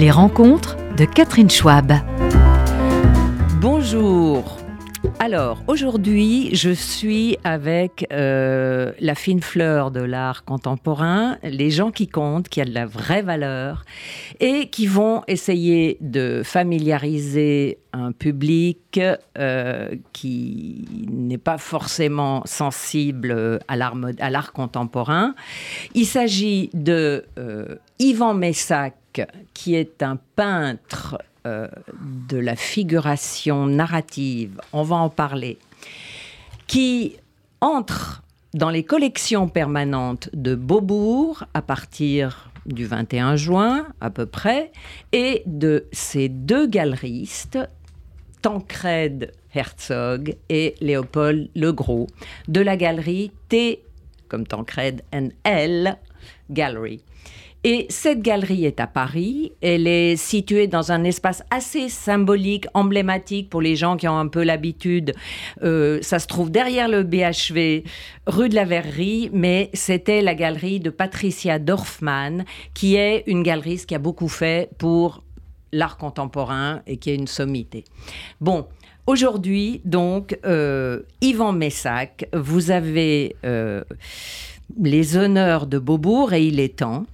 Les 0.00 0.10
rencontres 0.10 0.78
de 0.96 1.04
Catherine 1.04 1.50
Schwab. 1.50 1.92
Bonjour. 3.60 4.56
Alors, 5.18 5.62
aujourd'hui, 5.66 6.54
je 6.54 6.70
suis 6.70 7.36
avec 7.44 8.06
euh, 8.10 8.92
la 8.98 9.14
fine 9.14 9.42
fleur 9.42 9.90
de 9.90 10.00
l'art 10.00 10.46
contemporain, 10.46 11.36
les 11.42 11.70
gens 11.70 11.90
qui 11.90 12.08
comptent, 12.08 12.48
qui 12.48 12.62
ont 12.62 12.64
de 12.64 12.72
la 12.72 12.86
vraie 12.86 13.20
valeur, 13.20 13.84
et 14.40 14.70
qui 14.70 14.86
vont 14.86 15.22
essayer 15.28 15.98
de 16.00 16.40
familiariser 16.42 17.78
un 17.92 18.12
public 18.12 18.98
euh, 19.36 19.94
qui 20.14 21.06
n'est 21.10 21.36
pas 21.36 21.58
forcément 21.58 22.40
sensible 22.46 23.60
à 23.68 23.76
l'art 23.76 24.52
contemporain. 24.54 25.34
Il 25.94 26.06
s'agit 26.06 26.70
de 26.72 27.26
euh, 27.38 27.76
Yvan 27.98 28.32
Messac, 28.32 28.94
qui 29.54 29.74
est 29.74 30.02
un 30.02 30.16
peintre 30.36 31.18
euh, 31.46 31.68
de 32.28 32.38
la 32.38 32.56
figuration 32.56 33.66
narrative, 33.66 34.60
on 34.72 34.82
va 34.82 34.96
en 34.96 35.08
parler, 35.08 35.58
qui 36.66 37.16
entre 37.60 38.22
dans 38.54 38.70
les 38.70 38.84
collections 38.84 39.48
permanentes 39.48 40.28
de 40.32 40.54
Beaubourg 40.54 41.44
à 41.54 41.62
partir 41.62 42.50
du 42.66 42.84
21 42.84 43.36
juin 43.36 43.86
à 44.00 44.10
peu 44.10 44.26
près, 44.26 44.70
et 45.12 45.42
de 45.46 45.86
ces 45.92 46.28
deux 46.28 46.66
galeristes, 46.66 47.58
Tancred 48.42 49.32
Herzog 49.54 50.36
et 50.48 50.74
Léopold 50.80 51.48
Legros, 51.54 52.06
de 52.48 52.60
la 52.60 52.76
galerie 52.76 53.32
T 53.48 53.82
comme 54.28 54.46
Tancred 54.46 55.02
and 55.12 55.28
L 55.44 55.98
Gallery. 56.50 57.02
Et 57.62 57.86
cette 57.90 58.22
galerie 58.22 58.64
est 58.64 58.80
à 58.80 58.86
Paris. 58.86 59.52
Elle 59.60 59.86
est 59.86 60.16
située 60.16 60.66
dans 60.66 60.92
un 60.92 61.04
espace 61.04 61.42
assez 61.50 61.90
symbolique, 61.90 62.66
emblématique 62.72 63.50
pour 63.50 63.60
les 63.60 63.76
gens 63.76 63.98
qui 63.98 64.08
ont 64.08 64.18
un 64.18 64.28
peu 64.28 64.42
l'habitude. 64.42 65.12
Euh, 65.62 65.98
ça 66.00 66.18
se 66.18 66.26
trouve 66.26 66.50
derrière 66.50 66.88
le 66.88 67.02
BHV, 67.02 67.84
rue 68.26 68.48
de 68.48 68.54
la 68.54 68.64
Verrerie, 68.64 69.28
mais 69.34 69.68
c'était 69.74 70.22
la 70.22 70.34
galerie 70.34 70.80
de 70.80 70.88
Patricia 70.88 71.58
Dorfman, 71.58 72.44
qui 72.72 72.96
est 72.96 73.24
une 73.26 73.42
galeriste 73.42 73.86
qui 73.86 73.94
a 73.94 73.98
beaucoup 73.98 74.28
fait 74.28 74.70
pour 74.78 75.22
l'art 75.70 75.98
contemporain 75.98 76.80
et 76.86 76.96
qui 76.96 77.10
est 77.10 77.16
une 77.16 77.28
sommité. 77.28 77.84
Bon. 78.40 78.66
Aujourd'hui, 79.06 79.80
donc, 79.84 80.38
euh, 80.44 81.00
Yvan 81.20 81.52
Messac, 81.52 82.28
vous 82.32 82.70
avez 82.70 83.34
euh, 83.44 83.82
les 84.78 85.16
honneurs 85.16 85.66
de 85.66 85.78
Beaubourg 85.78 86.32
et 86.32 86.44
il 86.44 86.60
est 86.60 86.76
temps. 86.76 87.06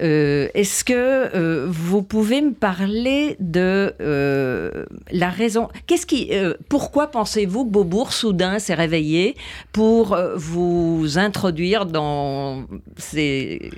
Euh, 0.00 0.48
est-ce 0.54 0.84
que 0.84 0.92
euh, 0.94 1.66
vous 1.68 2.02
pouvez 2.02 2.40
me 2.40 2.52
parler 2.52 3.36
de 3.40 3.92
euh, 4.00 4.84
la 5.10 5.30
raison 5.30 5.68
Qu'est-ce 5.86 6.06
qui, 6.06 6.30
pourquoi 6.68 7.08
pensez-vous 7.08 7.64
que 7.64 7.70
Beaubourg 7.70 8.12
soudain 8.12 8.58
s'est 8.58 8.74
réveillé 8.74 9.36
pour 9.72 10.16
vous 10.36 11.18
introduire 11.18 11.86
dans 11.86 12.66
ces 12.96 13.70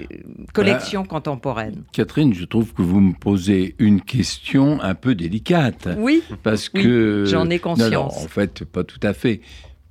collections 0.53 1.05
contemporaines? 1.05 1.85
Catherine, 1.93 2.35
je 2.35 2.45
trouve 2.45 2.73
que 2.75 2.83
vous 2.83 3.01
me 3.01 3.15
posez 3.15 3.75
une 3.79 4.01
question 4.01 4.81
un 4.83 4.95
peu 4.95 5.15
délicate. 5.15 5.89
Oui. 5.99 6.23
Parce 6.43 6.69
que 6.69 7.25
j'en 7.27 7.49
ai 7.49 7.59
conscience. 7.59 8.25
en 8.25 8.29
fait, 8.29 8.65
pas 8.65 8.85
tout 8.85 9.01
à 9.03 9.15
fait. 9.15 9.41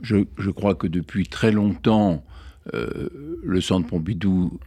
Je, 0.02 0.18
je 0.38 0.50
crois 0.50 0.76
que 0.76 0.88
depuis 0.88 1.28
très 1.28 1.52
longtemps, 1.52 2.24
le 2.74 3.60
Centre 3.60 3.88
Pompidou 3.88 4.60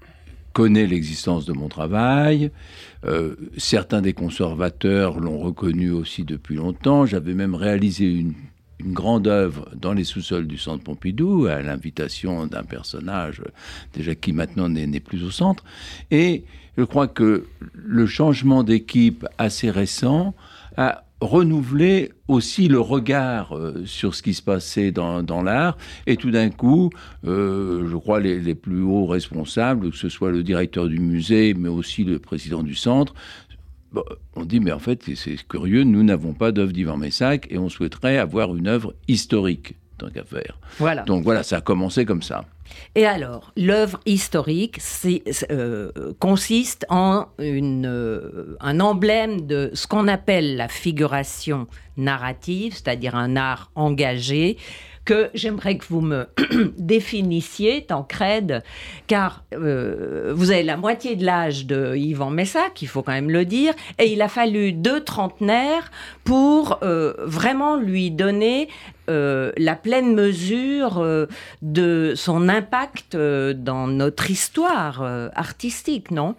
connaît 0.55 0.87
l'existence 0.87 1.45
de 1.45 1.53
mon 1.53 1.69
travail. 1.69 2.51
Euh, 3.05 3.35
certains 3.59 4.01
des 4.01 4.15
conservateurs 4.15 5.21
l'ont 5.21 5.39
reconnu 5.39 5.91
aussi 5.91 6.25
depuis 6.25 6.55
longtemps. 6.55 7.05
J'avais 7.05 7.35
même 7.35 7.55
réalisé 7.55 8.07
une, 8.07 8.33
grande 8.81 9.29
œuvre 9.29 9.71
dans 9.75 9.93
les 9.93 10.05
sous-sols 10.05 10.47
du 10.47 10.59
Centre 10.59 10.83
Pompidou, 10.83 11.47
à 11.47 11.63
l'invitation 11.63 12.47
d'un 12.47 12.65
personnage 12.65 13.41
déjà 13.95 14.15
qui 14.15 14.33
maintenant 14.33 14.69
n'est 14.69 15.01
plus 15.01 15.23
au 15.23 15.31
centre. 15.31 15.65
Et 16.11 16.45
je 16.77 16.83
crois 16.83 17.07
que 17.07 17.47
le 17.73 18.07
changement 18.07 18.63
d'équipe 18.63 19.27
assez 19.39 19.71
récent 19.71 20.35
a 20.77 21.04
renouveler 21.21 22.13
aussi 22.29 22.69
le 22.69 22.81
regard 22.81 23.57
euh, 23.57 23.85
sur 23.87 24.15
ce 24.15 24.23
qui 24.23 24.35
se 24.35 24.43
passait 24.43 24.93
dans, 24.93 25.43
l'art. 25.43 25.77
Et 26.07 26.17
tout 26.17 26.31
d'un 26.31 26.51
coup, 26.51 26.91
euh, 27.27 27.89
je 27.89 27.97
crois 27.97 28.21
les, 28.21 28.41
les, 28.41 28.55
plus 28.55 28.83
hauts 28.83 29.07
responsables, 29.07 29.91
que 29.91 29.97
ce 29.97 30.09
soit 30.09 30.31
le 30.31 30.43
directeur 30.43 30.89
du 30.89 30.99
musée, 30.99 31.55
mais 31.55 31.69
aussi 31.69 32.05
le 32.05 32.19
président 32.19 32.63
du 32.63 32.75
centre, 32.75 33.15
on 34.35 34.45
dit, 34.45 34.61
mais 34.61 34.73
en 34.73 34.79
fait, 34.79 35.03
c'est 35.15 35.37
curieux, 35.47 35.85
nous 35.85 36.03
n'avons 36.03 36.33
pas 36.33 36.53
d'œuvre 36.53 36.73
d'Ivan 36.73 36.97
Messac 36.97 37.47
et 37.51 37.59
on 37.59 37.69
souhaiterait 37.69 38.19
avoir 38.19 38.55
une 38.57 38.67
œuvre 38.67 38.95
historique, 39.09 39.75
tant 39.99 40.09
qu'à 40.09 40.25
faire. 40.25 40.59
Voilà. 40.79 41.03
Donc 41.03 41.25
voilà, 41.25 41.43
ça 41.43 41.57
a 41.57 41.61
commencé 41.61 42.05
comme 42.05 42.23
ça. 42.23 42.45
Et 42.95 43.07
alors, 43.07 43.53
l'œuvre 43.57 44.01
historique 44.07 44.81
euh, 45.51 45.91
consiste 46.19 46.87
en 46.89 47.27
euh, 47.41 48.57
un 48.61 48.81
emblème 48.81 49.47
de 49.47 49.71
ce 49.75 49.87
qu'on 49.87 50.09
appelle 50.09 50.57
la 50.57 50.69
figuration 50.69 51.67
narrative, 51.97 52.73
c'est-à-dire 52.75 53.15
un 53.15 53.37
art 53.37 53.71
engagé, 53.75 54.57
que 55.05 55.31
j'aimerais 55.35 55.77
que 55.77 55.85
vous 55.89 56.01
me 56.01 56.27
définissiez, 56.79 57.85
Tancred, 57.85 58.63
car 59.07 59.45
euh, 59.53 60.33
vous 60.35 60.51
avez 60.51 60.63
la 60.63 60.77
moitié 60.77 61.17
de 61.17 61.25
l'âge 61.25 61.67
de 61.67 61.95
Yvan 61.97 62.31
Messac, 62.31 62.81
il 62.83 62.89
faut 62.89 63.03
quand 63.03 63.13
même 63.13 63.31
le 63.31 63.45
dire, 63.45 63.75
et 63.99 64.13
il 64.13 64.23
a 64.23 64.29
fallu 64.29 64.73
deux 64.73 65.01
trentenaires 65.03 65.91
pour 66.25 66.79
euh, 66.83 67.15
vraiment 67.19 67.77
lui 67.77 68.11
donner 68.11 68.69
euh, 69.11 69.53
la 69.57 69.77
pleine 69.77 70.15
mesure 70.15 71.05
de 71.63 72.13
son 72.17 72.49
impact 72.49 73.17
dans 73.17 73.87
notre 73.87 74.31
histoire 74.31 75.03
artistique, 75.35 76.11
non? 76.11 76.35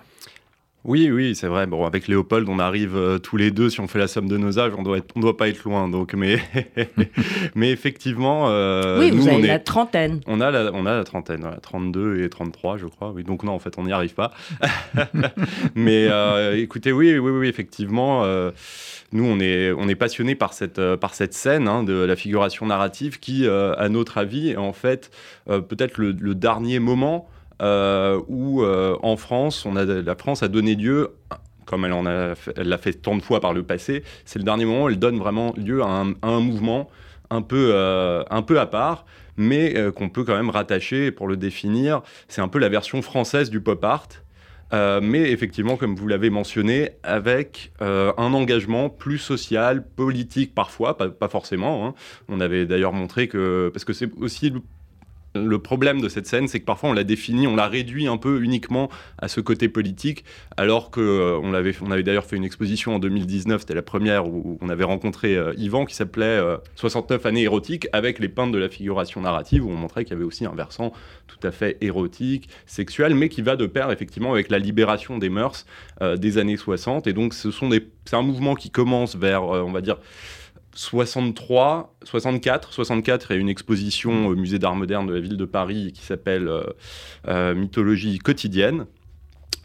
Oui, 0.86 1.10
oui, 1.10 1.34
c'est 1.34 1.48
vrai. 1.48 1.66
Bon, 1.66 1.84
avec 1.86 2.08
Léopold, 2.08 2.48
on 2.48 2.60
arrive 2.60 2.96
euh, 2.96 3.18
tous 3.18 3.38
les 3.38 3.50
deux, 3.50 3.72
si 3.72 3.80
on 3.80 3.88
fait 3.88 3.98
la 3.98 4.08
somme 4.08 4.28
de 4.28 4.38
nos 4.38 4.60
âges, 4.60 4.72
on 4.78 4.84
doit 4.84 5.00
on 5.16 5.20
doit 5.20 5.36
pas 5.36 5.48
être 5.50 5.64
loin. 5.64 5.90
Donc, 5.90 6.14
mais, 6.14 6.38
mais 7.56 7.72
effectivement, 7.72 8.50
euh, 8.50 9.00
oui, 9.00 9.10
vous 9.10 9.28
avez 9.28 9.48
la 9.48 9.58
trentaine. 9.58 10.22
On 10.28 10.40
a 10.42 10.52
la, 10.52 10.72
on 10.74 10.86
a 10.86 10.96
la 10.96 11.04
trentaine, 11.04 11.44
32 11.64 12.24
et 12.24 12.30
33, 12.30 12.78
je 12.78 12.86
crois. 12.86 13.12
Oui, 13.12 13.24
donc 13.24 13.42
non, 13.44 13.54
en 13.54 13.60
fait, 13.60 13.80
on 13.80 13.84
n'y 13.84 13.92
arrive 13.92 14.14
pas. 14.14 14.32
mais 15.76 16.08
euh, 16.08 16.56
écoutez, 16.56 16.92
oui, 16.92 17.18
oui, 17.18 17.32
oui, 17.32 17.48
effectivement, 17.48 18.24
nous, 19.12 19.26
on 19.26 19.40
est, 19.40 19.72
on 19.72 19.88
est 19.88 19.96
passionné 19.96 20.36
par 20.36 20.54
cette, 20.54 20.80
par 20.98 21.16
cette 21.16 21.34
scène 21.34 21.68
hein, 21.68 21.84
de 21.84 21.94
la 21.94 22.16
figuration 22.16 22.68
narrative 22.68 23.20
qui, 23.20 23.48
à 23.48 23.90
notre 23.90 24.20
avis, 24.20 24.52
est 24.52 24.58
en 24.58 24.74
fait 24.74 25.10
peut-être 25.48 25.98
le, 25.98 26.12
le 26.12 26.36
dernier 26.36 26.78
moment 26.78 27.28
où 27.62 28.64
euh, 28.64 28.98
en 29.02 29.18
France, 29.18 29.66
la 29.66 30.16
France 30.16 30.44
a 30.44 30.48
donné 30.48 30.76
lieu 30.76 31.16
comme 31.66 31.84
elle 31.84 32.38
l'a 32.58 32.78
fait 32.78 32.94
tant 32.94 33.16
de 33.16 33.24
fois 33.24 33.42
par 33.42 33.52
le 33.52 33.64
passé, 33.64 34.04
c'est 34.24 34.38
le 34.38 34.46
dernier 34.46 34.66
moment 34.66 34.84
où 34.84 34.90
elle 34.90 35.00
donne 35.00 35.18
vraiment 35.18 35.52
lieu 35.58 35.82
à 35.82 36.04
un, 36.22 36.40
mouvement 36.40 36.92
un 37.32 37.42
peu, 37.42 37.72
euh, 37.74 38.24
un 38.30 38.44
peu 38.44 38.60
à 38.60 38.68
part, 38.68 39.08
mais 39.36 39.74
qu'on 39.96 40.10
peut 40.10 40.24
quand 40.24 40.36
même 40.36 40.52
rattacher 40.52 41.12
pour 41.12 41.28
le 41.28 41.38
définir. 41.38 42.04
C'est 42.28 42.42
un 42.42 42.48
peu 42.48 42.60
la 42.60 42.70
version 42.70 43.02
française 43.02 43.50
du 43.50 43.62
pop 43.62 43.84
art. 43.84 44.10
mais 45.02 45.32
effectivement, 45.32 45.76
comme 45.76 45.96
vous 45.96 46.08
l'avez 46.08 46.30
mentionné, 46.30 46.92
avec 47.02 47.72
un 47.80 48.34
engagement 48.36 48.90
plus 48.90 49.18
social, 49.18 49.84
politique 49.88 50.54
parfois, 50.54 50.96
pas, 50.98 51.30
forcément. 51.30 51.88
Hein. 51.88 51.96
On 52.30 52.42
avait 52.42 52.68
d'ailleurs 52.68 52.94
montré 52.94 53.28
que, 53.28 53.72
parce 53.74 53.86
que 53.86 53.94
c'est 53.94 54.12
aussi 54.20 54.54
le 55.36 55.60
problème 55.60 56.02
de 56.02 56.10
cette 56.10 56.28
scène, 56.28 56.48
c'est 56.48 56.60
que 56.60 56.66
parfois 56.66 56.90
on 56.90 56.94
la 56.94 57.04
définit, 57.04 57.48
on 57.48 57.56
la 57.56 57.68
réduit 57.68 58.08
un 58.08 58.18
peu 58.18 58.42
uniquement 58.42 58.90
à 59.20 59.28
ce 59.28 59.42
côté 59.42 59.70
politique, 59.70 60.24
alors 60.58 60.92
que 60.92 61.02
euh, 61.02 61.54
avait, 61.54 62.04
d'ailleurs 62.04 62.26
fait 62.26 62.36
une 62.36 62.44
exposition 62.44 62.96
en 62.96 63.00
2019, 63.00 63.62
c'était 63.62 63.74
la 63.74 63.82
première 63.82 64.28
où 64.28 64.58
on 64.62 64.70
avait 64.70 64.84
rencontré 64.84 65.36
euh, 65.36 65.54
Yvan 65.58 65.86
qui 65.86 65.96
s'appelait 65.96 66.40
69 66.76 67.26
euh, 67.26 67.30
années 67.30 67.44
érotiques 67.44 67.88
avec 67.94 68.20
les 68.20 68.30
peintres 68.30 68.52
de 68.52 68.58
la 68.58 68.70
figuration 68.70 69.22
narrative 69.22 69.66
où 69.66 69.70
on 69.70 69.76
montrait 69.76 70.04
qu'il 70.06 70.14
y 70.14 70.16
avait 70.16 70.26
aussi 70.26 70.46
un 70.46 70.56
versant 70.56 70.92
tout 71.28 71.46
à 71.48 71.52
fait 71.52 71.78
érotique, 71.82 72.50
sexuel, 72.66 73.16
mais 73.16 73.30
qui 73.30 73.42
va 73.42 73.56
de 73.56 73.66
pair 73.66 73.92
effectivement 73.92 74.32
avec 74.32 74.50
la 74.50 74.60
libération 74.60 75.18
des 75.18 75.30
mœurs 75.30 75.66
des 76.18 76.38
années 76.38 76.58
60. 76.58 77.08
Et 77.08 77.14
donc 77.14 77.34
ce 77.34 77.52
sont 77.52 77.70
c'est 78.06 78.16
un 78.16 78.22
mouvement 78.22 78.56
qui 78.56 78.70
commence 78.70 79.16
vers, 79.16 79.44
on 79.44 79.72
va 79.72 79.82
dire 79.82 79.98
63, 80.76 81.96
64, 82.04 82.74
64, 82.74 83.32
il 83.32 83.34
y 83.34 83.38
a 83.38 83.42
une 83.42 83.50
exposition 83.50 84.28
au 84.28 84.36
musée 84.36 84.60
d'art 84.60 84.76
moderne 84.76 85.08
de 85.08 85.14
la 85.14 85.22
ville 85.22 85.38
de 85.38 85.46
Paris 85.46 85.94
qui 85.94 86.04
s'appelle 86.04 86.48
euh, 86.48 86.64
euh, 87.28 87.56
Mythologie 87.56 88.20
quotidienne. 88.20 88.86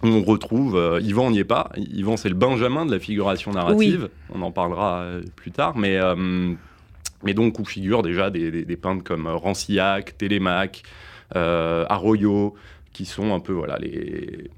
On 0.03 0.23
retrouve, 0.23 0.77
euh, 0.77 1.01
Yvan 1.03 1.31
n'y 1.31 1.41
est 1.41 1.45
pas, 1.45 1.71
Yvan 1.77 2.17
c'est 2.17 2.29
le 2.29 2.35
Benjamin 2.35 2.87
de 2.87 2.93
la 2.93 3.01
figuration 3.01 3.51
narrative, 3.51 4.09
on 4.33 4.41
en 4.41 4.53
parlera 4.53 5.05
plus 5.37 5.51
tard, 5.51 5.77
mais, 5.77 5.99
mais 7.23 7.35
donc 7.35 7.59
où 7.59 7.65
figurent 7.65 8.03
déjà 8.03 8.31
des, 8.31 8.77
peintres 8.77 9.05
comme 9.05 9.27
Rancillac, 9.27 10.17
Télémaque, 10.17 10.85
Arroyo, 11.35 12.55
qui 12.95 13.05
sont 13.05 13.35
un 13.35 13.41
peu 13.41 13.53
voilà, 13.53 13.77
les, 13.79 14.51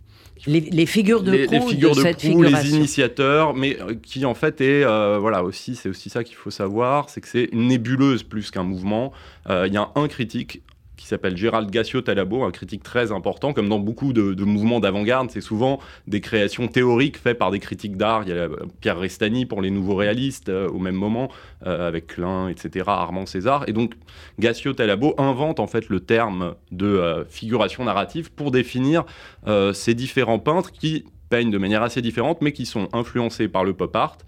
les, 0.46 0.86
figures 0.86 1.22
de 1.22 1.32
les, 1.32 1.46
proue, 1.46 1.68
figures 1.68 1.94
de, 1.94 1.96
de, 1.96 2.02
cette 2.02 2.18
proue, 2.18 2.42
les 2.42 2.74
initiateurs, 2.74 3.54
mais 3.54 3.76
qui 4.02 4.24
en 4.24 4.34
fait 4.34 4.60
est 4.60 4.84
voilà 5.18 5.44
aussi 5.44 5.76
c'est 5.76 5.88
aussi 5.88 6.10
ça 6.10 6.24
qu'il 6.24 6.36
faut 6.36 6.50
savoir, 6.50 7.10
c'est 7.10 7.20
que 7.20 7.28
c'est 7.28 7.48
une 7.52 7.68
nébuleuse 7.68 8.22
plus 8.22 8.50
qu'un 8.50 8.64
mouvement. 8.64 9.12
Il 9.48 9.72
y 9.72 9.76
a 9.76 9.90
un 9.94 10.08
critique 10.08 10.62
qui 10.96 11.06
s'appelle 11.06 11.36
Gérald 11.36 11.70
Gassio 11.70 12.00
Talabo, 12.02 12.44
un 12.44 12.50
critique 12.50 12.82
très 12.82 13.12
important, 13.12 13.52
comme 13.52 13.68
dans 13.68 13.78
beaucoup 13.78 14.12
de, 14.12 14.44
mouvements 14.44 14.80
d'avant-garde, 14.80 15.30
c'est 15.30 15.40
souvent 15.40 15.80
des 16.06 16.20
créations 16.20 16.68
théoriques 16.68 17.16
faites 17.16 17.38
par 17.38 17.50
des 17.50 17.60
critiques 17.60 17.96
d'art. 17.96 18.22
Il 18.24 18.28
y 18.28 18.38
a 18.38 18.48
Pierre 18.80 18.98
Restani 18.98 19.46
pour 19.46 19.62
les 19.62 19.70
nouveaux 19.70 19.94
réalistes 19.94 20.48
euh, 20.48 20.68
au 20.68 20.78
même 20.78 20.94
moment, 20.94 21.30
euh, 21.66 21.88
avec 21.88 22.08
Klein, 22.08 22.48
etc., 22.48 22.84
Armand 22.88 23.26
César. 23.26 23.64
Et 23.68 23.72
donc 23.72 23.94
Gassio 24.38 24.74
Talabo 24.74 25.14
invente 25.18 25.60
en 25.60 25.66
fait 25.66 25.88
le 25.88 26.00
terme 26.00 26.54
de 26.70 26.86
euh, 26.86 27.24
figuration 27.24 27.84
narrative 27.84 28.30
pour 28.32 28.50
définir 28.50 29.04
ces 29.72 29.94
différents 29.94 30.38
peintres 30.38 30.72
qui 30.72 31.04
peignent 31.28 31.50
de 31.50 31.58
manière 31.58 31.82
assez 31.82 32.02
différente, 32.02 32.42
mais 32.42 32.52
qui 32.52 32.66
sont 32.66 32.88
influencés 32.92 33.48
par 33.48 33.64
le 33.64 33.72
pop 33.72 33.94
art. 33.96 34.18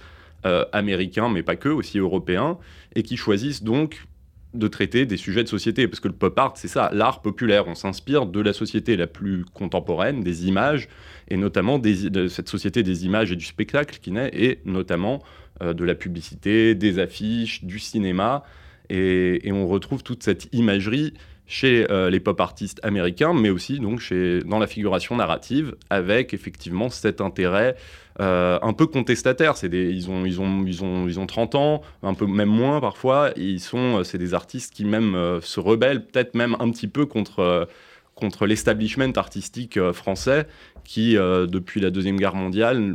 américain, 0.73 1.29
mais 1.29 1.43
pas 1.43 1.57
que, 1.57 1.69
aussi 1.69 1.99
européen, 1.99 2.59
et 2.95 3.03
qui 3.03 3.17
choisissent 3.17 3.63
donc 3.63 4.07
de 4.55 4.69
traiter 4.69 5.07
des 5.07 5.17
sujets 5.17 5.43
de 5.43 5.49
société, 5.49 5.89
parce 5.89 6.01
que 6.01 6.09
le 6.09 6.15
pop 6.15 6.39
art, 6.39 6.53
c'est 6.57 6.69
ça, 6.69 6.91
l'art 6.93 7.21
populaire. 7.23 7.67
On 7.67 7.75
s'inspire 7.75 8.27
de 8.27 8.41
la 8.41 8.53
société 8.53 8.97
la 8.97 9.07
plus 9.07 9.45
contemporaine, 9.45 10.23
des 10.23 10.47
images, 10.47 10.89
et 11.29 11.37
notamment 11.37 11.79
de 11.79 12.29
cette 12.29 12.49
société 12.49 12.83
des 12.83 13.05
images 13.05 13.33
et 13.33 13.37
du 13.37 13.45
spectacle 13.45 13.99
qui 14.01 14.13
naît, 14.13 14.31
et 14.33 14.61
notamment 14.65 15.23
euh, 15.63 15.73
de 15.73 15.85
la 15.85 15.95
publicité, 15.95 16.75
des 16.75 16.99
affiches, 16.99 17.65
du 17.65 17.79
cinéma, 17.79 18.45
et, 18.91 19.51
on 19.53 19.67
retrouve 19.67 20.03
toute 20.03 20.23
cette 20.23 20.49
imagerie 20.53 21.15
chez 21.47 21.87
euh, 21.91 22.11
les 22.11 22.21
pop 22.21 22.41
artistes 22.41 22.81
américains, 22.83 23.35
mais 23.35 23.51
aussi 23.51 23.79
donc 23.79 24.01
chez, 24.01 24.41
dans 24.41 24.59
la 24.59 24.67
figuration 24.67 25.17
narrative, 25.17 25.75
avec 25.91 26.33
effectivement 26.33 26.89
cet 26.89 27.21
intérêt 27.21 27.77
euh, 28.21 28.59
un 28.63 28.73
peu 28.73 28.87
contestataire. 28.87 29.57
C'est 29.57 29.69
des, 29.69 29.91
ils, 29.91 30.11
ont, 30.11 30.25
ils, 30.25 30.41
ont, 30.41 30.65
ils, 30.67 30.83
ont, 30.83 31.07
ils 31.07 31.21
ont 31.21 31.27
30 31.27 31.55
ans, 31.55 31.83
un 32.03 32.15
peu 32.15 32.27
même 32.27 32.49
moins 32.49 32.81
parfois. 32.81 33.31
ils 33.37 33.61
sont, 33.61 33.99
euh, 33.99 34.05
c'est 34.05 34.19
des 34.19 34.35
artistes 34.35 34.73
qui 34.73 34.85
même 34.85 35.41
se 35.43 35.61
rebellent, 35.61 36.07
peut-être 36.07 36.35
même 36.35 36.57
un 36.61 36.71
petit 36.71 36.89
peu 36.89 37.07
contre 37.07 37.69
contre 38.15 38.47
l'establishment 38.47 39.11
artistique 39.17 39.77
français 39.91 40.47
qui, 40.85 41.15
depuis 41.15 41.81
la 41.81 41.91
Deuxième 41.91 42.17
Guerre 42.17 42.37
mondiale, 42.37 42.95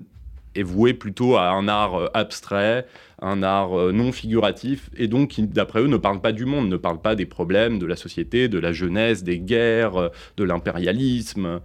est 0.56 0.63
voué 0.63 0.94
plutôt 0.94 1.38
à 1.38 1.50
un 1.50 1.68
art 1.68 2.10
abstrait, 2.13 2.86
un 3.22 3.44
art 3.44 3.78
euh, 3.78 3.92
non 3.92 4.12
figuratif, 4.12 4.90
et 4.96 5.07
donc 5.07 5.30
qui, 5.30 5.44
d'après 5.44 5.81
eux, 5.81 5.88
ne 5.88 5.98
parle 5.98 6.22
pas 6.22 6.31
du 6.31 6.46
monde, 6.46 6.69
ne 6.69 6.78
parle 6.78 7.01
pas 7.01 7.16
des 7.16 7.25
problèmes 7.25 7.80
de 7.80 7.86
la 7.86 7.96
société, 7.96 8.48
de 8.48 8.60
la 8.60 8.72
jeunesse, 8.72 9.24
des 9.24 9.40
guerres, 9.40 9.98
euh, 9.98 10.10
de 10.38 10.44
l'impérialisme. 10.44 11.60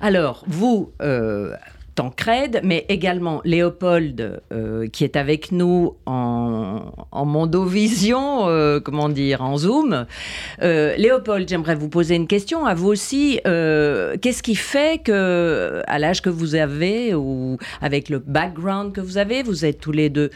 Alors, 0.00 0.44
vous, 0.46 0.92
euh, 1.02 1.54
Tancred, 1.94 2.60
mais 2.64 2.84
également 2.88 3.40
Léopold, 3.44 4.40
euh, 4.52 4.88
qui 4.88 5.04
est 5.04 5.16
avec 5.16 5.52
nous 5.52 5.96
en, 6.06 6.92
mondovision, 7.12 8.46
comment 8.84 9.08
dire, 9.08 9.42
en 9.42 9.56
Zoom. 9.56 10.06
Léopold, 10.60 11.48
j'aimerais 11.48 11.74
vous 11.74 11.88
poser 11.88 12.16
une 12.16 12.26
question 12.26 12.66
à 12.66 12.74
vous 12.74 12.88
aussi. 12.88 13.40
Qu'est-ce 13.44 14.42
qui 14.42 14.54
fait 14.54 15.02
que, 15.02 15.82
à 15.86 15.98
l'âge 15.98 16.22
que 16.22 16.30
vous 16.30 16.54
avez, 16.54 17.14
ou 17.14 17.58
avec 17.80 18.08
le 18.08 18.18
background 18.18 18.92
que 18.92 19.00
vous 19.00 19.18
avez, 19.18 19.42
vous 19.42 19.64
êtes 19.64 19.80
tous 19.80 19.92
les 19.92 20.08
deux 20.08 20.30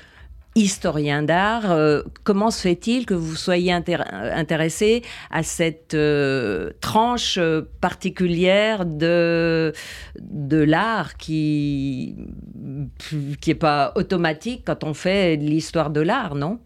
historien 0.56 1.22
d'art. 1.22 1.70
Euh, 1.70 2.02
comment 2.24 2.50
se 2.50 2.62
fait-il 2.62 3.06
que 3.06 3.14
vous 3.14 3.36
soyez 3.36 3.72
intéressé 3.72 5.02
à 5.30 5.42
cette 5.42 5.94
euh, 5.94 6.72
tranche 6.80 7.36
euh, 7.38 7.62
particulière 7.80 8.86
de, 8.86 9.72
de 10.18 10.56
l'art 10.56 11.16
qui 11.18 12.16
n'est 13.46 13.54
pas 13.54 13.92
automatique 13.94 14.62
quand 14.66 14.82
on 14.82 14.94
fait 14.94 15.36
l'histoire 15.36 15.90
de 15.90 16.00
l'art, 16.00 16.34
non? 16.34 16.58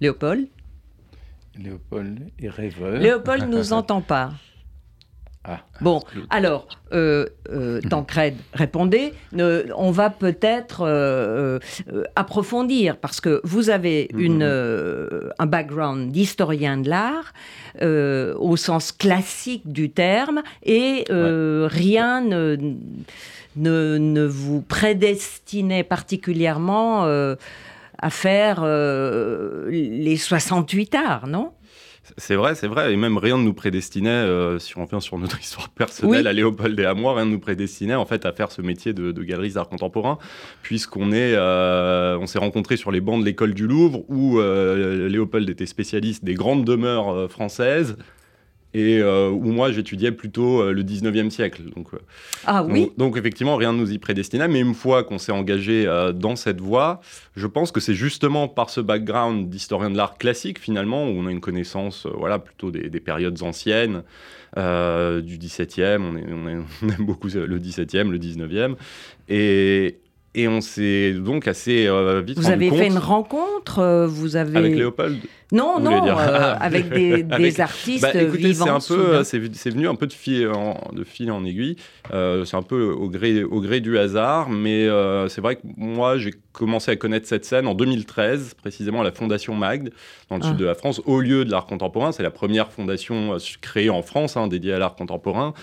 Léopold? 0.00 0.46
Léopold 1.58 2.30
est 2.38 2.48
rêveur. 2.48 2.98
Léopold 2.98 3.48
ne 3.48 3.56
nous 3.56 3.72
entend 3.72 4.00
pas. 4.00 4.32
Ah. 5.48 5.60
bon, 5.80 6.02
alors, 6.30 6.66
euh, 6.92 7.26
euh, 7.50 7.80
Tancred, 7.88 8.34
répondez. 8.52 9.12
on 9.32 9.90
va 9.92 10.10
peut-être 10.10 10.80
euh, 10.82 11.60
euh, 11.92 12.02
approfondir 12.16 12.96
parce 12.96 13.20
que 13.20 13.40
vous 13.44 13.70
avez 13.70 14.08
mm-hmm. 14.12 14.20
une, 14.20 15.30
un 15.38 15.46
background 15.46 16.10
d'historien 16.10 16.78
de 16.78 16.88
l'art 16.88 17.32
au 17.80 18.56
sens 18.56 18.90
classique 18.90 19.70
du 19.70 19.90
terme 19.90 20.42
et 20.64 21.04
rien 21.08 22.20
ne, 22.22 22.56
ne, 23.56 23.98
ne, 23.98 24.24
vous 24.24 24.62
prédestinait 24.62 25.84
particulièrement 25.84 27.04
à 27.04 28.10
faire 28.10 28.64
les 29.70 30.16
68 30.16 30.94
arts, 30.94 31.26
non? 31.26 31.52
C'est 32.18 32.34
vrai, 32.34 32.54
c'est 32.54 32.66
vrai. 32.66 32.92
Et 32.92 32.96
même 32.96 33.18
rien 33.18 33.36
ne 33.36 33.42
nous 33.42 33.52
prédestinait, 33.52 34.10
euh, 34.10 34.58
si 34.58 34.76
on 34.78 34.86
revient 34.86 35.02
sur 35.02 35.18
notre 35.18 35.38
histoire 35.40 35.68
personnelle 35.68 36.26
à 36.26 36.32
Léopold 36.32 36.78
et 36.80 36.84
à 36.84 36.94
moi, 36.94 37.14
rien 37.14 37.26
ne 37.26 37.32
nous 37.32 37.38
prédestinait 37.38 37.94
en 37.94 38.06
fait 38.06 38.24
à 38.24 38.32
faire 38.32 38.50
ce 38.50 38.62
métier 38.62 38.92
de, 38.92 39.12
de 39.12 39.22
galeriste 39.22 39.56
d'art 39.56 39.68
contemporain, 39.68 40.18
puisqu'on 40.62 41.12
est, 41.12 41.34
euh, 41.34 42.18
on 42.18 42.26
s'est 42.26 42.38
rencontrés 42.38 42.76
sur 42.76 42.90
les 42.90 43.00
bancs 43.00 43.20
de 43.20 43.24
l'école 43.24 43.54
du 43.54 43.66
Louvre 43.66 44.04
où 44.08 44.40
euh, 44.40 45.08
Léopold 45.08 45.48
était 45.50 45.66
spécialiste 45.66 46.24
des 46.24 46.34
grandes 46.34 46.64
demeures 46.64 47.30
françaises 47.30 47.96
et 48.76 48.98
euh, 48.98 49.30
où 49.30 49.52
moi 49.52 49.72
j'étudiais 49.72 50.12
plutôt 50.12 50.60
euh, 50.60 50.72
le 50.72 50.82
19e 50.82 51.30
siècle. 51.30 51.62
Donc, 51.74 51.94
euh, 51.94 51.98
ah 52.44 52.62
oui 52.62 52.90
donc, 52.98 53.16
effectivement, 53.16 53.56
rien 53.56 53.72
ne 53.72 53.78
nous 53.78 53.90
y 53.90 53.98
prédestinait, 53.98 54.48
mais 54.48 54.60
une 54.60 54.74
fois 54.74 55.02
qu'on 55.02 55.16
s'est 55.16 55.32
engagé 55.32 55.86
dans 56.14 56.36
cette 56.36 56.60
voie, 56.60 57.00
je 57.36 57.46
pense 57.46 57.72
que 57.72 57.80
c'est 57.80 57.94
justement 57.94 58.48
par 58.48 58.68
ce 58.68 58.80
background 58.80 59.48
d'historien 59.48 59.90
de 59.90 59.96
l'art 59.96 60.18
classique 60.18 60.58
finalement, 60.58 61.08
où 61.08 61.12
on 61.12 61.26
a 61.26 61.30
une 61.30 61.40
connaissance 61.40 62.06
voilà, 62.18 62.38
plutôt 62.38 62.70
des, 62.70 62.90
des 62.90 63.00
périodes 63.00 63.42
anciennes, 63.42 64.02
du 64.56 65.38
17e, 65.38 66.02
on, 66.02 66.16
est, 66.16 66.24
on, 66.30 66.64
on, 66.82 66.88
aime 66.88 67.06
beaucoup 67.06 67.28
le 67.28 67.58
17e, 67.58 68.10
le 68.10 68.18
19e, 68.18 68.74
et, 69.28 69.96
et 70.36 70.48
on 70.48 70.60
s'est 70.60 71.14
donc 71.14 71.48
assez 71.48 71.86
euh, 71.86 72.20
vite 72.20 72.38
Vous 72.38 72.50
avez 72.50 72.70
fait 72.70 72.88
une 72.88 72.98
rencontre 72.98 73.78
euh, 73.78 74.06
vous 74.06 74.36
avez... 74.36 74.58
Avec 74.58 74.76
Léopold 74.76 75.18
Non, 75.50 75.80
non, 75.80 76.06
euh, 76.06 76.54
avec 76.60 76.90
des, 76.90 77.60
artistes 77.60 78.02
bah, 78.02 78.14
écoutez, 78.14 78.48
vivants. 78.48 78.78
C'est 78.78 78.92
un 78.92 78.96
peu, 78.96 79.24
c'est 79.24 79.70
venu 79.70 79.88
un 79.88 79.94
peu 79.94 80.06
de 80.06 80.12
fil 80.12 80.48
en, 80.48 80.90
de 80.92 81.04
fil 81.04 81.32
en 81.32 81.42
aiguille. 81.44 81.76
c'est 82.10 82.54
un 82.54 82.62
peu 82.62 82.84
au 82.90 83.08
gré, 83.08 83.44
au 83.44 83.62
gré 83.62 83.80
du 83.80 83.98
hasard, 83.98 84.50
mais 84.50 84.86
c'est 85.28 85.40
vrai 85.40 85.56
que 85.56 85.62
moi, 85.78 86.18
j'ai 86.18 86.34
commencé 86.52 86.90
à 86.90 86.96
connaître 86.96 87.26
cette 87.26 87.46
scène 87.46 87.66
en 87.66 87.74
2013, 87.74 88.54
précisément 88.54 89.00
à 89.00 89.04
la 89.04 89.12
Fondation 89.12 89.54
Magde, 89.54 89.90
dans 90.28 90.36
le 90.36 90.42
sud 90.42 90.52
ah. 90.56 90.60
de 90.60 90.64
la 90.66 90.74
France, 90.74 91.00
au 91.06 91.20
lieu 91.20 91.46
de 91.46 91.50
l'art 91.50 91.66
contemporain. 91.66 92.12
C'est 92.12 92.22
la 92.22 92.30
première 92.30 92.70
fondation 92.70 93.38
créée 93.62 93.90
en 93.90 94.02
France 94.02 94.36
hein, 94.36 94.48
dédiée 94.48 94.74
à 94.74 94.78
l'art 94.78 94.96
contemporain. 94.96 95.54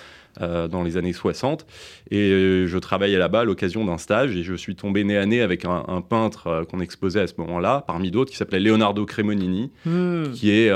Euh, 0.41 0.67
dans 0.67 0.81
les 0.81 0.97
années 0.97 1.13
60. 1.13 1.67
Et 2.09 2.31
euh, 2.31 2.65
je 2.65 2.79
travaillais 2.79 3.19
là-bas 3.19 3.41
à 3.41 3.43
l'occasion 3.43 3.85
d'un 3.85 3.99
stage 3.99 4.35
et 4.35 4.41
je 4.41 4.55
suis 4.55 4.75
tombé 4.75 5.03
nez 5.03 5.15
à 5.15 5.27
nez 5.27 5.41
avec 5.41 5.63
un, 5.63 6.01
peintre 6.01 6.47
euh, 6.47 6.63
qu'on 6.63 6.79
exposait 6.79 7.19
à 7.19 7.27
ce 7.27 7.35
moment-là, 7.37 7.83
parmi 7.85 8.09
d'autres, 8.09 8.31
qui 8.31 8.37
s'appelait 8.37 8.59
Leonardo 8.59 9.05
Cremonini, 9.05 9.69
hmm. 9.85 10.31
qui 10.31 10.49
est 10.49 10.71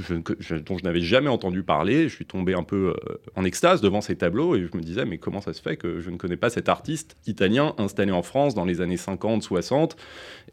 dont 0.00 0.78
je 0.78 0.84
n'avais 0.84 1.00
jamais 1.00 1.28
entendu 1.28 1.62
parler. 1.62 2.08
Je 2.08 2.14
suis 2.14 2.24
tombé 2.24 2.54
un 2.54 2.62
peu 2.62 2.94
euh, 2.96 3.14
en 3.36 3.44
extase 3.44 3.80
devant 3.80 4.00
ces 4.00 4.16
tableaux 4.16 4.56
et 4.56 4.60
je 4.60 4.76
me 4.76 4.82
disais, 4.82 5.04
mais 5.04 5.18
comment 5.18 5.40
ça 5.40 5.52
se 5.52 5.60
fait 5.60 5.76
que 5.76 6.00
je 6.00 6.10
ne 6.10 6.16
connais 6.16 6.36
pas 6.36 6.50
cet 6.50 6.68
artiste 6.68 7.16
italien 7.26 7.74
installé 7.78 8.10
en 8.12 8.22
France 8.22 8.54
dans 8.54 8.64
les 8.64 8.80
années 8.80 8.96
50, 8.96 9.42
60 9.42 9.96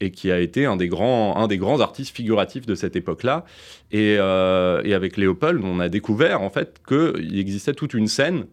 et 0.00 0.10
qui 0.10 0.30
a 0.30 0.38
été 0.40 0.66
un 0.66 0.76
des 0.76 0.88
grands, 0.88 1.36
un 1.36 1.48
des 1.48 1.58
grands 1.58 1.80
artistes 1.80 2.14
figuratifs 2.14 2.66
de 2.66 2.74
cette 2.74 2.96
époque-là. 2.96 3.44
Et, 3.92 4.16
euh, 4.18 4.82
avec 4.94 5.16
Léopold, 5.16 5.64
on 5.64 5.80
a 5.80 5.88
découvert 5.88 6.42
en 6.42 6.50
fait 6.50 6.80
qu'il 6.86 7.38
existait 7.38 7.74
toute 7.74 7.94
une 7.94 8.08
scène 8.08 8.46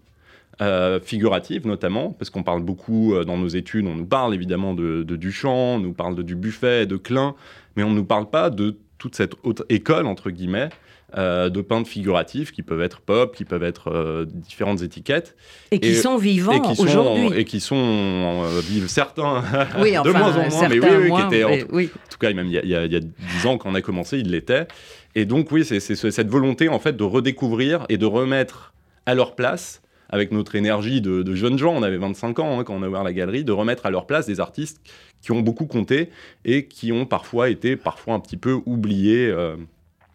euh, 0.62 1.00
figurative 1.00 1.68
notamment, 1.68 2.12
parce 2.12 2.30
qu'on 2.30 2.44
parle 2.44 2.62
beaucoup 2.62 3.14
dans 3.26 3.38
nos 3.38 3.48
études, 3.48 3.86
on 3.86 3.96
nous 3.96 4.06
parle 4.06 4.34
évidemment 4.34 4.74
de, 4.74 5.04
de 5.04 5.16
Duchamp, 5.16 5.76
on 5.76 5.80
nous 5.80 5.94
parle 5.94 6.16
de 6.16 6.22
Dubuffet, 6.22 6.86
de 6.86 6.96
Klein, 6.96 7.36
mais 7.76 7.84
on 7.84 7.90
ne 7.90 7.96
nous 7.96 8.06
parle 8.06 8.30
pas 8.30 8.50
de 8.50 8.78
toute 8.98 9.16
cette 9.16 9.34
haute 9.44 9.64
école, 9.70 10.08
entre 10.08 10.30
guillemets, 10.30 10.70
euh, 11.16 11.50
de 11.50 11.62
peintres 11.62 11.90
figuratifs 11.90 12.52
qui 12.52 12.64
peuvent 12.64 12.82
être 12.82 13.00
pop, 13.00 13.34
qui 13.34 13.46
peuvent 13.46 13.64
être 13.64 13.90
euh, 13.90 14.26
différentes 14.28 14.82
étiquettes. 14.82 15.38
Et 15.72 15.80
qui 15.80 15.96
sont 15.96 16.18
vivants 16.18 16.62
aujourd'hui. 16.78 17.40
Et 17.40 17.46
qui 17.46 17.62
sont, 17.62 17.76
euh, 17.78 18.60
vivent 18.62 18.90
certains, 18.90 19.42
de 19.78 20.12
moins 20.12 20.36
en 20.36 20.50
moins, 20.50 20.68
mais 20.68 20.80
oui, 20.80 21.10
qui 21.10 21.36
étaient, 21.36 21.44
en, 21.46 21.86
tout 22.10 22.18
cas, 22.20 22.34
même 22.34 22.48
il 22.48 22.54
y 22.54 22.76
a, 22.76 22.88
dix 22.88 23.46
ans, 23.46 23.58
quand 23.58 23.70
on 23.70 23.76
a 23.76 23.82
commencé, 23.82 24.20
ils 24.20 24.30
l'étaient. 24.30 24.68
Et 25.16 25.26
donc, 25.26 25.52
oui, 25.52 25.64
c'est 25.64 25.80
cette 25.80 26.30
volonté, 26.30 26.68
en 26.68 26.80
fait, 26.80 26.98
de 26.98 27.04
redécouvrir 27.06 27.86
et 27.88 27.98
de 27.98 28.06
remettre 28.06 28.74
à 29.06 29.16
leur 29.16 29.36
place 29.36 29.82
avec 30.10 30.32
notre 30.32 30.56
énergie 30.56 31.02
de, 31.02 31.36
jeunes 31.36 31.58
gens, 31.58 31.74
on 31.74 31.84
avait 31.84 31.98
25 31.98 32.40
ans 32.40 32.60
hein, 32.60 32.64
quand 32.64 32.76
on 32.76 32.84
a 32.84 32.88
ouvert 32.88 33.04
la 33.04 33.14
galerie, 33.14 33.44
de 33.44 33.52
remettre 33.52 33.86
à 33.86 33.92
leur 33.92 34.06
place 34.06 34.26
des 34.26 34.40
artistes 34.40 34.82
qui 35.22 35.32
ont 35.32 35.42
beaucoup 35.42 35.66
compté 35.66 36.10
et 36.46 36.68
qui 36.68 36.92
ont 36.92 37.06
parfois 37.06 37.50
été 37.50 37.76
parfois 37.76 38.14
un 38.14 38.20
petit 38.20 38.38
peu 38.38 38.60
oubliés 38.66 39.28
euh, 39.28 39.56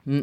mm. 0.07 0.21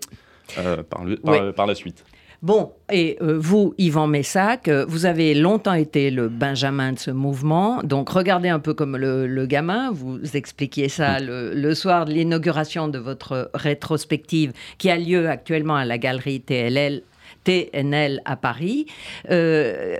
euh, 0.58 0.84
par, 0.84 1.54
par, 1.54 1.68
la 1.68 1.76
suite. 1.76 2.04
Bon, 2.42 2.72
et 2.90 3.18
euh, 3.22 3.38
vous, 3.38 3.74
Yvan 3.78 4.08
Messac, 4.08 4.70
euh, 4.70 4.86
vous 4.88 5.06
avez 5.06 5.34
longtemps 5.34 5.74
été 5.74 6.10
le 6.10 6.30
Benjamin 6.30 6.94
de 6.94 7.00
ce 7.00 7.12
mouvement. 7.12 7.84
Donc, 7.84 8.10
regardez 8.10 8.48
un 8.48 8.60
peu 8.60 8.74
comme 8.74 8.96
le, 8.96 9.46
gamin. 9.46 9.92
Vous 9.92 10.22
expliquiez 10.38 10.88
ça 10.88 11.20
le, 11.20 11.74
soir 11.76 12.06
de 12.06 12.14
l'inauguration 12.14 12.88
de 12.88 12.98
votre 12.98 13.52
rétrospective 13.54 14.54
qui 14.78 14.90
a 14.90 14.98
lieu 14.98 15.28
actuellement 15.28 15.76
à 15.76 15.84
la 15.84 15.98
galerie 15.98 16.40
TLL 16.40 17.04
TNL 17.50 18.22
à 18.26 18.36
Paris. 18.36 18.86
Euh, 19.30 19.98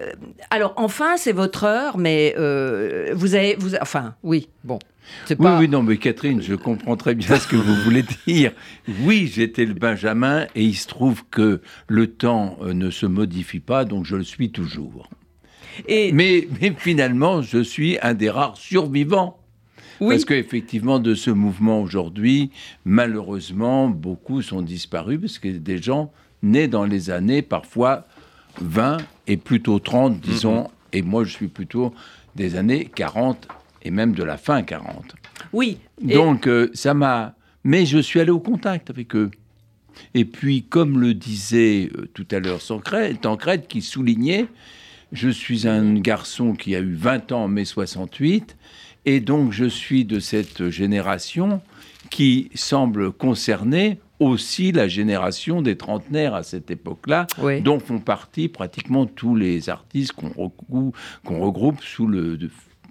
alors 0.50 0.74
enfin, 0.78 1.18
c'est 1.18 1.34
votre 1.34 1.64
heure, 1.64 1.98
mais 1.98 2.36
vous 3.14 3.36
avez, 3.36 3.56
vous, 3.58 3.76
enfin, 3.76 4.16
oui, 4.24 4.50
bon, 4.64 4.80
oui, 5.30 5.50
oui, 5.60 5.70
non, 5.70 5.84
mais 5.84 5.98
Catherine, 5.98 6.42
je 6.42 6.56
comprends 6.56 6.96
très 6.96 7.16
bien 7.16 7.38
ce 7.38 7.48
que 7.48 7.56
vous 7.56 7.76
voulez 7.84 8.04
dire. 8.28 8.52
Oui, 9.02 9.32
j'étais 9.34 9.66
le 9.66 9.74
Benjamin 9.74 10.46
et 10.56 10.64
il 10.64 10.76
se 10.76 10.88
trouve 10.88 11.24
que 11.30 11.62
le 11.88 12.08
temps 12.08 12.58
euh, 12.62 12.74
ne 12.74 12.90
se 12.90 13.06
modifie 13.06 13.60
pas, 13.60 13.86
donc 13.86 14.06
je 14.06 14.16
le 14.16 14.24
suis 14.24 14.52
toujours. 14.52 15.10
Et... 15.88 16.12
Mais, 16.12 16.48
mais 16.60 16.74
finalement, 16.78 17.42
je 17.42 17.60
suis 17.60 17.98
un 18.02 18.14
des 18.14 18.30
rares 18.30 18.58
survivants. 18.58 19.38
Oui. 20.00 20.16
Parce 20.16 20.26
qu'effectivement, 20.26 21.00
de 21.00 21.14
ce 21.14 21.30
mouvement 21.30 21.82
aujourd'hui, 21.82 22.52
malheureusement, 22.86 23.90
beaucoup 23.90 24.42
sont 24.42 24.62
disparus 24.62 25.20
parce 25.20 25.40
que 25.40 25.50
des 25.50 25.82
gens 25.82 26.12
nés 26.44 26.68
dans 26.68 26.86
les 26.86 27.10
années 27.10 27.42
parfois 27.42 28.06
20 28.62 28.98
et 29.28 29.38
plutôt 29.38 29.80
30, 29.80 30.20
disons, 30.20 30.64
mm-hmm. 30.64 30.70
et 30.94 31.02
moi 31.02 31.24
je 31.24 31.32
suis 31.32 31.48
plutôt 31.48 31.94
des 32.36 32.56
années 32.56 32.86
40 32.94 33.48
et 33.84 33.92
même 33.92 34.14
de 34.14 34.24
la 34.24 34.38
fin 34.38 34.62
40. 34.62 35.16
Oui. 35.54 35.78
Donc 36.02 36.48
euh, 36.48 36.70
ça 36.74 36.94
m'a... 36.94 37.36
Mais 37.64 37.86
je 37.86 38.00
suis 38.00 38.20
allé 38.20 38.32
au 38.32 38.40
contact 38.40 38.90
avec 38.90 39.16
eux. 39.16 39.32
Et 40.14 40.26
puis, 40.26 40.64
comme 40.64 41.00
le 41.00 41.14
disait 41.14 41.90
euh, 41.98 42.08
tout 42.14 42.28
à 42.32 42.40
l'heure 42.40 42.62
Tancred, 43.22 43.68
qui 43.68 43.82
soulignait, 43.82 44.48
je 45.12 45.30
suis 45.30 45.68
un 45.68 45.96
garçon 45.96 46.54
qui 46.54 46.76
a 46.76 46.80
eu 46.80 46.94
20 46.94 47.32
ans 47.32 47.44
en 47.44 47.48
mai 47.48 47.66
68, 47.66 48.56
et 49.06 49.20
donc 49.20 49.52
je 49.52 49.66
suis 49.66 50.06
de 50.06 50.20
cette 50.20 50.70
génération 50.70 51.62
qui 52.10 52.50
semble 52.54 53.12
concerner 53.12 54.00
aussi 54.20 54.72
la 54.72 54.88
génération 54.88 55.62
des 55.62 55.78
trentenaires 55.78 56.36
à 56.36 56.44
cette 56.44 56.72
époque-là, 56.72 57.28
dont 57.64 57.80
font 57.80 58.00
partie 58.00 58.48
pratiquement 58.48 59.06
tous 59.06 59.36
les 59.36 59.70
artistes 59.70 60.14
qu'on 60.14 60.30
regroupe, 60.30 60.96
regroupe, 61.26 61.82
sous 61.82 62.08
le 62.08 62.38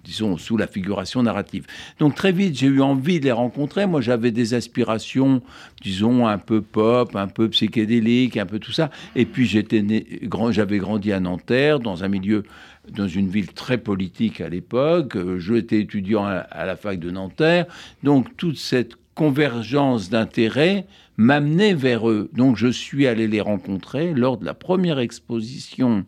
disons, 0.04 0.38
sous 0.38 0.56
la 0.56 0.66
figuration 0.66 1.22
narrative. 1.22 1.66
Donc 1.98 2.14
très 2.14 2.32
vite, 2.32 2.58
j'ai 2.58 2.66
eu 2.66 2.80
envie 2.80 3.20
de 3.20 3.26
les 3.26 3.32
rencontrer. 3.32 3.86
Moi, 3.86 4.00
j'avais 4.00 4.30
des 4.30 4.54
aspirations, 4.54 5.42
disons, 5.82 6.26
un 6.26 6.38
peu 6.38 6.62
pop, 6.62 7.14
un 7.14 7.26
peu 7.26 7.50
psychédélique, 7.50 8.38
un 8.38 8.46
peu 8.46 8.58
tout 8.58 8.72
ça. 8.72 8.90
Et 9.14 9.26
puis, 9.26 9.44
j'étais 9.44 9.84
grand, 10.22 10.50
j'avais 10.50 10.78
grandi 10.78 11.12
à 11.12 11.20
Nanterre, 11.20 11.78
dans 11.78 12.04
un 12.04 12.08
milieu, 12.08 12.44
dans 12.90 13.06
une 13.06 13.28
ville 13.28 13.52
très 13.52 13.76
politique 13.76 14.40
à 14.40 14.48
l'époque. 14.48 15.18
J'étais 15.38 15.80
étudiant 15.80 16.24
à, 16.24 16.36
à 16.36 16.64
la 16.64 16.76
fac 16.76 16.98
de 16.98 17.10
Nanterre. 17.10 17.66
Donc, 18.02 18.34
toute 18.38 18.56
cette 18.56 18.94
convergence 19.14 20.08
d'intérêts 20.08 20.86
m'amenait 21.18 21.74
vers 21.74 22.08
eux. 22.08 22.30
Donc, 22.32 22.56
je 22.56 22.68
suis 22.68 23.06
allé 23.06 23.28
les 23.28 23.42
rencontrer 23.42 24.14
lors 24.14 24.38
de 24.38 24.46
la 24.46 24.54
première 24.54 24.98
exposition 24.98 26.06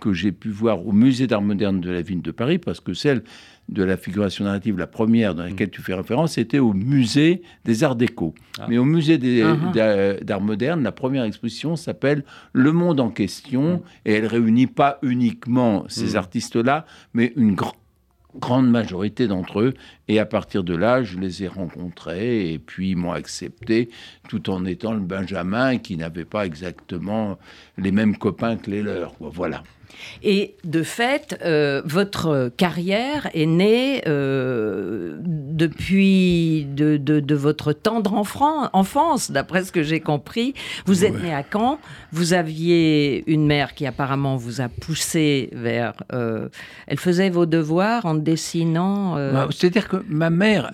que 0.00 0.12
j'ai 0.12 0.32
pu 0.32 0.50
voir 0.50 0.86
au 0.86 0.92
musée 0.92 1.26
d'art 1.26 1.42
moderne 1.42 1.80
de 1.80 1.90
la 1.90 2.02
ville 2.02 2.22
de 2.22 2.30
Paris, 2.30 2.58
parce 2.58 2.80
que 2.80 2.94
celle 2.94 3.22
de 3.68 3.82
la 3.82 3.96
figuration 3.96 4.44
narrative, 4.44 4.78
la 4.78 4.86
première 4.86 5.34
dans 5.34 5.42
laquelle 5.42 5.70
tu 5.70 5.82
fais 5.82 5.94
référence, 5.94 6.34
c'était 6.34 6.58
au 6.58 6.72
musée 6.72 7.42
des 7.64 7.84
arts 7.84 7.96
déco. 7.96 8.34
Ah. 8.58 8.66
Mais 8.68 8.78
au 8.78 8.84
musée 8.84 9.18
uh-huh. 9.18 10.22
d'art 10.22 10.40
moderne, 10.40 10.82
la 10.82 10.92
première 10.92 11.24
exposition 11.24 11.76
s'appelle 11.76 12.24
Le 12.52 12.72
monde 12.72 13.00
en 13.00 13.10
question, 13.10 13.78
mm. 13.78 13.80
et 14.06 14.12
elle 14.14 14.26
réunit 14.26 14.68
pas 14.68 14.98
uniquement 15.02 15.84
ces 15.88 16.14
mm. 16.14 16.16
artistes-là, 16.16 16.86
mais 17.12 17.32
une 17.36 17.54
grande 17.54 17.74
majorité 18.62 19.26
d'entre 19.26 19.60
eux. 19.60 19.74
Et 20.08 20.18
à 20.18 20.26
partir 20.26 20.64
de 20.64 20.74
là, 20.74 21.02
je 21.02 21.18
les 21.18 21.42
ai 21.44 21.48
rencontrés 21.48 22.52
et 22.52 22.58
puis 22.58 22.90
ils 22.90 22.96
m'ont 22.96 23.12
accepté 23.12 23.90
tout 24.28 24.50
en 24.50 24.64
étant 24.64 24.94
le 24.94 25.00
Benjamin 25.00 25.78
qui 25.78 25.96
n'avait 25.96 26.24
pas 26.24 26.46
exactement 26.46 27.38
les 27.76 27.92
mêmes 27.92 28.16
copains 28.16 28.56
que 28.56 28.70
les 28.70 28.82
leurs. 28.82 29.14
Voilà. 29.20 29.62
Et 30.22 30.56
de 30.64 30.82
fait, 30.82 31.38
euh, 31.44 31.82
votre 31.84 32.50
carrière 32.56 33.28
est 33.34 33.46
née 33.46 34.02
euh, 34.06 35.16
depuis 35.22 36.66
de, 36.68 37.34
votre 37.34 37.72
tendre 37.72 38.14
enfance, 38.14 39.30
d'après 39.30 39.64
ce 39.64 39.72
que 39.72 39.82
j'ai 39.82 40.00
compris. 40.00 40.54
Vous 40.86 41.04
êtes 41.04 41.22
né 41.22 41.32
à 41.32 41.44
Caen, 41.50 41.78
vous 42.12 42.32
aviez 42.32 43.24
une 43.30 43.46
mère 43.46 43.74
qui 43.74 43.86
apparemment 43.86 44.36
vous 44.36 44.60
a 44.60 44.68
poussé 44.68 45.50
vers... 45.52 45.94
Euh, 46.12 46.48
elle 46.86 46.98
faisait 46.98 47.30
vos 47.30 47.46
devoirs 47.46 48.06
en 48.06 48.14
dessinant... 48.14 49.14
Bah, 49.14 49.48
c'est-à-dire 49.50 49.88
que 49.88 49.98
ma 50.08 50.30
mère, 50.30 50.72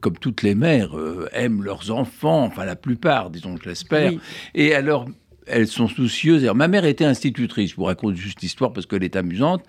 comme 0.00 0.16
toutes 0.18 0.42
les 0.42 0.54
mères, 0.54 0.92
aime 1.32 1.62
leurs 1.62 1.90
enfants, 1.90 2.44
enfin 2.44 2.64
la 2.64 2.76
plupart, 2.76 3.30
disons, 3.30 3.56
je 3.62 3.68
l'espère. 3.68 4.12
Et 4.54 4.74
alors, 4.74 5.06
elles 5.46 5.66
sont 5.66 5.88
soucieuses. 5.88 6.44
ma 6.54 6.68
mère 6.68 6.84
était 6.84 7.04
institutrice, 7.04 7.70
je 7.70 7.76
vous 7.76 7.84
raconte 7.84 8.16
juste 8.16 8.40
l'histoire 8.42 8.72
parce 8.72 8.86
qu'elle 8.86 9.04
est 9.04 9.16
amusante. 9.16 9.64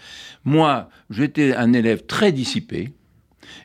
Moi, 0.45 0.89
j'étais 1.09 1.55
un 1.55 1.73
élève 1.73 2.05
très 2.05 2.31
dissipé. 2.31 2.89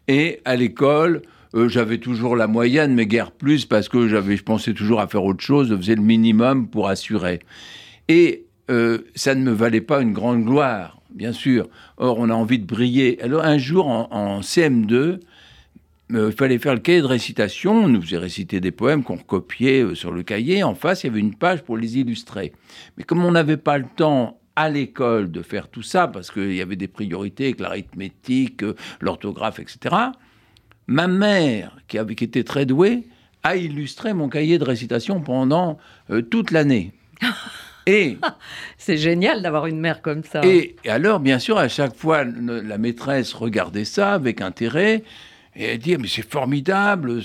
Et 0.09 0.41
à 0.45 0.57
l'école, 0.57 1.23
euh, 1.55 1.69
j'avais 1.69 1.99
toujours 1.99 2.37
la 2.37 2.47
moyenne, 2.47 2.95
mais 2.95 3.07
guère 3.07 3.31
plus, 3.31 3.65
parce 3.65 3.89
que 3.89 4.09
j'avais, 4.09 4.37
je 4.37 4.43
pensais 4.43 4.73
toujours 4.73 5.01
à 5.01 5.07
faire 5.07 5.25
autre 5.25 5.43
chose, 5.43 5.69
je 5.69 5.77
faisais 5.77 5.95
le 5.95 6.03
minimum 6.03 6.69
pour 6.69 6.89
assurer. 6.89 7.41
Et 8.09 8.47
euh, 8.71 8.99
ça 9.15 9.35
ne 9.35 9.43
me 9.43 9.53
valait 9.53 9.81
pas 9.81 10.01
une 10.03 10.13
grande 10.13 10.45
gloire, 10.45 11.01
bien 11.15 11.33
sûr. 11.33 11.69
Or, 11.99 12.19
on 12.19 12.31
a 12.31 12.35
envie 12.35 12.59
de 12.59 12.67
briller. 12.67 13.21
Alors, 13.23 13.45
un 13.45 13.59
jour, 13.59 13.87
en 13.87 14.41
CM2, 14.41 15.21
il 16.11 16.33
fallait 16.33 16.59
faire 16.59 16.75
le 16.75 16.81
cahier 16.81 17.01
de 17.01 17.07
récitation. 17.07 17.73
On 17.85 17.89
nous 17.89 18.03
faisait 18.03 18.19
réciter 18.19 18.61
des 18.61 18.71
poèmes 18.71 19.03
qu'on 19.03 19.17
recopiait 19.17 19.83
euh, 19.83 19.95
sur 19.95 20.13
le 20.13 20.23
cahier. 20.23 20.63
En 20.63 20.75
face, 20.75 21.03
il 21.03 21.09
y 21.09 21.11
avait 21.11 21.21
une 21.21 21.35
page 21.35 21.63
pour 21.63 21.77
les 21.77 21.99
illustrer. 21.99 22.53
Mais 22.97 23.05
comme 23.05 23.25
on 23.25 23.33
n'avait 23.33 23.57
pas 23.57 23.79
le 23.79 23.87
temps 23.97 24.39
à 24.55 24.71
l'école 24.71 25.31
de 25.31 25.43
faire 25.43 25.69
tout 25.69 25.83
ça, 25.83 26.09
parce 26.09 26.31
qu'il 26.31 26.55
y 26.55 26.63
avait 26.63 26.77
des 26.77 26.89
priorités 26.89 27.47
avec 27.47 27.61
l'arithmétique, 27.61 28.63
euh, 28.63 28.75
l'orthographe, 29.01 29.59
etc., 29.59 29.95
ma 30.87 31.09
mère, 31.09 31.77
qui, 31.89 31.99
avait, 31.99 32.15
été 32.15 32.45
très 32.45 32.65
douée, 32.65 33.09
a 33.43 33.57
illustré 33.57 34.15
mon 34.15 34.29
cahier 34.29 34.59
de 34.59 34.65
récitation 34.65 35.21
pendant 35.21 35.79
euh, 36.11 36.23
toute 36.23 36.53
l'année. 36.53 36.93
Et 37.89 38.19
c'est 38.79 38.97
génial 38.97 39.43
d'avoir 39.43 39.67
une 39.67 39.79
mère 39.79 40.03
comme 40.03 40.25
ça. 40.25 40.41
Et, 40.45 40.75
et, 40.85 40.91
alors, 40.91 41.21
bien 41.21 41.39
sûr, 41.39 41.57
à 41.57 41.69
chaque 41.69 41.95
fois, 41.95 42.25
la 42.25 42.79
maîtresse 42.79 43.33
regardait 43.33 43.85
ça 43.85 44.15
avec 44.15 44.41
intérêt. 44.41 45.05
Et 45.59 45.79
dit, 45.79 45.97
mais 45.97 46.09
c'est 46.09 46.29
formidable, 46.29 47.23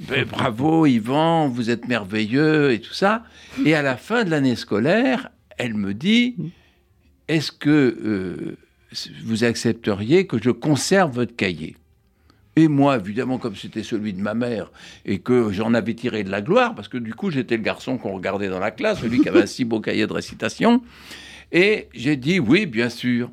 ben, 0.00 0.24
bravo 0.24 0.84
Yvan, 0.84 1.48
vous 1.48 1.70
êtes 1.70 1.86
merveilleux 1.86 2.72
et 2.72 2.80
tout 2.80 2.92
ça. 2.92 3.24
Et 3.64 3.74
à 3.74 3.82
la 3.82 3.96
fin 3.96 4.24
de 4.24 4.30
l'année 4.30 4.56
scolaire, 4.56 5.28
elle 5.58 5.74
me 5.74 5.94
dit, 5.94 6.34
est-ce 7.28 7.52
que 7.52 7.68
euh, 7.68 8.56
vous 9.22 9.44
accepteriez 9.44 10.26
que 10.26 10.42
je 10.42 10.50
conserve 10.50 11.14
votre 11.14 11.36
cahier? 11.36 11.76
Et 12.56 12.66
moi, 12.66 12.96
évidemment, 12.96 13.38
comme 13.38 13.54
c'était 13.54 13.84
celui 13.84 14.12
de 14.12 14.20
ma 14.20 14.34
mère, 14.34 14.72
et 15.04 15.20
que 15.20 15.52
j'en 15.52 15.72
avais 15.74 15.94
tiré 15.94 16.24
de 16.24 16.30
la 16.30 16.42
gloire, 16.42 16.74
parce 16.74 16.88
que 16.88 16.98
du 16.98 17.14
coup, 17.14 17.30
j'étais 17.30 17.56
le 17.56 17.62
garçon 17.62 17.96
qu'on 17.96 18.12
regardait 18.12 18.48
dans 18.48 18.58
la 18.58 18.72
classe, 18.72 19.00
celui 19.00 19.20
qui 19.20 19.28
avait 19.28 19.42
un 19.42 19.46
si 19.46 19.64
beau 19.64 19.80
cahier 19.80 20.08
de 20.08 20.12
récitation, 20.12 20.82
et 21.52 21.86
j'ai 21.94 22.16
dit 22.16 22.40
oui, 22.40 22.66
bien 22.66 22.88
sûr. 22.88 23.30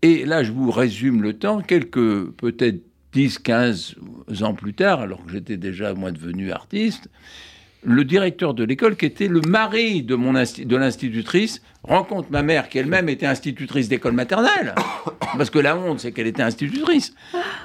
Et 0.00 0.24
là, 0.24 0.42
je 0.42 0.52
vous 0.52 0.70
résume 0.70 1.22
le 1.22 1.34
temps, 1.34 1.60
quelques 1.60 2.30
peut-être 2.30 2.80
10, 3.14 3.38
15 3.38 3.94
ans 4.42 4.54
plus 4.54 4.74
tard, 4.74 5.00
alors 5.00 5.24
que 5.24 5.32
j'étais 5.32 5.56
déjà 5.56 5.94
moi 5.94 6.10
devenu 6.10 6.52
artiste, 6.52 7.08
le 7.84 8.04
directeur 8.04 8.54
de 8.54 8.64
l'école, 8.64 8.96
qui 8.96 9.06
était 9.06 9.28
le 9.28 9.40
mari 9.42 10.02
de, 10.02 10.14
mon 10.14 10.32
de 10.32 10.76
l'institutrice, 10.76 11.62
rencontre 11.82 12.28
ma 12.30 12.42
mère, 12.42 12.68
qui 12.68 12.78
elle-même 12.78 13.08
était 13.08 13.26
institutrice 13.26 13.88
d'école 13.88 14.14
maternelle, 14.14 14.74
parce 15.36 15.50
que 15.50 15.58
la 15.58 15.76
honte, 15.76 16.00
c'est 16.00 16.12
qu'elle 16.12 16.26
était 16.26 16.42
institutrice. 16.42 17.14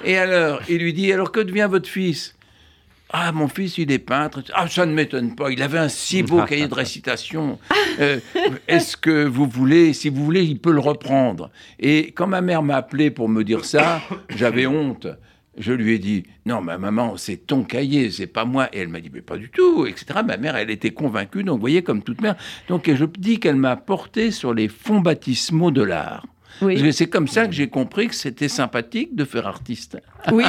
Et 0.04 0.18
alors, 0.18 0.60
il 0.68 0.78
lui 0.78 0.92
dit, 0.92 1.12
alors 1.12 1.32
que 1.32 1.40
devient 1.40 1.68
votre 1.70 1.88
fils 1.88 2.36
ah, 3.12 3.32
mon 3.32 3.48
fils, 3.48 3.76
il 3.78 3.90
est 3.90 3.98
peintre. 3.98 4.40
Ah, 4.54 4.68
ça 4.68 4.86
ne 4.86 4.92
m'étonne 4.92 5.34
pas. 5.34 5.50
Il 5.50 5.62
avait 5.62 5.78
un 5.78 5.88
si 5.88 6.22
beau 6.22 6.44
cahier 6.44 6.68
de 6.68 6.74
récitation. 6.74 7.58
Euh, 7.98 8.20
est-ce 8.68 8.96
que 8.96 9.24
vous 9.24 9.48
voulez, 9.48 9.92
si 9.94 10.10
vous 10.10 10.24
voulez, 10.24 10.44
il 10.44 10.60
peut 10.60 10.70
le 10.70 10.78
reprendre 10.78 11.50
Et 11.80 12.12
quand 12.12 12.28
ma 12.28 12.40
mère 12.40 12.62
m'a 12.62 12.76
appelé 12.76 13.10
pour 13.10 13.28
me 13.28 13.42
dire 13.42 13.64
ça, 13.64 14.00
j'avais 14.28 14.66
honte 14.66 15.08
je 15.58 15.72
lui 15.72 15.94
ai 15.94 15.98
dit 15.98 16.24
non, 16.46 16.60
ma 16.60 16.78
maman, 16.78 17.16
c'est 17.16 17.36
ton 17.36 17.64
cahier, 17.64 18.10
c'est 18.10 18.26
pas 18.26 18.44
moi. 18.44 18.68
Et 18.72 18.80
elle 18.80 18.88
m'a 18.88 19.00
dit 19.00 19.10
mais 19.12 19.20
pas 19.22 19.36
du 19.36 19.50
tout, 19.50 19.86
etc. 19.86 20.20
Ma 20.24 20.36
mère, 20.36 20.56
elle 20.56 20.70
était 20.70 20.92
convaincue, 20.92 21.44
donc 21.44 21.56
vous 21.56 21.60
voyez 21.60 21.82
comme 21.82 22.02
toute 22.02 22.20
mère. 22.20 22.36
Donc 22.68 22.90
je 22.92 23.04
dis 23.04 23.40
qu'elle 23.40 23.56
m'a 23.56 23.76
porté 23.76 24.30
sur 24.30 24.54
les 24.54 24.68
fonds 24.68 25.00
baptismaux 25.00 25.70
de 25.70 25.82
l'art. 25.82 26.26
Oui. 26.62 26.92
C'est 26.92 27.06
comme 27.06 27.28
ça 27.28 27.46
que 27.46 27.52
j'ai 27.52 27.68
compris 27.68 28.08
que 28.08 28.14
c'était 28.14 28.48
sympathique 28.48 29.14
de 29.14 29.24
faire 29.24 29.46
artiste. 29.46 29.98
Oui. 30.32 30.44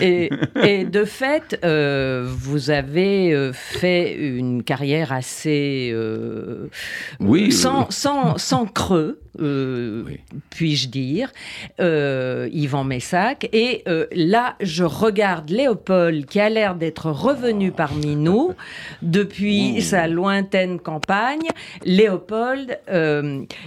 Et, 0.00 0.30
et 0.62 0.84
de 0.84 1.04
fait, 1.04 1.58
euh, 1.64 2.26
vous 2.28 2.70
avez 2.70 3.32
euh, 3.32 3.52
fait 3.52 4.14
une 4.14 4.62
carrière 4.62 5.12
assez. 5.12 5.90
Euh, 5.92 6.68
oui. 7.18 7.52
Sans, 7.52 7.90
sans, 7.90 8.38
sans 8.38 8.66
creux. 8.66 9.20
Euh, 9.40 10.04
puis-je 10.50 10.88
dire, 10.88 11.32
Yvan 11.78 12.84
Messac. 12.84 13.48
Et 13.52 13.84
là, 14.12 14.56
je 14.60 14.84
regarde 14.84 15.50
Léopold 15.50 16.26
qui 16.26 16.40
a 16.40 16.50
l'air 16.50 16.74
d'être 16.74 17.10
revenu 17.10 17.70
parmi 17.70 18.16
nous 18.16 18.54
depuis 19.02 19.80
sa 19.82 20.08
lointaine 20.08 20.80
campagne. 20.80 21.48
Léopold, 21.84 22.80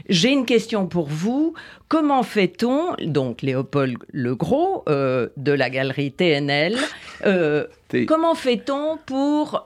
j'ai 0.10 0.32
une 0.32 0.46
question 0.46 0.86
pour 0.86 1.08
vous. 1.08 1.54
Comment 1.88 2.24
fait-on, 2.24 2.96
donc 3.06 3.42
Léopold 3.42 3.98
Legros 4.12 4.84
de 4.88 5.52
la 5.52 5.70
galerie 5.70 6.12
TNL, 6.12 6.78
comment 8.08 8.36
fait-on 8.36 8.98
pour 9.06 9.66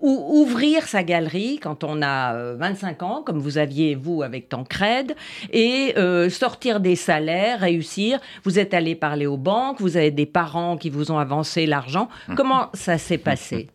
ouvrir 0.00 0.86
sa 0.86 1.02
galerie 1.02 1.58
quand 1.62 1.84
on 1.84 2.02
a 2.02 2.54
25 2.54 3.02
ans, 3.02 3.22
comme 3.24 3.38
vous 3.38 3.58
aviez 3.58 3.94
vous, 3.94 4.22
avec 4.22 4.48
Tancred, 4.48 5.14
et 5.52 5.94
euh, 5.96 6.28
sortir 6.30 6.80
des 6.80 6.96
salaires, 6.96 7.60
réussir? 7.60 8.18
Vous 8.44 8.58
êtes 8.58 8.74
allé 8.74 8.94
parler 8.94 9.26
aux 9.26 9.36
banques, 9.36 9.80
vous 9.80 9.96
avez 9.96 10.10
des 10.10 10.26
parents 10.26 10.76
qui 10.76 10.90
vous 10.90 11.10
ont 11.12 11.18
avancé 11.18 11.66
l'argent. 11.66 12.08
Comment 12.36 12.70
ça 12.74 12.98
s'est 12.98 13.18
passé? 13.18 13.68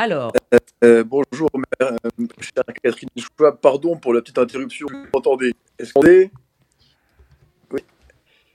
Alors. 0.00 0.32
Euh, 0.54 0.58
euh, 0.82 1.04
bonjour, 1.04 1.50
chère 2.40 2.64
Catherine 2.82 3.10
Pardon 3.60 3.98
pour 3.98 4.14
la 4.14 4.22
petite 4.22 4.38
interruption. 4.38 4.86
Vous 4.90 5.04
m'entendez 5.12 5.52
Est-ce 5.78 5.92
qu'on 5.92 6.02
est? 6.04 6.30
Oui. 7.70 7.80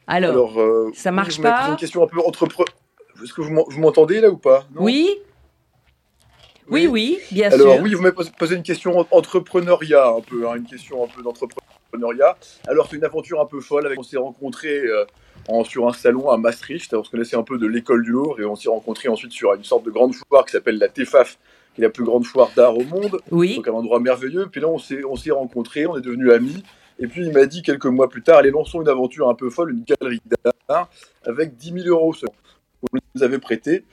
Alors, 0.08 0.60
ça 0.96 1.12
marche 1.12 1.40
pas 1.40 1.70
une 1.70 1.76
question 1.76 2.04
un 2.04 2.08
peu 2.08 2.20
entrepreneur. 2.20 2.74
Est-ce 3.24 3.32
que 3.32 3.42
vous 3.42 3.80
m'entendez 3.80 4.22
là 4.22 4.32
ou 4.32 4.38
pas? 4.38 4.66
Oui. 4.76 5.20
Oui, 6.68 6.88
oui, 6.88 7.20
bien 7.32 7.52
sûr. 7.52 7.62
Alors 7.62 7.80
oui, 7.80 7.94
vous 7.94 8.02
m'avez 8.02 8.16
posé 8.40 8.56
une 8.56 8.64
question 8.64 9.06
entrepreneuriat, 9.12 10.08
un 10.08 10.22
peu, 10.22 10.50
hein, 10.50 10.56
une 10.56 10.66
question 10.66 11.04
un 11.04 11.08
peu 11.08 11.22
d'entrepreneuriat. 11.22 12.38
Alors 12.68 12.88
c'est 12.90 12.96
une 12.96 13.06
aventure 13.06 13.40
un 13.40 13.46
peu 13.46 13.62
folle. 13.62 13.86
Avec, 13.86 14.00
on 14.00 14.04
s'est 14.04 14.18
rencontrés 14.18 14.82
sur 15.64 15.88
un 15.88 15.94
salon 15.94 16.30
à 16.30 16.38
Maastricht. 16.38 16.94
On 16.94 17.04
se 17.04 17.10
connaissait 17.10 17.36
un 17.36 17.44
peu 17.44 17.58
de 17.58 17.68
l'école 17.68 18.04
du 18.04 18.12
Louvre 18.12 18.40
et 18.40 18.46
on 18.46 18.56
s'est 18.56 18.70
rencontrés 18.70 19.10
ensuite 19.10 19.32
sur 19.32 19.54
une 19.54 19.64
sorte 19.64 19.86
de 19.86 19.92
grande 19.92 20.14
foire 20.14 20.46
qui 20.46 20.52
s'appelle 20.52 20.78
la 20.78 20.88
TEFAF, 20.88 21.38
qui 21.74 21.82
est 21.82 21.84
la 21.84 21.90
plus 21.90 22.04
grande 22.04 22.26
foire 22.26 22.50
d'art 22.56 22.78
au 22.78 22.84
monde. 22.84 23.20
Oui. 23.32 23.56
Donc 23.56 23.68
un 23.68 23.74
endroit 23.74 24.00
merveilleux. 24.00 24.48
Puis 24.52 24.62
là 24.62 24.68
on 24.68 24.78
s'est 24.78 25.04
on 25.04 25.16
s'est 25.16 25.32
rencontrés, 25.32 25.86
on 25.86 25.98
est 25.98 26.02
devenus 26.02 26.32
amis. 26.32 26.64
Et 27.00 27.08
puis 27.08 27.26
il 27.26 27.32
m'a 27.32 27.46
dit 27.46 27.62
quelques 27.62 27.86
mois 27.86 28.10
plus 28.10 28.24
tard, 28.24 28.38
allez 28.38 28.52
lançons 28.52 28.82
une 28.82 28.88
aventure 28.88 29.30
un 29.30 29.36
peu 29.36 29.50
folle, 29.50 29.72
une 29.72 29.84
galerie 29.84 30.22
d'art 30.70 30.90
avec 31.26 31.56
10 31.56 31.84
000 31.84 31.88
euros. 31.88 32.16
On 32.82 32.98
nous 33.16 33.24
avait 33.24 33.40
prêté. 33.40 33.84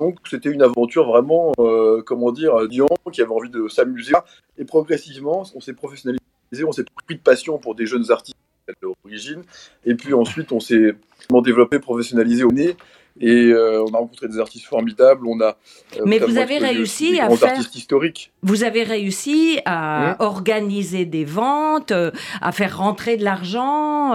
Donc 0.00 0.18
c'était 0.30 0.50
une 0.50 0.62
aventure 0.62 1.08
vraiment, 1.08 1.52
euh, 1.58 2.02
comment 2.02 2.30
dire, 2.30 2.68
Dion 2.68 2.86
qui 3.12 3.20
avait 3.20 3.32
envie 3.32 3.50
de 3.50 3.66
s'amuser. 3.68 4.14
Et 4.56 4.64
progressivement, 4.64 5.44
on 5.54 5.60
s'est 5.60 5.72
professionnalisé, 5.72 6.20
on 6.64 6.72
s'est 6.72 6.84
pris 7.06 7.16
de 7.16 7.20
passion 7.20 7.58
pour 7.58 7.74
des 7.74 7.86
jeunes 7.86 8.10
artistes 8.10 8.36
à 8.68 8.72
l'origine. 8.82 9.42
Et 9.84 9.94
puis 9.94 10.14
ensuite, 10.14 10.52
on 10.52 10.60
s'est 10.60 10.94
développé, 11.42 11.78
professionnalisé 11.78 12.44
au 12.44 12.52
nez. 12.52 12.76
Et 13.20 13.50
euh, 13.50 13.82
on 13.82 13.94
a 13.94 13.98
rencontré 13.98 14.28
des 14.28 14.38
artistes 14.38 14.66
formidables. 14.66 15.26
On 15.26 15.40
a. 15.40 15.56
Euh, 15.96 16.02
Mais 16.06 16.20
vous 16.20 16.38
avez 16.38 16.58
réussi 16.58 17.18
à 17.18 17.28
faire. 17.30 17.50
Artistes 17.50 17.74
historiques. 17.74 18.32
Vous 18.42 18.62
avez 18.62 18.84
réussi 18.84 19.58
à 19.64 20.12
mmh. 20.12 20.22
organiser 20.22 21.04
des 21.04 21.24
ventes, 21.24 21.92
à 22.40 22.52
faire 22.52 22.78
rentrer 22.78 23.16
de 23.16 23.24
l'argent. 23.24 24.12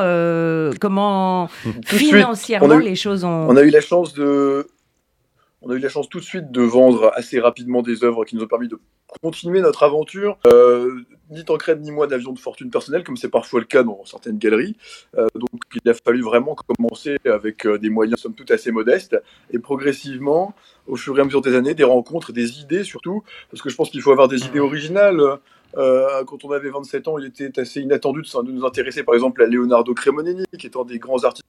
comment 0.80 1.50
financièrement 1.86 2.78
les 2.78 2.96
choses 2.96 3.26
ont. 3.26 3.48
On 3.50 3.58
a 3.58 3.64
eu 3.64 3.72
la 3.72 3.82
chance 3.82 4.14
de 4.14 4.68
on 5.64 5.70
a 5.70 5.76
eu 5.76 5.80
la 5.80 5.90
chance 5.90 6.10
tout 6.10 6.20
de 6.20 6.26
suite 6.26 6.52
de 6.52 6.62
vendre 6.62 7.12
assez 7.16 7.40
rapidement 7.40 7.82
des 7.82 8.04
œuvres 8.04 8.26
qui 8.26 8.36
nous 8.36 8.44
ont 8.44 8.48
permis 8.48 8.68
de 8.68 8.78
continuer 9.22 9.62
notre 9.62 9.84
aventure. 9.84 10.38
Euh, 10.48 11.02
ni 11.30 11.44
Tancred 11.44 11.82
ni 11.82 11.92
moi 11.92 12.08
n'avions 12.08 12.32
de 12.32 12.40
fortune 12.40 12.70
personnelle, 12.70 13.04
comme 13.04 13.18
c'est 13.18 13.30
parfois 13.30 13.60
le 13.60 13.66
cas 13.66 13.84
dans 13.84 14.04
certaines 14.06 14.38
galeries. 14.38 14.76
Euh, 15.18 15.28
donc 15.36 15.50
il 15.84 15.90
a 15.90 15.94
fallu 15.94 16.22
vraiment 16.22 16.56
commencer 16.56 17.18
avec 17.26 17.66
euh, 17.66 17.78
des 17.78 17.90
moyens 17.90 18.20
somme 18.20 18.34
toute 18.34 18.52
assez 18.52 18.72
modestes. 18.72 19.18
Et 19.52 19.60
progressivement, 19.60 20.54
au 20.88 20.96
fur 20.96 21.18
et 21.18 21.22
à 21.22 21.26
mesure 21.26 21.42
des 21.42 21.56
années, 21.56 21.74
des 21.74 21.84
rencontres, 21.84 22.34
des 22.34 22.60
idées 22.60 22.84
surtout, 22.84 23.24
parce 23.50 23.62
que 23.62 23.70
je 23.70 23.76
pense 23.76 23.90
qu'il 23.90 24.02
faut 24.02 24.12
avoir 24.12 24.28
des 24.28 24.46
idées 24.46 24.60
originales. 24.60 25.22
quand 25.76 26.44
on 26.44 26.52
avait 26.52 26.70
27 26.70 27.08
ans, 27.08 27.18
il 27.18 27.26
était 27.26 27.60
assez 27.60 27.82
inattendu 27.82 28.22
de, 28.22 28.52
nous 28.52 28.66
intéresser 28.66 29.04
par 29.04 29.16
exemple 29.16 29.42
à 29.44 29.48
Leonardo 29.48 29.94
Cremonini, 29.94 30.46
qui 30.60 30.68
est 30.68 30.76
un 30.76 30.86
des 30.86 31.00
grands 31.00 31.24
artistes 31.24 31.48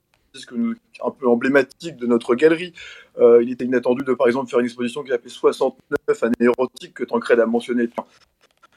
un 1.03 1.11
peu 1.11 1.29
emblématique 1.29 1.97
de 1.97 2.07
notre 2.07 2.35
galerie. 2.35 2.73
Euh, 3.19 3.43
il 3.43 3.51
était 3.51 3.65
inattendu 3.65 4.05
de, 4.05 4.15
par 4.15 4.27
exemple, 4.27 4.51
faire 4.51 4.61
une 4.61 4.67
exposition 4.67 5.03
qui 5.03 5.11
s'appelait 5.11 5.31
69 5.31 6.23
années 6.23 6.35
érotiques, 6.41 6.95
que 6.95 7.05
Tancred 7.05 7.39
a 7.41 7.47
mentionné, 7.47 7.89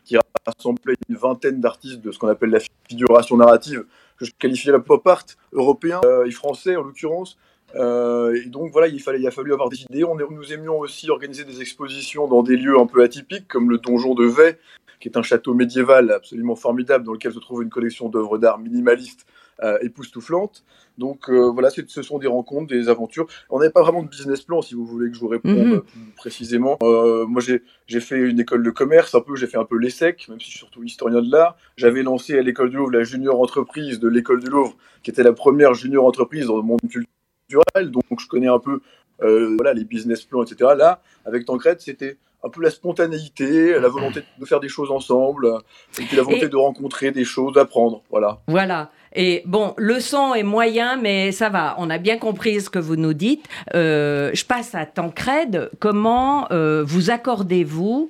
qui 0.05 0.17
rassemblait 0.45 0.95
une 1.09 1.15
vingtaine 1.15 1.59
d'artistes 1.59 2.01
de 2.01 2.11
ce 2.11 2.19
qu'on 2.19 2.27
appelle 2.27 2.51
la 2.51 2.59
figuration 2.87 3.37
narrative, 3.37 3.85
que 4.17 4.25
je 4.25 4.31
qualifiais 4.37 4.71
la 4.71 4.79
pop 4.79 5.05
art 5.07 5.25
européen 5.51 6.01
euh, 6.05 6.25
et 6.25 6.31
français 6.31 6.75
en 6.75 6.83
l'occurrence. 6.83 7.37
Euh, 7.75 8.41
et 8.45 8.49
donc 8.49 8.71
voilà, 8.71 8.87
il, 8.87 9.27
a 9.27 9.31
fallu 9.31 9.53
avoir 9.53 9.69
des 9.69 9.83
idées. 9.83 10.03
Nous 10.29 10.53
aimions 10.53 10.79
aussi 10.79 11.09
organiser 11.09 11.43
des 11.43 11.61
expositions 11.61 12.27
dans 12.27 12.43
des 12.43 12.55
lieux 12.55 12.79
un 12.79 12.85
peu 12.85 13.03
atypiques, 13.03 13.47
comme 13.47 13.69
le 13.69 13.77
donjon 13.77 14.15
de 14.15 14.25
Vey, 14.25 14.57
qui 14.99 15.09
est 15.09 15.17
un 15.17 15.21
château 15.21 15.53
médiéval 15.53 16.11
absolument 16.11 16.55
formidable 16.55 17.03
dans 17.03 17.13
lequel 17.13 17.33
se 17.33 17.39
trouve 17.39 17.63
une 17.63 17.69
collection 17.69 18.09
d'œuvres 18.09 18.37
d'art 18.37 18.57
minimalistes 18.57 19.25
euh, 19.63 19.77
époustouflantes. 19.81 20.63
Donc 20.97 21.29
euh, 21.29 21.49
voilà, 21.51 21.69
ce 21.69 22.01
sont 22.01 22.17
des 22.17 22.27
rencontres, 22.27 22.67
des 22.67 22.89
aventures. 22.89 23.27
On 23.49 23.59
n'avait 23.59 23.71
pas 23.71 23.81
vraiment 23.81 24.03
de 24.03 24.07
business 24.07 24.41
plan, 24.41 24.61
si 24.61 24.75
vous 24.75 24.85
voulez 24.85 25.09
que 25.09 25.15
je 25.15 25.19
vous 25.19 25.27
réponde 25.27 25.57
mhm. 25.57 25.81
plus 25.81 26.01
précisément. 26.15 26.77
Euh, 26.81 27.25
moi, 27.25 27.41
j'ai 27.41 27.99
fait 27.99 28.17
une 28.17 28.39
école 28.39 28.63
de 28.63 28.71
commerce, 28.71 29.15
un 29.15 29.21
peu, 29.21 29.35
j'ai 29.35 29.47
fait 29.47 29.57
un 29.57 29.65
peu 29.65 29.77
l'ESSEC, 29.77 30.27
même 30.29 30.39
si 30.39 30.45
je 30.45 30.51
suis 30.51 30.59
surtout 30.59 30.83
historien 30.83 31.21
de 31.21 31.31
l'art. 31.31 31.57
J'avais 31.75 32.03
lancé 32.03 32.37
à 32.37 32.41
l'école 32.41 32.69
du 32.69 32.77
Louvre 32.77 32.91
la 32.91 33.03
junior 33.03 33.39
entreprise 33.39 33.99
de 33.99 34.07
l'école 34.07 34.43
du 34.43 34.49
Louvre, 34.49 34.75
qui 35.03 35.11
était 35.11 35.23
la 35.23 35.33
première 35.33 35.73
junior 35.73 36.05
entreprise 36.05 36.47
dans 36.47 36.57
le 36.57 36.63
monde 36.63 36.81
culturel. 36.81 37.91
Donc 37.91 38.03
je 38.19 38.27
connais 38.27 38.47
un 38.47 38.59
peu 38.59 38.81
euh, 39.23 39.55
voilà, 39.55 39.73
les 39.73 39.83
business 39.83 40.23
plans, 40.23 40.43
etc. 40.43 40.71
Là, 40.77 41.01
avec 41.25 41.45
Tancred, 41.45 41.79
c'était 41.79 42.17
un 42.43 42.49
peu 42.49 42.61
la 42.61 42.69
spontanéité, 42.69 43.79
la 43.79 43.87
volonté 43.87 44.21
de 44.39 44.45
faire 44.45 44.59
des 44.59 44.69
choses 44.69 44.91
ensemble, 44.91 45.59
et 45.99 46.03
puis 46.03 46.15
la 46.15 46.23
volonté 46.23 46.47
de 46.47 46.55
rencontrer 46.55 47.11
des 47.11 47.25
choses, 47.25 47.53
d'apprendre. 47.53 48.03
Voilà. 48.09 48.39
Voilà. 48.47 48.91
Et 49.15 49.41
bon, 49.45 49.73
le 49.77 49.99
son 49.99 50.35
est 50.35 50.43
moyen, 50.43 50.95
mais 50.97 51.31
ça 51.31 51.49
va. 51.49 51.75
On 51.79 51.89
a 51.89 51.97
bien 51.97 52.17
compris 52.17 52.61
ce 52.61 52.69
que 52.69 52.77
vous 52.79 52.95
nous 52.95 53.13
dites. 53.13 53.43
Euh, 53.73 54.29
je 54.33 54.45
passe 54.45 54.75
à 54.75 54.85
Tancred. 54.85 55.71
Comment 55.79 56.47
euh, 56.51 56.83
vous 56.85 57.09
accordez-vous 57.09 58.09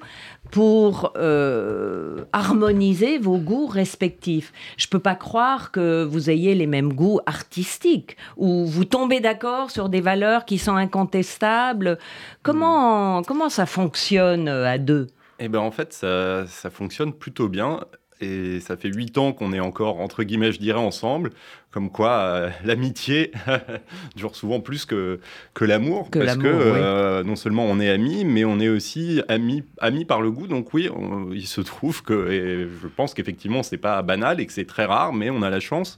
pour 0.52 1.14
euh, 1.18 2.26
harmoniser 2.34 3.18
vos 3.18 3.38
goûts 3.38 3.68
respectifs. 3.68 4.54
Je 4.78 4.88
ne 4.88 4.90
peux 4.90 5.00
pas 5.00 5.16
croire 5.16 5.72
que 5.72 6.04
vous 6.04 6.30
ayez 6.30 6.56
les 6.56 6.68
mêmes 6.68 6.94
goûts 6.94 7.20
artistiques, 7.26 8.18
ou 8.38 8.66
vous 8.66 8.86
tombez 8.86 9.20
d'accord 9.20 9.72
sur 9.72 9.90
des 9.90 10.02
valeurs 10.02 10.46
qui 10.46 10.58
sont 10.58 10.76
incontestables. 10.76 11.98
Comment, 12.44 13.22
comment 13.24 13.50
ça 13.50 13.66
fonctionne 13.66 14.48
à 14.48 14.78
deux? 14.78 15.08
Eh 15.40 15.50
ben 15.50 15.60
en 15.60 15.72
fait, 15.72 15.94
ça, 15.94 16.48
ça 16.48 16.70
fonctionne 16.70 17.14
plutôt 17.14 17.48
bien 17.48 17.82
et 18.19 18.60
ça 18.60 18.77
fait 18.77 18.89
huit 18.89 19.17
ans 19.17 19.34
qu'on 19.34 19.53
est 19.53 19.60
encore, 19.60 19.99
entre 19.99 20.23
guillemets, 20.23 20.51
je 20.51 20.60
dirais, 20.60 20.80
ensemble. 20.80 21.32
Comme 21.71 21.91
quoi, 21.91 22.12
euh, 22.12 22.49
l'amitié 22.65 23.32
dure 24.15 24.36
souvent 24.36 24.60
plus 24.60 24.86
que, 24.86 25.19
que 25.53 25.65
l'amour. 25.65 26.10
Parce 26.10 26.38
que 26.38 26.47
euh, 26.47 27.23
non 27.23 27.36
seulement 27.36 27.65
on 27.65 27.80
est 27.80 27.89
amis, 27.89 28.25
mais 28.25 28.45
on 28.45 28.60
est 28.60 28.69
aussi 28.69 29.21
amis, 29.27 29.63
amis 29.80 30.06
par 30.06 30.21
le 30.21 30.32
goût. 30.32 30.47
Donc 30.47 30.73
oui, 30.73 30.89
il 31.34 31.47
se 31.47 31.62
trouve 31.62 32.03
que, 32.03 32.32
et 32.32 32.67
je 32.82 32.88
pense 32.88 33.13
qu'effectivement, 33.13 33.63
c'est 33.63 33.77
pas 33.77 34.01
banal 34.01 34.39
et 34.39 34.45
que 34.45 34.53
c'est 34.53 34.67
très 34.67 34.86
rare, 34.86 35.13
mais 35.13 35.30
on 35.30 35.41
a 35.41 35.49
la 35.49 35.60
chance 35.60 35.97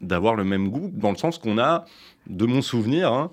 d'avoir 0.00 0.34
le 0.34 0.44
même 0.44 0.68
goût, 0.68 0.90
dans 0.92 1.10
le 1.10 1.16
sens 1.16 1.38
qu'on 1.38 1.58
a, 1.58 1.86
de 2.26 2.46
mon 2.46 2.62
souvenir, 2.62 3.12
hein, 3.12 3.30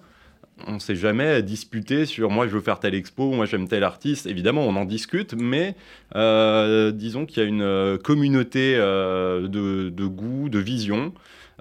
on 0.68 0.74
ne 0.74 0.80
s'est 0.80 0.96
jamais 0.96 1.42
disputé 1.42 2.06
sur 2.06 2.30
moi 2.30 2.48
je 2.48 2.54
veux 2.54 2.62
faire 2.62 2.80
telle 2.80 2.96
expo, 2.96 3.32
moi 3.32 3.46
j'aime 3.46 3.68
tel 3.68 3.84
artiste. 3.84 4.26
Évidemment, 4.26 4.66
on 4.66 4.76
en 4.76 4.86
discute, 4.86 5.34
mais 5.34 5.76
euh, 6.16 6.92
disons 6.92 7.26
qu'il 7.26 7.42
y 7.42 7.46
a 7.46 7.50
une 7.50 7.62
euh, 7.62 7.98
communauté 7.98 8.76
euh, 8.76 9.48
de, 9.48 9.90
de, 9.90 10.06
goût, 10.06 10.50
de 10.50 10.60
vision. 10.60 11.14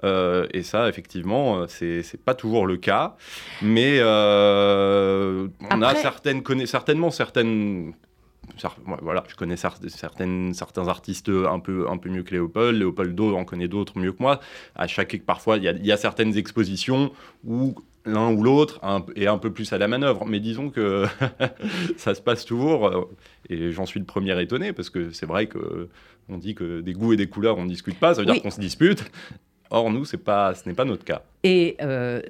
et 0.03 0.63
ça, 0.63 0.89
effectivement, 0.89 1.67
c'est 1.67 2.23
pas 2.25 2.33
toujours 2.33 2.65
le 2.65 2.77
cas. 2.77 3.15
Mais 3.61 4.01
on 4.01 5.81
a 5.81 5.95
certaines, 5.95 6.43
certainement 6.65 7.11
certaines 7.11 7.93
voilà, 9.01 9.23
je 9.27 9.35
connais 9.35 9.57
certaines, 9.57 10.53
certains 10.53 10.87
artistes 10.87 11.29
un 11.29 11.59
peu, 11.59 11.89
un 11.89 11.97
peu 11.97 12.09
mieux 12.09 12.23
que 12.23 12.31
Léopold. 12.31 12.77
Léopoldo 12.77 13.35
en 13.35 13.45
connaît 13.45 13.67
d'autres 13.67 13.97
mieux 13.97 14.11
que 14.11 14.21
moi. 14.21 14.39
À 14.75 14.87
chaque, 14.87 15.21
parfois, 15.25 15.57
il 15.57 15.63
y, 15.63 15.87
y, 15.87 15.91
a 15.91 15.97
certaines 15.97 16.37
expositions 16.37 17.11
où 17.45 17.75
l'un 18.05 18.31
ou 18.31 18.43
l'autre 18.43 18.79
est 19.15 19.27
un 19.27 19.37
peu 19.37 19.51
plus 19.51 19.71
à 19.73 19.77
la 19.77 19.87
manœuvre. 19.87 20.25
Mais 20.25 20.39
disons 20.39 20.69
que 20.69 21.05
ça 21.97 22.15
se 22.15 22.21
passe 22.21 22.45
toujours, 22.45 22.87
euh, 22.87 23.09
et 23.49 23.71
j'en 23.71 23.85
suis 23.85 23.99
le 23.99 24.05
premier 24.05 24.39
étonné, 24.41 24.73
parce 24.73 24.89
que 24.89 25.11
c'est 25.11 25.25
vrai 25.25 25.47
que 25.47 25.89
on 26.29 26.37
dit 26.37 26.55
que 26.55 26.81
des 26.81 26.93
goûts 26.93 27.13
et 27.13 27.17
des 27.17 27.27
couleurs, 27.27 27.57
on 27.57 27.63
ne 27.63 27.69
discute 27.69 27.99
pas, 27.99 28.13
ça 28.13 28.21
veut 28.21 28.31
dire 28.31 28.41
qu'on 28.41 28.51
se 28.51 28.59
dispute. 28.59 29.03
Or, 29.69 29.89
nous, 29.89 30.03
pas, 30.23 30.53
ce 30.53 30.67
n'est 30.67 30.75
pas 30.75 30.83
notre 30.83 31.05
cas. 31.05 31.23
Et 31.43 31.77
euh, 31.81 32.21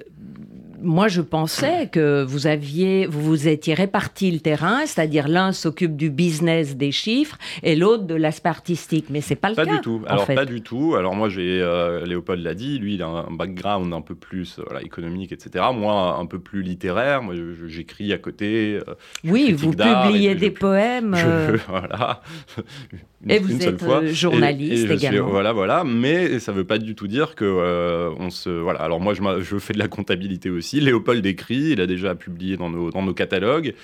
moi, 0.82 1.08
je 1.08 1.20
pensais 1.20 1.88
que 1.90 2.24
vous 2.24 2.46
aviez, 2.46 3.06
vous 3.06 3.22
vous 3.22 3.48
étiez 3.48 3.74
réparti 3.74 4.30
le 4.30 4.40
terrain, 4.40 4.84
c'est-à-dire 4.86 5.28
l'un 5.28 5.52
s'occupe 5.52 5.96
du 5.96 6.10
business 6.10 6.76
des 6.76 6.92
chiffres 6.92 7.38
et 7.62 7.76
l'autre 7.76 8.04
de 8.04 8.14
l'aspect 8.14 8.48
artistique. 8.48 9.06
Mais 9.10 9.20
c'est 9.20 9.36
pas 9.36 9.50
le 9.50 9.54
cas. 9.54 9.64
Pas 9.64 9.72
du 9.72 9.80
tout. 9.80 10.02
Alors 10.06 10.26
pas 10.26 10.44
du 10.44 10.62
tout. 10.62 10.94
Alors 10.96 11.14
moi, 11.14 11.28
j'ai 11.28 11.60
euh, 11.60 12.04
Léopold 12.04 12.42
l'a 12.42 12.54
dit, 12.54 12.78
lui, 12.78 12.94
il 12.94 13.02
a 13.02 13.06
un 13.06 13.30
background 13.30 13.92
un 13.92 14.00
peu 14.00 14.14
plus 14.14 14.58
euh, 14.58 14.78
économique, 14.80 15.32
etc. 15.32 15.64
Moi, 15.74 16.16
un 16.18 16.26
peu 16.26 16.38
plus 16.38 16.62
littéraire. 16.62 17.22
Moi, 17.22 17.34
j'écris 17.66 18.12
à 18.12 18.18
côté. 18.18 18.80
Euh, 18.86 18.94
oui, 19.24 19.52
vous 19.52 19.72
publiez 19.72 20.34
des 20.34 20.50
poèmes. 20.50 21.16
voilà. 21.68 22.22
et 23.28 23.38
vous 23.38 23.62
êtes 23.62 24.08
journaliste 24.08 24.90
également. 24.90 25.28
voilà, 25.28 25.52
voilà. 25.52 25.84
Mais 25.84 26.38
ça 26.38 26.52
ne 26.52 26.56
veut 26.58 26.64
pas 26.64 26.78
du 26.78 26.94
tout 26.94 27.06
dire 27.06 27.34
que 27.34 28.12
on 28.18 28.30
se. 28.30 28.50
Voilà. 28.50 28.80
Alors 28.80 29.00
moi, 29.00 29.14
je, 29.14 29.22
je 29.42 29.58
fais 29.58 29.72
de 29.72 29.78
la 29.78 29.88
comptabilité 29.88 30.50
aussi. 30.50 30.71
Léopold 30.80 31.24
écrit, 31.26 31.70
il 31.72 31.80
a 31.80 31.86
déjà 31.86 32.14
publié 32.14 32.56
dans 32.56 32.70
nos, 32.70 32.90
dans 32.90 33.02
nos 33.02 33.14
catalogues. 33.14 33.74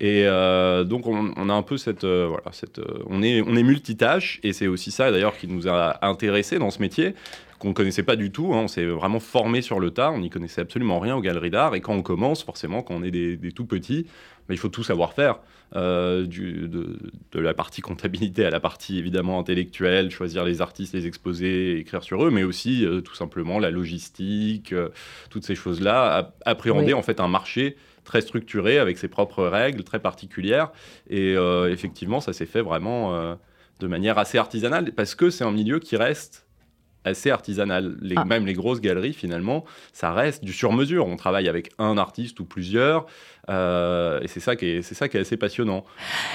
Et 0.00 0.24
euh, 0.26 0.84
donc, 0.84 1.06
on, 1.06 1.48
a 1.48 1.52
un 1.52 1.62
peu 1.62 1.76
cette. 1.76 2.04
Euh, 2.04 2.26
voilà, 2.28 2.52
cette 2.52 2.78
euh, 2.78 3.02
on, 3.06 3.22
est, 3.22 3.40
on 3.42 3.56
est 3.56 3.62
multitâche, 3.62 4.40
et 4.42 4.52
c'est 4.52 4.66
aussi 4.66 4.90
ça 4.90 5.10
d'ailleurs 5.10 5.36
qui 5.36 5.48
nous 5.48 5.68
a 5.68 6.04
intéressés 6.06 6.58
dans 6.58 6.70
ce 6.70 6.80
métier 6.80 7.14
qu'on 7.58 7.68
ne 7.68 7.74
connaissait 7.74 8.02
pas 8.02 8.16
du 8.16 8.30
tout. 8.30 8.52
Hein. 8.54 8.62
On 8.64 8.68
s'est 8.68 8.86
vraiment 8.86 9.20
formé 9.20 9.62
sur 9.62 9.80
le 9.80 9.90
tas. 9.90 10.10
On 10.10 10.18
n'y 10.18 10.30
connaissait 10.30 10.60
absolument 10.60 11.00
rien 11.00 11.16
aux 11.16 11.20
galeries 11.20 11.50
d'art. 11.50 11.74
Et 11.74 11.80
quand 11.80 11.94
on 11.94 12.02
commence, 12.02 12.42
forcément, 12.42 12.82
quand 12.82 12.94
on 12.94 13.02
est 13.02 13.10
des, 13.10 13.36
des 13.36 13.52
tout 13.52 13.66
petits, 13.66 14.06
bah, 14.48 14.54
il 14.54 14.58
faut 14.58 14.68
tout 14.68 14.82
savoir 14.82 15.12
faire. 15.12 15.40
Euh, 15.74 16.26
du, 16.26 16.68
de, 16.68 17.40
la 17.40 17.52
partie 17.52 17.80
comptabilité 17.80 18.44
à 18.44 18.50
la 18.50 18.60
partie 18.60 18.98
évidemment 18.98 19.40
intellectuelle, 19.40 20.10
choisir 20.10 20.44
les 20.44 20.60
artistes, 20.60 20.94
les 20.94 21.06
exposer, 21.06 21.78
écrire 21.78 22.04
sur 22.04 22.24
eux, 22.24 22.30
mais 22.30 22.44
aussi 22.44 22.86
euh, 22.86 23.00
tout 23.00 23.16
simplement 23.16 23.58
la 23.58 23.70
logistique, 23.70 24.72
euh, 24.72 24.90
toutes 25.28 25.44
ces 25.44 25.56
choses-là, 25.56 26.32
appréhender 26.44 26.94
en 26.94 27.02
fait 27.02 27.18
un 27.18 27.26
marché 27.26 27.76
très 28.04 28.20
structuré 28.20 28.78
avec 28.78 28.96
ses 28.96 29.08
propres 29.08 29.44
règles 29.44 29.82
très 29.82 29.98
particulières. 29.98 30.70
Et 31.10 31.34
effectivement, 31.68 32.20
ça 32.20 32.32
s'est 32.32 32.46
fait 32.46 32.62
vraiment 32.62 33.36
de 33.80 33.86
manière 33.88 34.16
assez 34.16 34.38
artisanale 34.38 34.92
parce 34.92 35.16
que 35.16 35.28
c'est 35.28 35.42
un 35.42 35.50
milieu 35.50 35.80
qui 35.80 35.96
reste 35.96 36.45
assez 37.06 37.30
artisanal. 37.30 37.96
Les, 38.00 38.16
ah. 38.18 38.24
Même 38.24 38.44
les 38.46 38.54
grosses 38.54 38.80
galeries, 38.80 39.14
finalement, 39.14 39.64
ça 39.92 40.12
reste 40.12 40.44
du 40.44 40.52
sur-mesure. 40.52 41.06
On 41.06 41.16
travaille 41.16 41.48
avec 41.48 41.70
un 41.78 41.96
artiste 41.96 42.40
ou 42.40 42.44
plusieurs. 42.44 43.06
Euh, 43.48 44.20
et 44.22 44.28
c'est 44.28 44.40
ça, 44.40 44.56
qui 44.56 44.66
est, 44.66 44.82
c'est 44.82 44.94
ça 44.94 45.08
qui 45.08 45.16
est 45.16 45.20
assez 45.20 45.36
passionnant. 45.36 45.84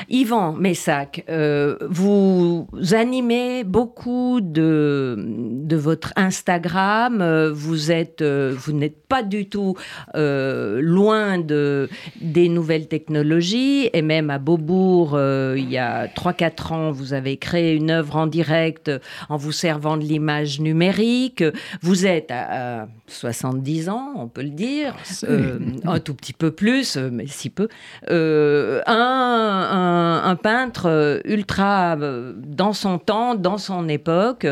Yvan 0.09 0.53
Messac, 0.53 1.23
euh, 1.29 1.77
vous 1.89 2.67
animez 2.91 3.63
beaucoup 3.63 4.39
de, 4.41 5.15
de 5.17 5.75
votre 5.75 6.13
Instagram. 6.15 7.21
Euh, 7.21 7.51
vous, 7.51 7.91
êtes, 7.91 8.23
vous 8.23 8.71
n'êtes 8.71 9.05
pas 9.07 9.23
du 9.23 9.49
tout 9.49 9.75
loin 10.13 11.37
de, 11.39 11.89
des 12.21 12.49
nouvelles 12.49 12.87
technologies. 12.87 13.89
Et 13.93 14.01
même 14.01 14.29
à 14.29 14.39
Beaubourg, 14.39 15.19
il 15.55 15.69
y 15.69 15.77
a 15.77 16.07
3-4 16.07 16.73
ans, 16.73 16.91
vous 16.91 17.13
avez 17.13 17.37
créé 17.37 17.75
une 17.75 17.91
œuvre 17.91 18.15
en 18.15 18.27
direct 18.27 18.91
en 19.29 19.37
vous 19.37 19.51
servant 19.51 19.97
de 19.97 20.03
l'image 20.03 20.59
numérique. 20.59 21.43
Vous 21.81 22.05
êtes 22.05 22.31
à, 22.31 22.87
70 23.07 23.89
ans, 23.89 24.13
on 24.15 24.27
peut 24.27 24.43
le 24.43 24.49
dire, 24.49 24.95
un 25.83 25.99
tout 25.99 26.13
petit 26.13 26.33
peu 26.33 26.51
plus 26.51 26.97
mais 27.09 27.27
si 27.27 27.49
peu, 27.49 27.67
euh, 28.09 28.81
un, 28.85 30.21
un, 30.23 30.35
peintre 30.35 30.87
euh, 30.87 31.19
ultra 31.25 31.95
euh, 31.97 32.33
dans 32.35 32.73
son 32.73 32.97
temps, 32.97 33.35
dans 33.35 33.57
son 33.57 33.87
époque. 33.87 34.45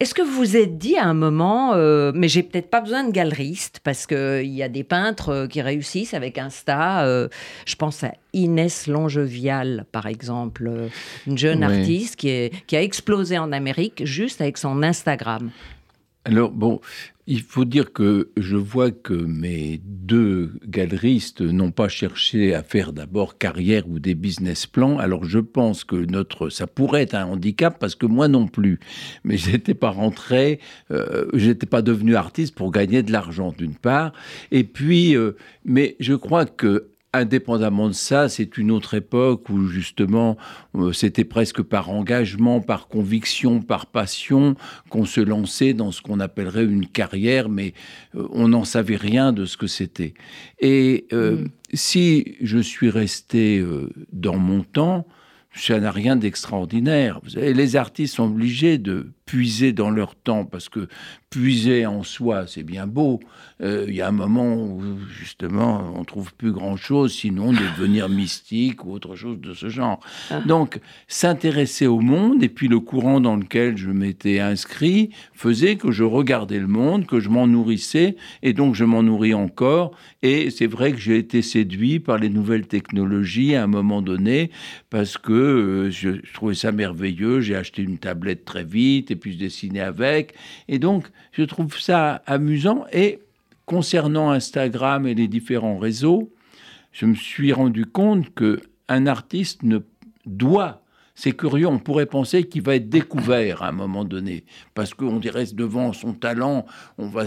Est-ce 0.00 0.14
que 0.14 0.22
vous 0.22 0.32
vous 0.32 0.56
êtes 0.56 0.78
dit 0.78 0.96
à 0.96 1.06
un 1.06 1.14
moment, 1.14 1.76
mais 2.12 2.26
j'ai 2.26 2.42
peut-être 2.42 2.70
pas 2.70 2.80
besoin 2.80 3.04
de 3.04 3.12
galeriste, 3.12 3.78
parce 3.84 4.08
qu'il 4.08 4.46
y 4.46 4.60
a 4.64 4.68
des 4.68 4.82
peintres 4.82 5.46
qui 5.46 5.62
réussissent 5.62 6.12
avec 6.12 6.38
Insta. 6.38 7.06
je 7.06 7.76
pense 7.76 8.02
à 8.02 8.12
Inès 8.32 8.88
Longevial, 8.88 9.86
par 9.92 10.06
exemple, 10.06 10.88
une 11.28 11.38
jeune 11.38 11.62
artiste 11.62 12.16
qui, 12.16 12.30
est, 12.30 12.66
qui 12.66 12.74
a 12.74 12.82
explosé 12.82 13.38
en 13.38 13.52
Amérique 13.52 14.04
juste 14.04 14.40
avec 14.40 14.58
son 14.58 14.82
Instagram. 14.82 15.52
Alors, 16.24 16.50
bon, 16.50 16.80
il 17.26 17.42
faut 17.42 17.64
dire 17.64 17.92
que 17.92 18.30
je 18.36 18.56
vois 18.56 18.90
que 18.90 19.14
mes 19.14 19.80
deux 19.84 20.52
galeristes 20.66 21.40
n'ont 21.40 21.70
pas 21.70 21.88
cherché 21.88 22.52
à 22.52 22.64
faire 22.64 22.92
d'abord 22.92 23.38
carrière 23.38 23.88
ou 23.88 24.00
des 24.00 24.14
business 24.14 24.66
plans. 24.66 24.98
Alors 24.98 25.24
je 25.24 25.38
pense 25.38 25.84
que 25.84 25.96
notre, 25.96 26.48
ça 26.48 26.66
pourrait 26.66 27.02
être 27.02 27.14
un 27.14 27.26
handicap 27.26 27.78
parce 27.78 27.94
que 27.94 28.06
moi 28.06 28.26
non 28.26 28.48
plus. 28.48 28.80
Mais 29.22 29.36
j'étais 29.38 29.74
pas 29.74 29.90
rentré, 29.90 30.58
euh, 30.90 31.26
j'étais 31.34 31.66
pas 31.66 31.82
devenu 31.82 32.16
artiste 32.16 32.56
pour 32.56 32.72
gagner 32.72 33.04
de 33.04 33.12
l'argent 33.12 33.54
d'une 33.56 33.76
part. 33.76 34.12
Et 34.50 34.64
puis, 34.64 35.16
euh, 35.16 35.36
mais 35.64 35.96
je 36.00 36.14
crois 36.14 36.44
que 36.44 36.91
Indépendamment 37.14 37.88
de 37.88 37.94
ça, 37.94 38.30
c'est 38.30 38.56
une 38.56 38.70
autre 38.70 38.94
époque 38.94 39.50
où 39.50 39.66
justement 39.66 40.38
euh, 40.74 40.94
c'était 40.94 41.24
presque 41.24 41.60
par 41.60 41.90
engagement, 41.90 42.62
par 42.62 42.88
conviction, 42.88 43.60
par 43.60 43.84
passion 43.84 44.54
qu'on 44.88 45.04
se 45.04 45.20
lançait 45.20 45.74
dans 45.74 45.92
ce 45.92 46.00
qu'on 46.00 46.20
appellerait 46.20 46.64
une 46.64 46.86
carrière, 46.86 47.50
mais 47.50 47.74
euh, 48.14 48.26
on 48.32 48.48
n'en 48.48 48.64
savait 48.64 48.96
rien 48.96 49.34
de 49.34 49.44
ce 49.44 49.58
que 49.58 49.66
c'était. 49.66 50.14
Et 50.58 51.06
euh, 51.12 51.36
mm. 51.36 51.48
si 51.74 52.36
je 52.40 52.58
suis 52.58 52.88
resté 52.88 53.62
dans 54.10 54.38
mon 54.38 54.62
temps, 54.62 55.06
ça 55.54 55.78
n'a 55.78 55.90
rien 55.90 56.16
d'extraordinaire. 56.16 57.20
les 57.36 57.76
artistes 57.76 58.14
sont 58.14 58.24
obligés 58.24 58.78
de 58.78 59.12
puiser 59.32 59.72
dans 59.72 59.88
leur 59.88 60.14
temps, 60.14 60.44
parce 60.44 60.68
que 60.68 60.88
puiser 61.30 61.86
en 61.86 62.02
soi, 62.02 62.46
c'est 62.46 62.62
bien 62.62 62.86
beau. 62.86 63.20
Euh, 63.62 63.86
il 63.88 63.94
y 63.94 64.02
a 64.02 64.08
un 64.08 64.12
moment 64.12 64.54
où, 64.54 64.82
justement, 65.08 65.94
on 65.96 66.04
trouve 66.04 66.34
plus 66.34 66.52
grand-chose, 66.52 67.14
sinon 67.14 67.52
de 67.52 67.58
devenir 67.58 68.08
mystique 68.10 68.84
ou 68.84 68.92
autre 68.92 69.16
chose 69.16 69.40
de 69.40 69.54
ce 69.54 69.70
genre. 69.70 70.00
Ah. 70.30 70.40
Donc, 70.40 70.80
s'intéresser 71.08 71.86
au 71.86 72.00
monde, 72.00 72.42
et 72.42 72.50
puis 72.50 72.68
le 72.68 72.78
courant 72.80 73.20
dans 73.20 73.36
lequel 73.36 73.78
je 73.78 73.88
m'étais 73.88 74.40
inscrit, 74.40 75.08
faisait 75.32 75.76
que 75.76 75.90
je 75.90 76.04
regardais 76.04 76.58
le 76.58 76.66
monde, 76.66 77.06
que 77.06 77.18
je 77.18 77.30
m'en 77.30 77.46
nourrissais, 77.46 78.16
et 78.42 78.52
donc 78.52 78.74
je 78.74 78.84
m'en 78.84 79.02
nourris 79.02 79.32
encore. 79.32 79.96
Et 80.22 80.50
c'est 80.50 80.66
vrai 80.66 80.92
que 80.92 80.98
j'ai 80.98 81.16
été 81.16 81.40
séduit 81.40 82.00
par 82.00 82.18
les 82.18 82.28
nouvelles 82.28 82.66
technologies 82.66 83.54
à 83.54 83.64
un 83.64 83.68
moment 83.68 84.02
donné, 84.02 84.50
parce 84.90 85.16
que 85.16 85.32
euh, 85.32 85.90
je, 85.90 86.10
je 86.22 86.32
trouvais 86.34 86.54
ça 86.54 86.70
merveilleux. 86.72 87.40
J'ai 87.40 87.56
acheté 87.56 87.80
une 87.80 87.96
tablette 87.96 88.44
très 88.44 88.64
vite, 88.64 89.10
et 89.10 89.16
puis 89.22 89.36
dessiner 89.36 89.80
avec. 89.80 90.34
Et 90.68 90.78
donc, 90.78 91.06
je 91.32 91.44
trouve 91.44 91.78
ça 91.78 92.22
amusant. 92.26 92.84
Et 92.92 93.20
concernant 93.64 94.30
Instagram 94.30 95.06
et 95.06 95.14
les 95.14 95.28
différents 95.28 95.78
réseaux, 95.78 96.30
je 96.92 97.06
me 97.06 97.14
suis 97.14 97.52
rendu 97.54 97.86
compte 97.86 98.34
que 98.34 98.60
un 98.88 99.06
artiste 99.06 99.62
ne 99.62 99.78
doit 100.26 100.82
c'est 101.14 101.32
curieux, 101.32 101.66
on 101.66 101.78
pourrait 101.78 102.06
penser 102.06 102.44
qu'il 102.44 102.62
va 102.62 102.76
être 102.76 102.88
découvert 102.88 103.62
à 103.62 103.68
un 103.68 103.72
moment 103.72 104.04
donné, 104.04 104.44
parce 104.74 104.94
qu'on 104.94 105.18
dirait 105.18 105.44
devant 105.52 105.92
son 105.92 106.14
talent, 106.14 106.64
on 106.98 107.06
va 107.06 107.24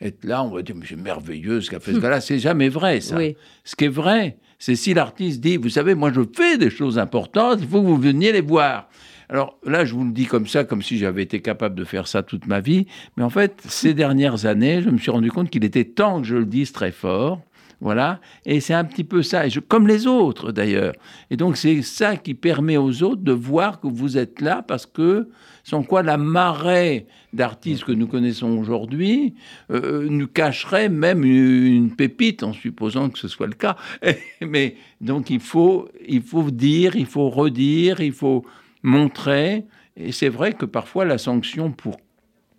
être 0.00 0.24
là, 0.24 0.42
on 0.42 0.50
va 0.50 0.62
dire, 0.62 0.74
mais 0.76 0.86
c'est 0.88 0.96
merveilleux 0.96 1.60
ce 1.60 1.70
qu'a 1.70 1.80
fait 1.80 1.94
ce 1.94 1.98
gars-là. 1.98 2.20
C'est 2.20 2.38
jamais 2.38 2.68
vrai, 2.68 3.00
ça. 3.00 3.16
Ce 3.64 3.76
qui 3.76 3.84
est 3.84 3.88
vrai, 3.88 4.38
c'est 4.58 4.74
si 4.74 4.92
l'artiste 4.92 5.40
dit, 5.40 5.56
vous 5.56 5.70
savez, 5.70 5.94
moi 5.94 6.12
je 6.12 6.20
fais 6.34 6.58
des 6.58 6.70
choses 6.70 6.98
importantes, 6.98 7.60
il 7.62 7.68
faut 7.68 7.80
que 7.80 7.86
vous 7.86 7.96
veniez 7.96 8.32
les 8.32 8.40
voir. 8.40 8.88
Alors 9.28 9.58
là, 9.64 9.84
je 9.84 9.94
vous 9.94 10.04
le 10.04 10.12
dis 10.12 10.26
comme 10.26 10.46
ça, 10.46 10.64
comme 10.64 10.82
si 10.82 10.98
j'avais 10.98 11.22
été 11.22 11.40
capable 11.40 11.74
de 11.74 11.84
faire 11.84 12.06
ça 12.06 12.22
toute 12.22 12.46
ma 12.46 12.60
vie. 12.60 12.86
Mais 13.16 13.24
en 13.24 13.30
fait, 13.30 13.60
ces 13.66 13.94
dernières 13.94 14.46
années, 14.46 14.82
je 14.82 14.90
me 14.90 14.98
suis 14.98 15.10
rendu 15.10 15.30
compte 15.30 15.50
qu'il 15.50 15.64
était 15.64 15.84
temps 15.84 16.20
que 16.20 16.26
je 16.26 16.36
le 16.36 16.46
dise 16.46 16.72
très 16.72 16.92
fort. 16.92 17.40
Voilà. 17.80 18.20
Et 18.46 18.60
c'est 18.60 18.72
un 18.72 18.84
petit 18.84 19.04
peu 19.04 19.22
ça. 19.22 19.46
Et 19.46 19.50
je, 19.50 19.60
comme 19.60 19.86
les 19.86 20.06
autres, 20.06 20.50
d'ailleurs. 20.50 20.94
Et 21.30 21.36
donc, 21.36 21.56
c'est 21.56 21.82
ça 21.82 22.16
qui 22.16 22.34
permet 22.34 22.78
aux 22.78 23.02
autres 23.02 23.22
de 23.22 23.32
voir 23.32 23.80
que 23.80 23.86
vous 23.86 24.16
êtes 24.16 24.40
là 24.40 24.64
parce 24.66 24.86
que, 24.86 25.28
sans 25.62 25.82
quoi 25.82 26.02
la 26.02 26.16
marée 26.16 27.06
d'artistes 27.34 27.84
que 27.84 27.92
nous 27.92 28.06
connaissons 28.06 28.56
aujourd'hui 28.56 29.34
euh, 29.70 30.06
nous 30.08 30.26
cacherait 30.26 30.88
même 30.88 31.22
une, 31.22 31.94
pépite, 31.94 32.42
en 32.42 32.54
supposant 32.54 33.10
que 33.10 33.18
ce 33.18 33.28
soit 33.28 33.46
le 33.46 33.52
cas. 33.52 33.76
Mais 34.40 34.76
donc, 35.02 35.28
il 35.28 35.40
faut, 35.40 35.88
il 36.08 36.22
faut 36.22 36.50
dire, 36.50 36.96
il 36.96 37.06
faut 37.06 37.28
redire, 37.28 38.00
il 38.00 38.12
faut 38.12 38.44
montrer, 38.86 39.66
et 39.96 40.12
c'est 40.12 40.28
vrai 40.28 40.52
que 40.52 40.64
parfois 40.64 41.04
la 41.04 41.18
sanction 41.18 41.72
pour, 41.72 41.96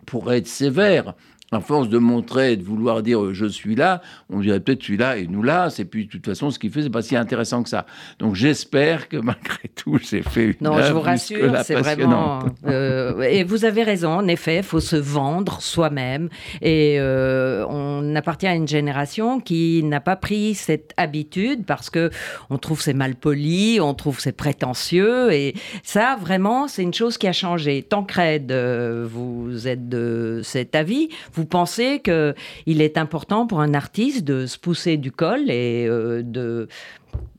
pourrait 0.06 0.38
être 0.38 0.46
sévère, 0.46 1.14
à 1.50 1.60
force 1.60 1.88
de 1.88 1.96
montrer 1.96 2.52
et 2.52 2.56
de 2.56 2.62
vouloir 2.62 3.02
dire 3.02 3.24
euh, 3.24 3.32
je 3.32 3.46
suis 3.46 3.74
là, 3.74 4.02
on 4.28 4.40
dirait 4.40 4.60
peut-être 4.60 4.82
celui-là 4.82 5.16
et 5.16 5.26
nous 5.26 5.42
là. 5.42 5.70
C'est 5.70 5.86
puis 5.86 6.04
de 6.04 6.10
toute 6.10 6.26
façon 6.26 6.50
ce 6.50 6.58
qu'il 6.58 6.70
fait, 6.70 6.82
c'est 6.82 6.90
pas 6.90 7.00
si 7.00 7.16
intéressant 7.16 7.62
que 7.62 7.70
ça. 7.70 7.86
Donc 8.18 8.34
j'espère 8.34 9.08
que 9.08 9.16
malgré 9.28 9.68
tout, 9.74 9.98
j'ai 9.98 10.22
fait 10.22 10.46
une 10.46 10.54
Non, 10.60 10.82
je 10.82 10.92
vous 10.92 11.00
rassure, 11.00 11.56
c'est 11.64 11.74
vraiment. 11.74 12.40
Euh, 12.66 13.22
et 13.22 13.44
vous 13.44 13.64
avez 13.64 13.82
raison, 13.82 14.10
en 14.10 14.28
effet, 14.28 14.58
il 14.58 14.62
faut 14.62 14.80
se 14.80 14.96
vendre 14.96 15.62
soi-même. 15.62 16.28
Et 16.60 16.96
euh, 16.98 17.64
on 17.68 18.14
appartient 18.14 18.46
à 18.46 18.54
une 18.54 18.68
génération 18.68 19.40
qui 19.40 19.82
n'a 19.84 20.00
pas 20.00 20.16
pris 20.16 20.54
cette 20.54 20.92
habitude 20.98 21.64
parce 21.64 21.88
que 21.88 22.10
on 22.50 22.58
trouve 22.58 22.82
c'est 22.82 22.94
mal 22.94 23.14
poli, 23.14 23.78
on 23.80 23.94
trouve 23.94 24.20
c'est 24.20 24.32
prétentieux. 24.32 25.32
Et 25.32 25.54
ça, 25.82 26.18
vraiment, 26.20 26.68
c'est 26.68 26.82
une 26.82 26.94
chose 26.94 27.16
qui 27.16 27.26
a 27.26 27.32
changé. 27.32 27.82
Tancred, 27.82 28.52
vous 28.52 29.66
êtes 29.66 29.88
de 29.88 30.42
cet 30.44 30.74
avis 30.74 31.08
vous 31.37 31.37
pensez 31.46 32.00
qu'il 32.00 32.80
est 32.80 32.98
important 32.98 33.46
pour 33.46 33.60
un 33.60 33.74
artiste 33.74 34.24
de 34.24 34.46
se 34.46 34.58
pousser 34.58 34.96
du 34.96 35.12
col 35.12 35.50
et 35.50 35.86
euh, 35.86 36.22
de 36.22 36.68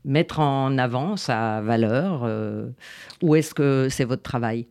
mettre 0.05 0.39
en 0.39 0.77
avant 0.77 1.17
sa 1.17 1.61
valeur 1.61 2.21
euh, 2.23 2.69
Ou 3.21 3.35
est-ce 3.35 3.53
que 3.53 3.87
c'est 3.89 4.05
votre 4.05 4.23
travail? 4.23 4.67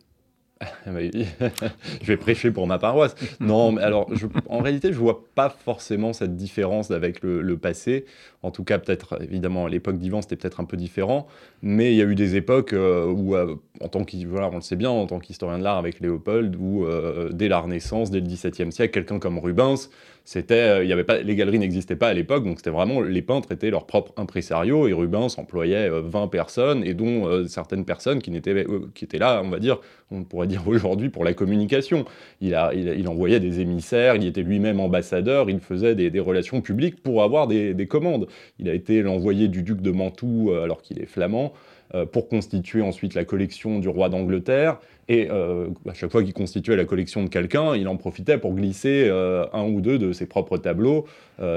je 0.85 2.05
vais 2.05 2.17
prêcher 2.17 2.51
pour 2.51 2.67
ma 2.67 2.79
paroisse. 2.79 3.15
Non, 3.39 3.71
mais 3.71 3.81
alors, 3.81 4.09
en 4.47 4.59
réalité, 4.59 4.91
je 4.91 4.97
vois 4.97 5.23
pas 5.35 5.49
forcément 5.49 6.13
cette 6.13 6.35
différence 6.35 6.91
avec 6.91 7.21
le, 7.23 7.57
passé. 7.57 8.05
En 8.43 8.51
tout 8.51 8.63
cas, 8.63 8.77
peut-être, 8.79 9.21
évidemment, 9.21 9.65
à 9.65 9.69
l'époque 9.69 9.97
d'Ivan, 9.97 10.21
c'était 10.21 10.35
peut-être 10.35 10.59
un 10.59 10.65
peu 10.65 10.77
différent. 10.77 11.27
Mais 11.61 11.93
il 11.93 11.97
y 11.97 12.01
a 12.01 12.05
eu 12.05 12.15
des 12.15 12.35
époques 12.35 12.73
euh, 12.73 13.05
où, 13.05 13.35
euh, 13.35 13.55
en 13.81 13.87
tant 13.87 13.99
on 14.01 14.55
le 14.55 14.61
sait 14.61 14.75
bien, 14.75 14.89
en 14.89 15.07
tant 15.07 15.19
qu'historien 15.19 15.59
de 15.59 15.63
l'art 15.63 15.77
avec 15.77 15.99
Léopold, 15.99 16.55
où 16.57 16.85
euh, 16.85 17.29
dès 17.31 17.47
la 17.47 17.59
Renaissance, 17.59 18.11
dès 18.11 18.19
le 18.19 18.27
XVIIe 18.27 18.71
siècle, 18.71 18.93
quelqu'un 18.93 19.19
comme 19.19 19.39
Rubens, 19.39 19.89
c'était, 20.31 20.83
il 20.83 20.87
y 20.87 20.93
avait 20.93 21.03
pas, 21.03 21.17
les 21.17 21.35
galeries 21.35 21.57
n'existaient 21.57 21.95
pas 21.95 22.09
à 22.09 22.13
l'époque, 22.13 22.43
donc 22.43 22.59
c'était 22.59 22.69
vraiment, 22.69 23.01
les 23.01 23.23
peintres 23.23 23.51
étaient 23.51 23.71
leurs 23.71 23.87
propres 23.87 24.13
impresarios, 24.15 24.87
et 24.87 24.93
Rubens 24.93 25.39
employait 25.39 25.89
20 25.89 26.27
personnes, 26.27 26.83
et 26.83 26.93
dont 26.93 27.47
certaines 27.47 27.83
personnes 27.83 28.21
qui, 28.21 28.29
n'étaient, 28.29 28.63
qui 28.93 29.05
étaient 29.05 29.17
là, 29.17 29.41
on 29.43 29.49
va 29.49 29.57
dire, 29.57 29.79
on 30.11 30.23
pourrait 30.23 30.45
dire 30.45 30.67
aujourd'hui, 30.67 31.09
pour 31.09 31.25
la 31.25 31.33
communication. 31.33 32.05
Il, 32.41 32.53
a, 32.53 32.75
il, 32.75 33.07
envoyait 33.07 33.39
des 33.39 33.59
émissaires, 33.59 34.17
il 34.17 34.27
était 34.27 34.43
lui-même 34.43 34.79
ambassadeur, 34.79 35.49
il 35.49 35.61
faisait 35.61 35.95
des, 35.95 36.19
relations 36.19 36.61
publiques 36.61 37.01
pour 37.01 37.23
avoir 37.23 37.47
des, 37.47 37.73
des 37.73 37.87
commandes. 37.87 38.27
Il 38.59 38.69
a 38.69 38.75
été 38.75 39.01
l'envoyé 39.01 39.47
du 39.47 39.63
duc 39.63 39.81
de 39.81 39.89
Mantoue, 39.89 40.51
alors 40.53 40.83
qu'il 40.83 41.01
est 41.01 41.07
flamand, 41.07 41.53
euh, 41.53 41.78
pour 42.11 42.27
constituer 42.27 42.81
ensuite 42.81 43.15
la 43.15 43.25
collection 43.25 43.79
du 43.79 43.87
roi 43.87 44.09
d'Angleterre. 44.09 44.77
Et 45.07 45.27
euh, 45.31 45.69
à 45.89 45.95
chaque 45.95 46.11
fois 46.11 46.23
qu'il 46.23 46.33
constituait 46.33 46.75
la 46.75 46.85
collection 46.85 47.23
de 47.23 47.29
quelqu'un, 47.29 47.75
il 47.75 47.87
en 47.87 47.97
profitait 47.97 48.37
pour 48.37 48.53
glisser 48.53 49.07
euh, 49.07 49.47
un 49.53 49.63
ou 49.63 49.81
deux 49.81 49.97
de 49.97 50.13
ses 50.13 50.27
propres 50.27 50.57
tableaux 50.57 51.05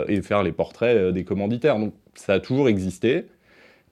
et 0.08 0.22
faire 0.22 0.42
les 0.42 0.52
portraits 0.52 1.12
des 1.12 1.24
commanditaires. 1.24 1.78
Donc 1.78 1.92
ça 2.14 2.34
a 2.34 2.40
toujours 2.40 2.68
existé. 2.68 3.26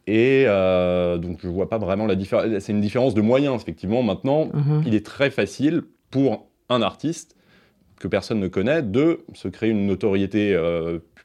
Et 0.06 0.44
donc 0.44 1.40
je 1.42 1.48
ne 1.48 1.52
vois 1.52 1.68
pas 1.68 1.78
vraiment 1.78 2.06
la 2.06 2.14
différence. 2.14 2.46
C'est 2.60 2.72
une 2.72 2.80
différence 2.80 3.12
de 3.12 3.20
moyens, 3.20 3.60
effectivement. 3.60 4.02
Maintenant, 4.02 4.46
mhm. 4.46 4.84
il 4.86 4.94
est 4.94 5.04
très 5.04 5.30
facile 5.30 5.82
pour 6.10 6.48
un 6.68 6.80
artiste 6.80 7.36
que 7.98 8.08
personne 8.08 8.40
ne 8.40 8.48
connaît 8.48 8.82
de 8.82 9.18
se 9.34 9.48
créer 9.48 9.70
une 9.70 9.86
notoriété 9.86 10.56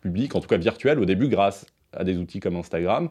publique, 0.02 0.36
en 0.36 0.42
tout 0.42 0.48
cas 0.48 0.58
virtuelle 0.58 1.00
au 1.00 1.06
début, 1.06 1.30
grâce 1.30 1.68
à 1.94 2.04
des 2.04 2.18
outils 2.18 2.40
comme 2.40 2.56
Instagram 2.58 3.10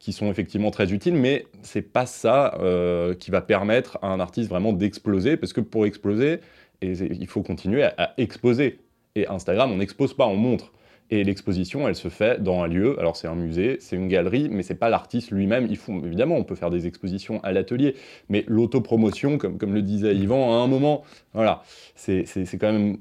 qui 0.00 0.14
sont 0.14 0.30
effectivement 0.30 0.70
très 0.70 0.92
utiles, 0.92 1.14
mais 1.14 1.46
c'est 1.62 1.82
pas 1.82 2.06
ça 2.06 2.58
euh, 2.58 3.14
qui 3.14 3.30
va 3.30 3.42
permettre 3.42 3.98
à 4.02 4.08
un 4.08 4.18
artiste 4.18 4.48
vraiment 4.48 4.72
d'exploser, 4.72 5.36
parce 5.36 5.52
que 5.52 5.60
pour 5.60 5.86
exploser, 5.86 6.40
il 6.82 7.26
faut 7.26 7.42
continuer 7.42 7.84
à, 7.84 8.14
exposer. 8.16 8.80
Et 9.14 9.28
Instagram, 9.28 9.70
on 9.70 9.76
n'expose 9.76 10.14
pas, 10.14 10.26
on 10.26 10.36
montre. 10.36 10.72
Et 11.10 11.22
l'exposition, 11.22 11.86
elle 11.86 11.96
se 11.96 12.08
fait 12.08 12.42
dans 12.42 12.62
un 12.62 12.68
lieu. 12.68 12.98
Alors 12.98 13.16
c'est 13.16 13.28
un 13.28 13.34
musée, 13.34 13.76
c'est 13.80 13.96
une 13.96 14.08
galerie, 14.08 14.48
mais 14.48 14.62
c'est 14.62 14.76
pas 14.76 14.88
l'artiste 14.88 15.32
lui-même. 15.32 15.66
Il 15.68 15.76
faut 15.76 15.92
évidemment, 16.02 16.36
on 16.36 16.44
peut 16.44 16.54
faire 16.54 16.70
des 16.70 16.86
expositions 16.86 17.42
à 17.42 17.52
l'atelier, 17.52 17.94
mais 18.30 18.44
l'autopromotion, 18.48 19.36
comme, 19.36 19.58
comme 19.58 19.74
le 19.74 19.82
disait 19.82 20.14
Yvan, 20.14 20.54
à 20.54 20.62
un 20.62 20.66
moment, 20.66 21.02
voilà, 21.34 21.62
c'est 21.94 22.24
quand 22.58 22.72
même 22.72 22.98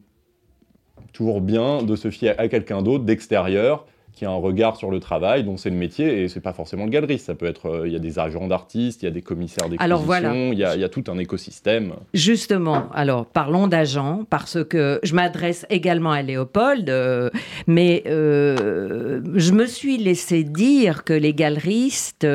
toujours 1.14 1.40
bien 1.40 1.82
de 1.82 1.96
se 1.96 2.10
fier 2.10 2.38
à 2.38 2.50
quelqu'un 2.50 2.82
d'autre 2.82 3.06
d'extérieur 3.06 3.86
qui 4.20 4.26
a 4.26 4.32
un 4.32 4.36
regard 4.36 4.76
sur 4.76 4.92
le 4.92 5.00
travail, 5.00 5.46
dont 5.46 5.56
c'est 5.56 5.70
le 5.70 5.78
métier, 5.78 6.24
et 6.24 6.28
c'est 6.28 6.42
pas 6.42 6.52
forcément 6.52 6.84
le 6.84 6.90
galeriste. 6.90 7.28
Ça 7.28 7.36
peut 7.36 7.46
être, 7.46 7.68
euh, 7.68 7.88
il 7.88 7.94
y 7.94 7.96
a 7.96 8.00
des 8.00 8.20
agents 8.20 8.48
d'artistes, 8.48 9.02
il 9.02 9.06
y 9.06 9.08
a 9.08 9.12
des 9.12 9.22
commissaires 9.22 9.70
d'exposition, 9.70 10.06
voilà. 10.06 10.36
il, 10.36 10.60
y 10.60 10.64
a, 10.66 10.90
tout 10.90 11.06
un 11.08 11.18
écosystème. 11.18 11.94
Justement, 12.14 12.90
alors 12.94 13.26
parlons 13.26 13.68
d'agents, 13.68 14.26
parce 14.30 14.62
que 14.66 15.00
je 15.04 15.16
m'adresse 15.16 15.66
également 15.70 16.12
à 16.12 16.22
Léopold, 16.22 16.90
euh, 16.90 17.30
mais 17.66 18.04
euh, 18.08 19.22
je 19.36 19.54
me 19.54 19.66
suis 19.66 19.98
laissé 19.98 20.44
dire 20.44 21.06
que 21.06 21.14
les 21.14 21.34
galeristes, 21.34 22.28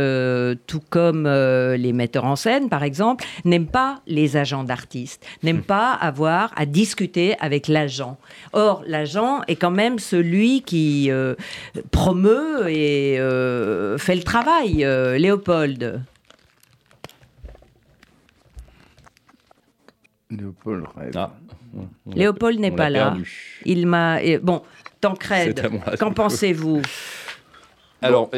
tout 0.67 0.83
comme 0.89 1.29
les 1.29 1.93
metteurs 1.93 2.25
en 2.25 2.37
scène, 2.37 2.71
par 2.71 2.83
exemple, 2.83 3.27
n'aiment 3.45 3.67
pas 3.67 4.01
les 4.07 4.39
agents 4.39 4.65
d'artistes, 4.65 5.23
n'aiment 5.43 5.61
pas 5.61 5.93
avoir 5.93 6.51
à 6.57 6.65
discuter 6.65 7.37
avec 7.41 7.69
l'agent. 7.69 8.17
Or, 8.55 8.83
l'agent 8.87 9.43
est 9.49 9.57
quand 9.57 9.71
même 9.71 9.99
celui 9.99 10.63
qui 10.63 11.11
promeut 11.91 12.69
et 12.69 13.19
euh, 13.19 13.99
fait 13.99 14.15
le 14.15 14.23
travail, 14.23 14.85
euh, 14.85 15.19
Léopold. 15.19 16.03
Léopold 20.31 20.85
ah. 21.15 21.33
Léopold 22.07 22.61
n'est 22.61 22.71
pas 22.71 22.91
là. 22.91 23.17
Il 23.65 23.87
m'a. 23.87 24.19
Bon, 24.43 24.63
Tancred, 25.01 25.71
qu'en 25.99 26.13
pensez-vous? 26.13 26.83
Alors, 28.05 28.31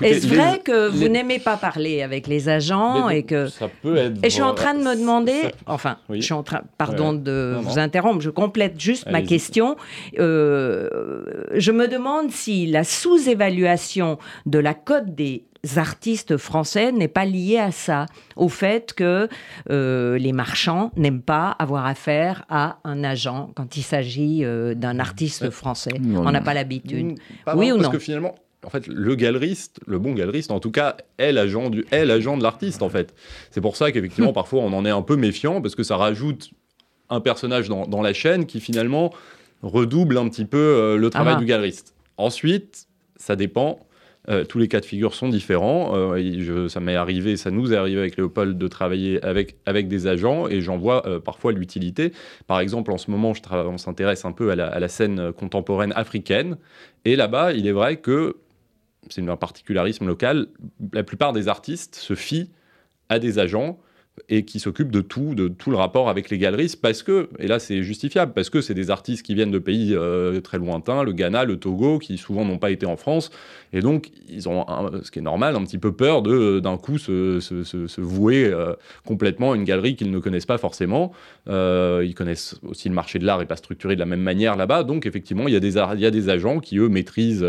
est-ce 0.00 0.26
vrai 0.26 0.60
que 0.64 0.88
vous 0.88 1.08
n'aimez 1.08 1.38
pas 1.38 1.56
parler 1.56 2.02
avec 2.02 2.26
les 2.26 2.48
agents 2.48 3.08
et 3.08 3.24
que 3.24 3.48
ça 3.48 3.68
peut 3.82 3.96
être 3.96 4.18
et 4.22 4.30
je 4.30 4.34
suis 4.34 4.42
en 4.42 4.54
train 4.54 4.74
de 4.74 4.80
me 4.80 4.94
demander, 4.94 5.52
enfin, 5.66 5.98
je 6.10 6.20
suis 6.20 6.34
en 6.34 6.42
train, 6.42 6.62
pardon 6.76 7.12
de 7.12 7.56
vous 7.60 7.78
interrompre, 7.78 8.20
je 8.20 8.30
complète 8.30 8.80
juste 8.80 9.10
ma 9.10 9.22
question. 9.22 9.76
Euh, 10.18 11.48
je 11.54 11.72
me 11.72 11.88
demande 11.88 12.30
si 12.30 12.66
la 12.66 12.84
sous-évaluation 12.84 14.18
de 14.46 14.58
la 14.58 14.74
cote 14.74 15.14
des 15.14 15.44
artistes 15.76 16.36
français 16.36 16.92
n'est 16.92 17.08
pas 17.08 17.24
liée 17.24 17.58
à 17.58 17.70
ça, 17.70 18.06
au 18.36 18.48
fait 18.48 18.94
que 18.94 19.28
euh, 19.70 20.16
les 20.18 20.32
marchands 20.32 20.92
n'aiment 20.96 21.22
pas 21.22 21.50
avoir 21.58 21.86
affaire 21.86 22.44
à 22.48 22.78
un 22.84 23.04
agent 23.04 23.50
quand 23.54 23.76
il 23.76 23.82
s'agit 23.82 24.44
euh, 24.44 24.74
d'un 24.74 24.98
artiste 24.98 25.50
français. 25.50 26.00
On 26.14 26.30
n'a 26.30 26.40
pas 26.40 26.54
l'habitude. 26.54 27.18
Oui 27.54 27.72
ou 27.72 27.76
non 27.76 27.82
Parce 27.82 27.94
que 27.94 27.98
finalement, 27.98 28.34
en 28.64 28.70
fait, 28.70 28.86
le 28.86 29.14
galeriste, 29.14 29.80
le 29.86 29.98
bon 29.98 30.14
galeriste, 30.14 30.50
en 30.50 30.60
tout 30.60 30.70
cas, 30.70 30.96
est 31.18 31.32
l'agent, 31.32 31.70
du, 31.70 31.84
est 31.90 32.04
l'agent 32.04 32.36
de 32.36 32.42
l'artiste, 32.42 32.82
en 32.82 32.88
fait. 32.88 33.14
C'est 33.50 33.60
pour 33.60 33.76
ça 33.76 33.92
qu'effectivement, 33.92 34.32
parfois, 34.32 34.62
on 34.62 34.72
en 34.72 34.84
est 34.84 34.90
un 34.90 35.02
peu 35.02 35.16
méfiant, 35.16 35.60
parce 35.62 35.74
que 35.74 35.82
ça 35.82 35.96
rajoute 35.96 36.50
un 37.08 37.20
personnage 37.20 37.68
dans, 37.68 38.02
la 38.02 38.12
chaîne 38.12 38.46
qui, 38.46 38.60
finalement, 38.60 39.12
redouble 39.62 40.18
un 40.18 40.28
petit 40.28 40.44
peu 40.44 40.58
euh, 40.58 40.96
le 40.96 41.10
travail 41.10 41.34
ah. 41.36 41.40
du 41.40 41.46
galeriste. 41.46 41.94
Ensuite, 42.16 42.88
ça 43.16 43.36
dépend. 43.36 43.78
Euh, 44.28 44.44
tous 44.44 44.58
les 44.58 44.68
cas 44.68 44.80
de 44.80 44.84
figure 44.84 45.14
sont 45.14 45.28
différents. 45.28 45.92
Euh, 45.94 46.68
ça 46.68 46.80
m'est 46.80 46.94
arrivé, 46.94 47.36
ça 47.36 47.50
nous 47.50 47.72
est 47.72 47.76
arrivé 47.76 47.98
avec 47.98 48.16
Léopold 48.16 48.58
de 48.58 48.68
travailler 48.68 49.22
avec, 49.24 49.56
avec 49.66 49.88
des 49.88 50.06
agents 50.06 50.48
et 50.48 50.60
j'en 50.60 50.76
vois 50.76 51.02
parfois 51.22 51.52
l'utilité. 51.52 52.12
Par 52.46 52.60
exemple, 52.60 52.92
en 52.92 52.98
ce 52.98 53.10
moment, 53.10 53.34
je 53.34 53.40
on 53.50 53.78
s'intéresse 53.78 54.24
un 54.24 54.32
peu 54.32 54.50
à 54.50 54.56
la, 54.56 54.66
à 54.66 54.78
la, 54.78 54.88
scène 54.88 55.32
contemporaine 55.32 55.92
africaine. 55.96 56.56
Et 57.04 57.16
là-bas, 57.16 57.52
il 57.52 57.66
est 57.66 57.72
vrai 57.72 57.96
que 57.96 58.36
c'est 59.08 59.26
un 59.26 59.36
particularisme 59.36 60.06
local, 60.06 60.48
la 60.92 61.02
plupart 61.02 61.32
des 61.32 61.48
artistes 61.48 61.94
se 61.94 62.14
fient 62.14 62.50
à 63.08 63.18
des 63.18 63.38
agents 63.38 63.78
et 64.28 64.44
qui 64.44 64.60
s'occupent 64.60 64.90
de 64.90 65.00
tout, 65.00 65.34
de 65.34 65.48
tout 65.48 65.70
le 65.70 65.76
rapport 65.76 66.08
avec 66.08 66.30
les 66.30 66.38
galeries, 66.38 66.74
parce 66.80 67.02
que, 67.02 67.28
et 67.38 67.46
là 67.46 67.58
c'est 67.58 67.82
justifiable, 67.82 68.32
parce 68.34 68.50
que 68.50 68.60
c'est 68.60 68.74
des 68.74 68.90
artistes 68.90 69.24
qui 69.24 69.34
viennent 69.34 69.50
de 69.50 69.58
pays 69.58 69.94
euh, 69.94 70.40
très 70.40 70.58
lointains, 70.58 71.02
le 71.02 71.12
Ghana, 71.12 71.44
le 71.44 71.58
Togo, 71.58 71.98
qui 71.98 72.18
souvent 72.18 72.44
n'ont 72.44 72.58
pas 72.58 72.70
été 72.70 72.86
en 72.86 72.96
France, 72.96 73.30
et 73.72 73.80
donc 73.80 74.10
ils 74.28 74.48
ont, 74.48 74.64
ce 75.02 75.10
qui 75.10 75.18
est 75.18 75.22
normal, 75.22 75.56
un 75.56 75.64
petit 75.64 75.78
peu 75.78 75.92
peur 75.92 76.22
de 76.22 76.60
d'un 76.60 76.76
coup 76.76 76.98
se, 76.98 77.40
se, 77.40 77.64
se, 77.64 78.00
vouer 78.00 78.46
euh, 78.46 78.72
complètement 79.04 79.52
à 79.52 79.56
une 79.56 79.64
galerie 79.64 79.96
qu'ils 79.96 80.10
ne 80.10 80.18
connaissent 80.18 80.46
pas 80.46 80.58
forcément. 80.58 81.12
Euh, 81.48 82.02
ils 82.06 82.14
connaissent 82.14 82.58
aussi 82.62 82.88
le 82.88 82.94
marché 82.94 83.18
de 83.18 83.26
l'art 83.26 83.42
et 83.42 83.46
pas 83.46 83.56
structuré 83.56 83.94
de 83.94 84.00
la 84.00 84.06
même 84.06 84.22
manière 84.22 84.56
là-bas, 84.56 84.84
donc 84.84 85.06
effectivement 85.06 85.48
il 85.48 85.54
y 85.54 85.56
a 85.56 85.60
des, 85.60 85.74
y 85.74 86.06
a 86.06 86.10
des 86.10 86.28
agents 86.28 86.60
qui 86.60 86.78
eux 86.78 86.88
maîtrisent, 86.88 87.46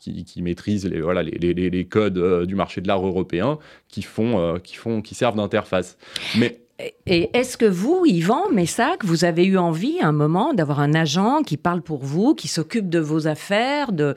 qui, 0.00 0.24
qui, 0.24 0.42
maîtrisent 0.42 0.86
les, 0.86 1.00
voilà, 1.00 1.22
les, 1.22 1.52
les, 1.52 1.70
les 1.70 1.84
codes 1.84 2.46
du 2.46 2.54
marché 2.54 2.80
de 2.80 2.88
l'art 2.88 3.04
européen, 3.04 3.58
qui 3.88 4.02
font, 4.02 4.58
qui 4.62 4.76
font, 4.76 5.02
qui 5.02 5.14
servent 5.14 5.36
d'interface. 5.36 5.98
Mais 6.36 6.60
et 7.06 7.36
est-ce 7.36 7.56
que 7.56 7.66
vous, 7.66 8.04
Yvan 8.06 8.50
Messac, 8.52 9.04
vous 9.04 9.24
avez 9.24 9.44
eu 9.44 9.58
envie 9.58 9.98
à 10.00 10.06
un 10.06 10.12
moment 10.12 10.54
d'avoir 10.54 10.78
un 10.78 10.94
agent 10.94 11.42
qui 11.42 11.56
parle 11.56 11.82
pour 11.82 12.04
vous, 12.04 12.36
qui 12.36 12.46
s'occupe 12.46 12.88
de 12.88 13.00
vos 13.00 13.26
affaires, 13.26 13.90
de 13.90 14.14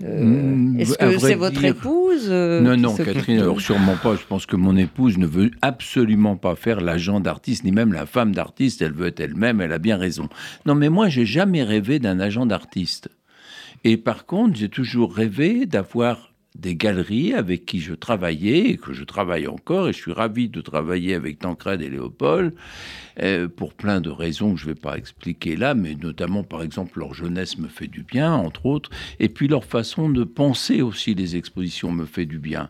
Mm, 0.00 0.78
Est-ce 0.78 0.98
que 0.98 1.18
c'est 1.18 1.34
votre 1.34 1.64
épouse 1.64 2.26
euh, 2.28 2.60
Non, 2.60 2.76
non, 2.76 2.94
Catherine, 2.94 3.40
alors 3.40 3.60
sûrement 3.60 3.96
pas. 3.96 4.14
Je 4.14 4.26
pense 4.26 4.46
que 4.46 4.56
mon 4.56 4.76
épouse 4.76 5.16
ne 5.18 5.26
veut 5.26 5.50
absolument 5.62 6.36
pas 6.36 6.54
faire 6.54 6.80
l'agent 6.80 7.20
d'artiste, 7.20 7.64
ni 7.64 7.72
même 7.72 7.92
la 7.92 8.06
femme 8.06 8.34
d'artiste. 8.34 8.82
Elle 8.82 8.92
veut 8.92 9.06
être 9.06 9.20
elle-même, 9.20 9.60
elle 9.60 9.72
a 9.72 9.78
bien 9.78 9.96
raison. 9.96 10.28
Non, 10.66 10.74
mais 10.74 10.88
moi, 10.88 11.08
j'ai 11.08 11.26
jamais 11.26 11.62
rêvé 11.62 11.98
d'un 11.98 12.20
agent 12.20 12.46
d'artiste. 12.46 13.08
Et 13.84 13.96
par 13.96 14.26
contre, 14.26 14.56
j'ai 14.56 14.68
toujours 14.68 15.14
rêvé 15.14 15.66
d'avoir 15.66 16.32
des 16.58 16.74
galeries 16.74 17.34
avec 17.34 17.66
qui 17.66 17.80
je 17.80 17.94
travaillais 17.94 18.70
et 18.70 18.76
que 18.76 18.92
je 18.92 19.04
travaille 19.04 19.46
encore. 19.46 19.88
Et 19.88 19.92
je 19.92 19.98
suis 19.98 20.12
ravi 20.12 20.48
de 20.48 20.60
travailler 20.60 21.14
avec 21.14 21.38
Tancred 21.38 21.82
et 21.82 21.88
Léopold 21.90 22.54
euh, 23.22 23.48
pour 23.48 23.74
plein 23.74 24.00
de 24.00 24.10
raisons 24.10 24.54
que 24.54 24.60
je 24.60 24.66
ne 24.68 24.72
vais 24.74 24.80
pas 24.80 24.96
expliquer 24.96 25.56
là, 25.56 25.74
mais 25.74 25.94
notamment, 25.94 26.44
par 26.44 26.62
exemple, 26.62 26.98
leur 26.98 27.14
jeunesse 27.14 27.58
me 27.58 27.68
fait 27.68 27.86
du 27.86 28.02
bien, 28.02 28.32
entre 28.32 28.66
autres. 28.66 28.90
Et 29.20 29.28
puis 29.28 29.48
leur 29.48 29.64
façon 29.64 30.08
de 30.08 30.24
penser 30.24 30.82
aussi 30.82 31.14
les 31.14 31.36
expositions 31.36 31.90
me 31.92 32.04
fait 32.04 32.26
du 32.26 32.38
bien. 32.38 32.68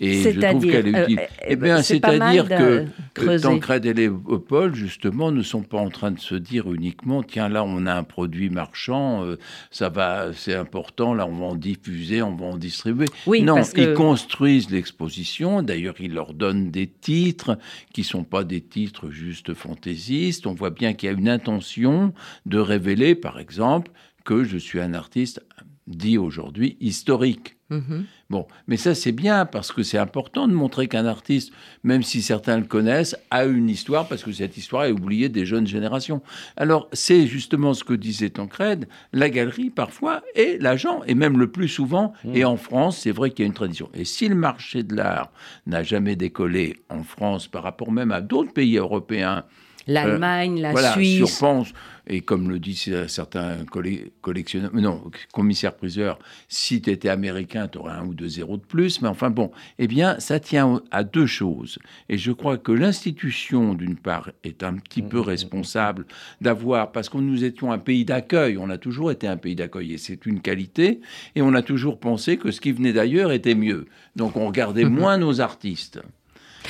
Et 0.00 0.32
je 0.32 0.40
trouve 0.40 0.66
qu'elle 0.66 0.88
est 0.88 1.02
utile. 1.04 1.18
euh, 1.20 1.44
Eh 1.48 1.56
bien, 1.56 1.82
c'est-à-dire 1.82 2.44
de 2.44 2.48
que 2.48 2.86
creuser. 3.14 3.42
Tancred 3.42 3.86
et 3.86 3.94
Léopold, 3.94 4.74
justement, 4.74 5.30
ne 5.32 5.42
sont 5.42 5.62
pas 5.62 5.78
en 5.78 5.88
train 5.88 6.10
de 6.10 6.18
se 6.20 6.34
dire 6.34 6.72
uniquement, 6.72 7.22
tiens, 7.22 7.48
là, 7.48 7.64
on 7.64 7.86
a 7.86 7.94
un 7.94 8.02
produit 8.02 8.50
marchand, 8.50 9.24
euh, 9.24 9.36
ça 9.70 9.88
va, 9.88 10.32
c'est 10.34 10.54
important, 10.54 11.14
là, 11.14 11.26
on 11.26 11.36
va 11.36 11.44
en 11.46 11.54
diffuser, 11.56 12.22
on 12.22 12.34
va 12.34 12.46
en 12.46 12.56
distribuer. 12.56 13.06
Oui, 13.26 13.42
non, 13.42 13.54
parce 13.56 13.72
que- 13.72 13.80
ils 13.80 13.94
construisent 13.94 14.70
l'exposition. 14.70 15.62
D'ailleurs, 15.62 15.94
ils 16.00 16.12
leur 16.12 16.34
donnent 16.34 16.70
des 16.70 16.86
titres 16.86 17.58
qui 17.92 18.04
sont 18.04 18.24
pas 18.24 18.44
des 18.44 18.60
titres 18.60 19.10
juste 19.10 19.54
fantaisistes. 19.54 20.46
On 20.46 20.54
voit 20.54 20.70
bien 20.70 20.92
qu'il 20.94 21.08
y 21.08 21.12
a 21.12 21.16
une 21.16 21.28
intention 21.28 22.12
de 22.46 22.58
révéler, 22.58 23.14
par 23.14 23.38
exemple, 23.38 23.90
que 24.24 24.44
je 24.44 24.58
suis 24.58 24.80
un 24.80 24.94
artiste 24.94 25.40
dit 25.86 26.16
aujourd'hui 26.18 26.76
historique. 26.80 27.56
Mhm. 27.70 28.04
Bon, 28.34 28.48
mais 28.66 28.76
ça 28.76 28.96
c'est 28.96 29.12
bien 29.12 29.46
parce 29.46 29.70
que 29.70 29.84
c'est 29.84 29.96
important 29.96 30.48
de 30.48 30.52
montrer 30.52 30.88
qu'un 30.88 31.06
artiste, 31.06 31.52
même 31.84 32.02
si 32.02 32.20
certains 32.20 32.58
le 32.58 32.64
connaissent, 32.64 33.14
a 33.30 33.44
une 33.44 33.70
histoire 33.70 34.08
parce 34.08 34.24
que 34.24 34.32
cette 34.32 34.56
histoire 34.56 34.86
est 34.86 34.90
oubliée 34.90 35.28
des 35.28 35.46
jeunes 35.46 35.68
générations. 35.68 36.20
Alors 36.56 36.88
c'est 36.92 37.28
justement 37.28 37.74
ce 37.74 37.84
que 37.84 37.94
disait 37.94 38.30
Tancred, 38.30 38.88
la 39.12 39.30
galerie 39.30 39.70
parfois 39.70 40.20
et 40.34 40.58
l'agent, 40.58 41.04
et 41.06 41.14
même 41.14 41.38
le 41.38 41.52
plus 41.52 41.68
souvent, 41.68 42.12
et 42.32 42.44
en 42.44 42.56
France 42.56 42.98
c'est 42.98 43.12
vrai 43.12 43.30
qu'il 43.30 43.44
y 43.44 43.46
a 43.46 43.46
une 43.46 43.54
tradition. 43.54 43.88
Et 43.94 44.04
si 44.04 44.26
le 44.26 44.34
marché 44.34 44.82
de 44.82 44.96
l'art 44.96 45.30
n'a 45.68 45.84
jamais 45.84 46.16
décollé 46.16 46.74
en 46.88 47.04
France 47.04 47.46
par 47.46 47.62
rapport 47.62 47.92
même 47.92 48.10
à 48.10 48.20
d'autres 48.20 48.52
pays 48.52 48.78
européens, 48.78 49.44
L'Allemagne, 49.86 50.60
la 50.60 50.70
voilà, 50.72 50.92
Suisse. 50.92 51.16
surpense, 51.16 51.72
et 52.06 52.20
comme 52.20 52.48
le 52.50 52.58
disent 52.58 53.06
certains 53.06 53.64
colle- 53.64 54.10
collectionneurs, 54.20 54.70
non, 54.74 55.02
commissaires-priseurs, 55.32 56.18
si 56.48 56.80
tu 56.80 56.90
étais 56.90 57.08
américain, 57.08 57.68
tu 57.68 57.78
aurais 57.78 57.92
un 57.94 58.06
ou 58.06 58.14
deux 58.14 58.28
zéros 58.28 58.56
de 58.56 58.62
plus, 58.64 59.00
mais 59.02 59.08
enfin 59.08 59.30
bon, 59.30 59.50
eh 59.78 59.86
bien, 59.86 60.18
ça 60.20 60.40
tient 60.40 60.82
à 60.90 61.04
deux 61.04 61.26
choses. 61.26 61.78
Et 62.08 62.18
je 62.18 62.32
crois 62.32 62.58
que 62.58 62.72
l'institution, 62.72 63.74
d'une 63.74 63.96
part, 63.96 64.30
est 64.42 64.62
un 64.62 64.74
petit 64.74 65.02
peu 65.02 65.20
responsable 65.20 66.06
d'avoir, 66.40 66.92
parce 66.92 67.08
que 67.08 67.18
nous 67.18 67.44
étions 67.44 67.72
un 67.72 67.78
pays 67.78 68.04
d'accueil, 68.04 68.56
on 68.58 68.70
a 68.70 68.78
toujours 68.78 69.10
été 69.10 69.26
un 69.26 69.36
pays 69.36 69.54
d'accueil, 69.54 69.94
et 69.94 69.98
c'est 69.98 70.26
une 70.26 70.40
qualité, 70.40 71.00
et 71.34 71.42
on 71.42 71.54
a 71.54 71.62
toujours 71.62 71.98
pensé 71.98 72.36
que 72.36 72.50
ce 72.50 72.60
qui 72.60 72.72
venait 72.72 72.92
d'ailleurs 72.92 73.32
était 73.32 73.54
mieux. 73.54 73.86
Donc 74.16 74.36
on 74.36 74.46
regardait 74.46 74.84
moins 74.88 75.18
nos 75.18 75.40
artistes. 75.40 76.00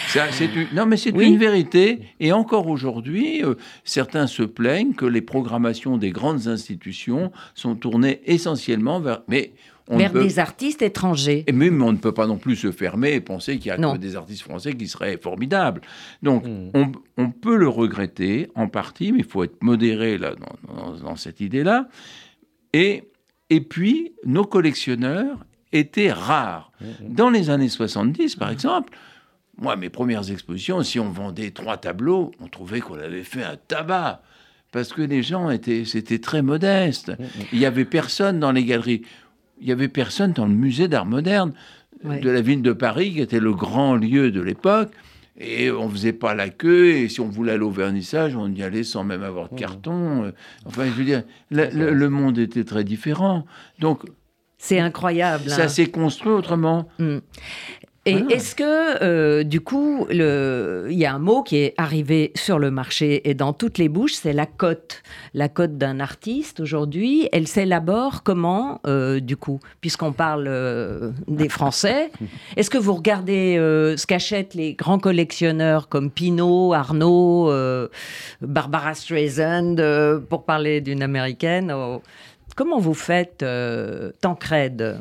Ça, 0.08 0.26
c'est 0.32 0.46
une- 0.54 0.68
Non, 0.74 0.86
mais 0.86 0.96
c'est 0.96 1.12
Oui. 1.14 1.26
une 1.26 1.38
vérité. 1.38 2.00
Et 2.20 2.32
encore 2.32 2.66
aujourd'hui, 2.68 3.44
euh, 3.44 3.54
certains 3.84 4.26
se 4.26 4.42
plaignent 4.42 4.94
que 4.94 5.06
les 5.06 5.22
programmations 5.22 5.96
des 5.96 6.10
grandes 6.10 6.46
institutions 6.48 7.30
sont 7.54 7.74
tournées 7.76 8.20
essentiellement 8.26 9.00
vers. 9.00 9.22
Mais 9.28 9.52
on 9.88 9.98
vers 9.98 10.12
peut... 10.12 10.22
des 10.22 10.38
artistes 10.38 10.82
étrangers. 10.82 11.44
Et 11.46 11.52
même 11.52 11.80
on 11.82 11.92
ne 11.92 11.98
peut 11.98 12.12
pas 12.12 12.26
non 12.26 12.38
plus 12.38 12.56
se 12.56 12.72
fermer 12.72 13.12
et 13.14 13.20
penser 13.20 13.58
qu'il 13.58 13.66
y 13.68 13.70
a 13.70 13.76
Non. 13.78 13.92
que 13.92 13.98
des 13.98 14.16
artistes 14.16 14.42
français 14.42 14.72
qui 14.72 14.88
seraient 14.88 15.18
formidables. 15.22 15.80
Donc, 16.22 16.44
Mm. 16.46 16.70
on, 16.74 16.92
on 17.18 17.30
peut 17.30 17.56
le 17.56 17.68
regretter 17.68 18.48
en 18.54 18.66
partie, 18.68 19.12
mais 19.12 19.18
il 19.20 19.24
faut 19.24 19.44
être 19.44 19.62
modéré 19.62 20.18
là, 20.18 20.34
dans, 20.34 20.74
dans- 20.74 20.96
dans 20.98 21.16
cette 21.16 21.40
idée-là. 21.40 21.88
Et, 22.72 23.04
et 23.50 23.60
puis, 23.60 24.12
nos 24.24 24.44
collectionneurs 24.44 25.44
étaient 25.72 26.12
rares. 26.12 26.72
Dans 27.00 27.30
les 27.30 27.50
années 27.50 27.68
70, 27.68 28.36
par 28.36 28.50
exemple, 28.50 28.92
moi, 29.58 29.76
mes 29.76 29.88
premières 29.90 30.30
expositions, 30.30 30.82
si 30.82 30.98
on 31.00 31.10
vendait 31.10 31.50
trois 31.50 31.76
tableaux, 31.76 32.32
on 32.40 32.48
trouvait 32.48 32.80
qu'on 32.80 32.98
avait 32.98 33.22
fait 33.24 33.42
un 33.44 33.56
tabac. 33.68 34.22
Parce 34.72 34.92
que 34.92 35.02
les 35.02 35.22
gens 35.22 35.50
étaient, 35.50 35.84
c'était 35.84 36.18
très 36.18 36.42
modeste. 36.42 37.12
Il 37.52 37.60
y 37.60 37.66
avait 37.66 37.84
personne 37.84 38.40
dans 38.40 38.50
les 38.50 38.64
galeries. 38.64 39.02
Il 39.60 39.68
y 39.68 39.72
avait 39.72 39.88
personne 39.88 40.32
dans 40.32 40.46
le 40.46 40.54
musée 40.54 40.88
d'art 40.88 41.06
moderne 41.06 41.52
Ouais. 42.02 42.18
de 42.18 42.28
la 42.28 42.42
ville 42.42 42.60
de 42.60 42.72
Paris, 42.72 43.12
qui 43.14 43.20
était 43.22 43.40
le 43.40 43.54
grand 43.54 43.94
lieu 43.96 44.30
de 44.30 44.40
l'époque. 44.42 44.90
Et 45.38 45.70
on 45.70 45.88
faisait 45.88 46.12
pas 46.12 46.34
la 46.34 46.48
queue. 46.50 46.88
Et 46.90 47.08
si 47.08 47.20
on 47.20 47.28
voulait 47.28 47.52
aller 47.52 47.62
au 47.62 47.70
vernissage, 47.70 48.36
on 48.36 48.52
y 48.52 48.62
allait 48.62 48.82
sans 48.84 49.04
même 49.04 49.22
avoir 49.22 49.48
de 49.48 49.56
carton. 49.58 50.24
Euh, 50.24 50.32
Enfin, 50.66 50.84
je 50.86 50.90
veux 50.90 51.04
dire, 51.04 51.22
la- 51.50 51.70
le, 51.70 51.94
le 51.94 52.10
monde 52.10 52.36
était 52.38 52.64
très 52.64 52.84
différent. 52.84 53.46
Donc, 53.78 54.02
C'est 54.58 54.80
incroyable. 54.80 55.48
ça 55.48 55.62
hein. 55.64 55.68
s'est 55.68 55.86
construit 55.86 56.32
autrement. 56.32 56.88
Mm. 56.98 57.18
Et 58.06 58.18
Voilà. 58.18 58.36
est-ce 58.36 58.54
que, 58.54 59.02
euh, 59.02 59.44
du 59.44 59.62
coup, 59.62 60.06
il 60.10 60.18
y 60.98 61.06
a 61.06 61.14
un 61.14 61.18
mot 61.18 61.42
qui 61.42 61.56
est 61.56 61.74
arrivé 61.78 62.32
sur 62.34 62.58
le 62.58 62.70
marché 62.70 63.28
et 63.28 63.34
dans 63.34 63.54
toutes 63.54 63.78
les 63.78 63.88
bouches, 63.88 64.12
c'est 64.12 64.34
la 64.34 64.44
cote. 64.44 65.02
La 65.32 65.48
cote 65.48 65.78
d'un 65.78 66.00
artiste, 66.00 66.60
aujourd'hui, 66.60 67.28
elle 67.32 67.46
s'élabore 67.46 68.22
comment, 68.22 68.80
euh, 68.86 69.20
du 69.20 69.38
coup? 69.38 69.58
Puisqu'on 69.80 70.12
parle 70.12 70.46
euh, 70.48 71.12
des 71.28 71.48
Français, 71.48 72.10
est-ce 72.56 72.68
que 72.68 72.76
vous 72.76 72.92
regardez 72.92 73.56
ce 73.56 74.06
qu'achètent 74.06 74.54
les 74.54 74.74
grands 74.74 74.98
collectionneurs 74.98 75.88
comme 75.88 76.10
Pinault, 76.10 76.74
Arnaud, 76.74 77.50
Barbara 78.42 78.94
Streisand, 78.94 79.76
pour 80.28 80.44
parler 80.44 80.82
d'une 80.82 81.02
américaine 81.02 81.72
oh, 81.74 82.02
Comment 82.54 82.78
vous 82.78 82.94
faites, 82.94 83.44
Tancred? 84.20 85.00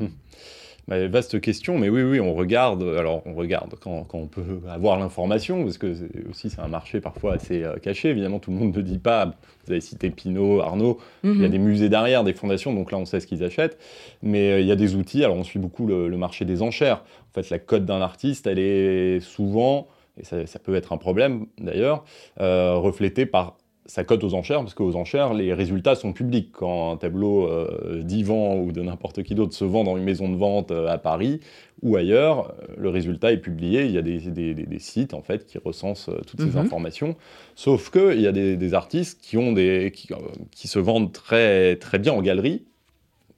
Bah, 0.90 1.08
vaste 1.08 1.40
question, 1.40 1.78
mais 1.78 1.88
oui, 1.88 2.02
oui, 2.04 2.20
on 2.20 2.34
regarde. 2.34 2.84
Alors, 2.84 3.22
on 3.26 3.34
regarde 3.36 3.76
quand, 3.80 4.04
quand 4.04 4.18
on 4.18 4.28
peut 4.28 4.42
avoir 4.70 5.00
l'information, 5.00 5.64
parce 5.64 5.78
que 5.78 5.94
c'est- 5.94 6.28
aussi 6.30 6.50
c'est 6.50 6.60
un 6.60 6.68
marché 6.68 7.00
parfois 7.00 7.36
assez 7.36 7.64
euh, 7.64 7.78
caché. 7.78 8.10
Évidemment, 8.10 8.40
tout 8.40 8.52
le 8.52 8.58
monde 8.58 8.76
ne 8.76 8.82
dit 8.82 8.98
pas. 9.00 9.28
Vous 9.66 9.72
avez 9.72 9.80
cité 9.80 10.10
Pinot, 10.10 10.60
Arnaud. 10.60 10.98
Il 11.24 11.30
y 11.40 11.44
a 11.44 11.46
Mhm. 11.46 11.52
des 11.52 11.58
musées 11.60 11.88
derrière, 11.88 12.26
des 12.26 12.34
fondations, 12.34 12.74
donc 12.74 12.92
là, 12.92 12.98
on 12.98 13.06
sait 13.06 13.22
ce 13.22 13.28
qu'ils 13.28 13.46
achètent. 13.46 13.78
Mais 14.22 14.52
euh, 14.52 14.60
il 14.60 14.68
y 14.68 14.72
a 14.74 14.76
des 14.76 14.96
outils. 14.96 15.24
Alors, 15.24 15.38
on 15.38 15.44
suit 15.46 15.60
beaucoup 15.60 15.88
le, 15.88 16.10
le 16.10 16.18
marché 16.18 16.44
des 16.44 16.62
enchères. 16.62 17.04
En 17.32 17.34
fait, 17.42 17.50
la 17.50 17.60
cote 17.60 17.86
d'un 17.86 18.02
artiste, 18.02 18.46
elle 18.46 18.60
est 18.60 19.22
souvent, 19.22 19.88
et 20.20 20.26
ça, 20.26 20.46
ça 20.48 20.60
peut 20.60 20.76
être 20.76 20.92
un 20.92 20.98
problème 20.98 21.46
d'ailleurs, 21.60 22.04
euh, 22.42 22.76
reflétée 22.76 23.26
par 23.26 23.56
sa 23.86 24.04
cote 24.06 24.24
aux 24.24 24.34
enchères, 24.34 24.60
parce 24.60 24.74
qu'aux 24.74 24.96
enchères, 24.96 25.34
les 25.34 25.54
résultats 25.54 25.96
sont 25.96 26.14
publics. 26.14 26.50
Quand 26.54 26.92
un 26.94 26.98
tableau 26.98 27.48
euh, 27.48 28.02
d'Ivan 28.02 28.56
ou 28.58 28.72
de 28.72 28.82
n'importe 28.82 29.24
qui 29.24 29.36
d'autre 29.36 29.54
se 29.54 29.66
vend 29.66 29.84
dans 29.84 29.98
une 29.98 30.04
maison 30.06 30.30
de 30.30 30.36
vente 30.38 30.72
euh, 30.72 30.88
à 30.88 30.98
Paris 30.98 31.42
ou 31.82 31.98
ailleurs, 31.98 32.54
euh, 32.62 32.74
le 32.78 32.90
résultat 32.90 33.34
est 33.34 33.38
publié. 33.40 33.84
Il 33.86 33.92
y 33.92 33.98
a 33.98 34.02
des, 34.02 34.20
des- 34.20 34.54
des- 34.54 34.66
des 34.66 34.80
sites 34.80 35.14
en 35.14 35.22
fait 35.22 35.46
qui 35.46 35.58
recensent 35.58 36.08
euh, 36.10 36.20
toutes 36.26 36.40
ces 36.42 36.48
Mhm. 36.48 36.58
informations. 36.58 37.16
Sauf 37.56 37.90
qu'il 37.92 38.22
y 38.22 38.28
a 38.28 38.32
des, 38.32 38.56
des 38.56 38.74
artistes 38.74 39.20
qui, 39.22 39.38
ont 39.38 39.52
des, 39.52 39.92
qui, 39.94 40.08
qui 40.52 40.68
se 40.70 40.80
vendent 40.80 41.12
très, 41.12 41.76
très 41.76 42.00
bien 42.00 42.14
en 42.14 42.22
galerie, 42.22 42.64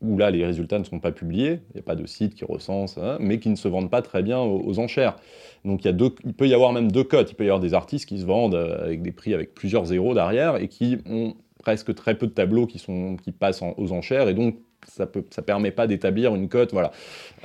où 0.06 0.18
là 0.18 0.32
les 0.32 0.46
résultats 0.46 0.80
ne 0.80 0.84
sont 0.84 1.00
pas 1.00 1.12
publiés, 1.12 1.60
il 1.70 1.76
n'y 1.76 1.80
a 1.80 1.84
pas 1.84 1.96
de 1.96 2.06
site 2.06 2.36
qui 2.36 2.46
recense, 2.46 2.98
hein, 2.98 3.18
mais 3.20 3.40
qui 3.40 3.50
ne 3.50 3.56
se 3.56 3.68
vendent 3.68 3.90
pas 3.90 4.02
très 4.02 4.24
bien 4.24 4.40
aux, 4.40 4.80
enchères. 4.80 5.16
Donc 5.64 5.86
il, 5.86 6.34
peut 6.34 6.48
y 6.48 6.54
avoir 6.54 6.74
même 6.74 6.92
deux 6.92 7.04
cotes, 7.04 7.32
il 7.32 7.36
peut 7.36 7.46
y 7.46 7.48
avoir 7.48 7.60
des 7.60 7.74
artistes 7.74 8.08
qui 8.08 8.20
se 8.20 8.26
vendent 8.26 8.56
euh, 8.56 8.84
avec 8.84 9.02
des 9.02 9.12
prix 9.12 9.34
avec 9.34 9.54
plusieurs 9.54 9.86
zéros 9.86 10.14
derrière 10.14 10.58
et 10.58 10.68
qui 10.68 10.98
ont 11.10 11.36
presque 11.60 11.96
très 11.96 12.16
peu 12.16 12.28
de 12.28 12.32
tableaux 12.32 12.68
qui, 12.68 12.80
passent 13.32 13.62
en- 13.62 13.74
aux 13.78 13.92
enchères 13.92 14.30
et 14.30 14.34
donc 14.34 14.58
ça 14.88 15.06
ne 15.16 15.22
ça 15.30 15.42
permet 15.42 15.72
pas 15.72 15.88
d'établir 15.88 16.34
une 16.36 16.50
cote. 16.50 16.72
Voilà. 16.72 16.92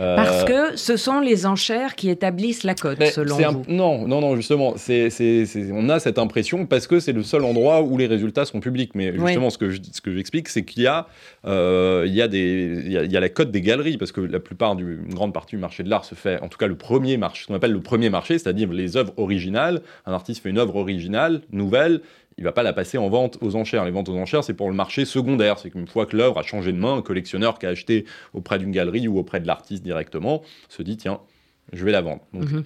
Euh, 0.00 0.16
Parce 0.16 0.44
que 0.44 0.76
ce 0.76 0.96
sont 0.96 1.20
les 1.20 1.46
enchères 1.46 1.94
qui 1.94 2.08
établissent 2.10 2.64
la 2.64 2.74
cote, 2.74 3.02
selon 3.04 3.38
un- 3.38 3.52
vous. 3.52 3.64
Non, 3.68 4.06
non, 4.06 4.20
non, 4.20 4.36
justement, 4.36 4.74
c'est, 4.76 5.10
c'est- 5.10 5.44
c'est- 5.46 5.70
on 5.72 5.88
a 5.88 5.98
cette 6.00 6.18
impression 6.18 6.66
parce 6.66 6.86
que 6.86 7.00
c'est 7.00 7.12
le 7.12 7.22
seul 7.22 7.44
endroit 7.44 7.82
où 7.82 7.98
les 7.98 8.06
résultats 8.06 8.44
sont 8.44 8.60
publics. 8.60 8.92
Mais 8.94 9.10
Oui. 9.10 9.18
justement, 9.26 9.50
ce 9.50 9.58
que, 9.58 9.70
je, 9.70 9.80
ce 9.92 10.00
que 10.00 10.14
j'explique, 10.14 10.48
c'est 10.48 10.64
qu'il 10.64 10.82
y 10.82 10.86
a, 10.86 11.06
euh, 11.46 12.04
il 12.06 12.14
y, 12.14 12.22
a 12.22 12.28
des, 12.28 12.82
il 12.86 12.92
y, 12.92 12.96
a, 12.98 13.02
il 13.04 13.12
y 13.12 13.16
a 13.16 13.20
la 13.20 13.28
cote 13.28 13.50
des 13.50 13.60
galeries, 13.60 13.98
parce 13.98 14.12
que 14.12 14.20
la 14.20 14.40
plupart, 14.40 14.76
du, 14.76 15.00
une 15.06 15.14
grande 15.14 15.34
partie 15.34 15.56
du 15.56 15.60
marché 15.60 15.82
de 15.82 15.90
l'art 15.90 16.04
se 16.04 16.14
fait, 16.14 16.40
en 16.40 16.48
tout 16.48 16.58
cas 16.58 16.66
le 16.66 16.76
premier 16.76 17.16
marché, 17.16 17.42
ce 17.42 17.46
qu'on 17.48 17.54
appelle 17.54 17.72
le 17.72 17.80
premier 17.82 18.10
marché, 18.10 18.38
c'est-à-dire 18.38 18.72
les 18.72 18.96
œuvres 18.96 19.12
originales. 19.16 19.82
Un 20.06 20.12
artiste 20.12 20.42
fait 20.42 20.50
une 20.50 20.58
œuvre 20.58 20.76
originale, 20.76 21.42
nouvelle, 21.52 22.00
il 22.40 22.44
va 22.44 22.52
pas 22.52 22.62
la 22.62 22.72
passer 22.72 22.98
en 22.98 23.08
vente 23.10 23.38
aux 23.42 23.54
enchères. 23.54 23.84
Les 23.84 23.90
ventes 23.90 24.08
aux 24.08 24.16
enchères, 24.16 24.42
c'est 24.42 24.54
pour 24.54 24.68
le 24.68 24.74
marché 24.74 25.04
secondaire. 25.04 25.58
C'est 25.58 25.70
qu'une 25.70 25.86
fois 25.86 26.06
que 26.06 26.16
l'œuvre 26.16 26.38
a 26.38 26.42
changé 26.42 26.72
de 26.72 26.78
main, 26.78 26.96
un 26.96 27.02
collectionneur 27.02 27.58
qui 27.58 27.66
a 27.66 27.68
acheté 27.68 28.06
auprès 28.34 28.58
d'une 28.58 28.72
galerie 28.72 29.06
ou 29.08 29.18
auprès 29.18 29.40
de 29.40 29.46
l'artiste 29.46 29.82
directement 29.84 30.42
se 30.70 30.82
dit 30.82 30.96
tiens, 30.96 31.20
je 31.72 31.84
vais 31.84 31.92
la 31.92 32.00
vendre. 32.00 32.22
Donc, 32.32 32.50
Mhm. 32.50 32.62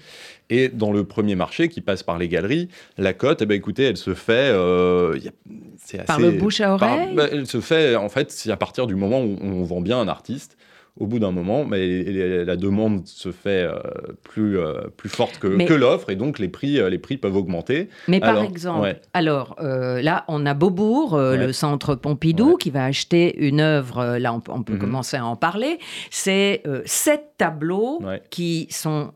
Et 0.50 0.68
dans 0.68 0.92
le 0.92 1.04
premier 1.04 1.34
marché 1.34 1.68
qui 1.68 1.80
passe 1.80 2.02
par 2.02 2.18
les 2.18 2.28
galeries, 2.28 2.68
la 2.98 3.12
cote, 3.12 3.42
eh 3.42 3.46
ben, 3.46 3.54
écoutez, 3.56 3.82
elle 3.82 3.96
se 3.96 4.14
fait. 4.14 4.32
euh, 4.52 5.18
a- 5.18 5.96
Par 6.06 6.16
assez- 6.16 6.22
le 6.22 6.30
bouche 6.38 6.60
à 6.60 6.76
par- 6.78 6.92
oreille? 6.92 7.14
bah, 7.14 7.26
Elle 7.32 7.46
se 7.46 7.60
fait, 7.60 7.96
en 7.96 8.08
fait, 8.08 8.30
c'est 8.30 8.50
à 8.52 8.56
partir 8.56 8.86
du 8.86 8.94
moment 8.94 9.22
où 9.22 9.36
on 9.42 9.62
vend 9.64 9.80
bien 9.80 9.98
un 10.00 10.08
artiste. 10.08 10.56
Au 10.96 11.08
bout 11.08 11.18
d'un 11.18 11.32
moment, 11.32 11.64
mais 11.64 12.04
la 12.44 12.54
demande 12.54 13.04
se 13.06 13.32
fait 13.32 13.64
euh, 13.68 13.78
plus, 14.22 14.58
euh, 14.58 14.82
plus 14.96 15.08
forte 15.08 15.40
que, 15.40 15.48
que 15.66 15.74
l'offre, 15.74 16.08
et 16.10 16.14
donc 16.14 16.38
les 16.38 16.46
prix, 16.48 16.78
euh, 16.78 16.88
les 16.88 16.98
prix 16.98 17.16
peuvent 17.16 17.34
augmenter. 17.34 17.88
Mais 18.06 18.20
par 18.20 18.40
exemple, 18.44 18.82
ouais. 18.82 19.00
alors 19.12 19.56
euh, 19.60 20.00
là, 20.02 20.24
on 20.28 20.46
a 20.46 20.54
Beaubourg, 20.54 21.14
euh, 21.14 21.32
Ouais. 21.32 21.46
le 21.46 21.52
centre 21.52 21.96
Pompidou, 21.96 22.50
Ouais. 22.52 22.56
qui 22.60 22.70
va 22.70 22.84
acheter 22.84 23.36
une 23.44 23.60
œuvre. 23.60 24.18
Là, 24.18 24.32
on, 24.32 24.38
peut- 24.40 24.52
on 24.54 24.62
peut 24.62 24.74
Mhm. 24.74 24.78
commencer 24.78 25.16
à 25.16 25.26
en 25.26 25.34
parler. 25.34 25.78
C'est 26.10 26.62
euh, 26.66 26.82
sept 26.84 27.24
tableaux 27.38 28.00
qui 28.30 28.68
sont 28.70 29.10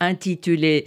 intitulés. 0.00 0.86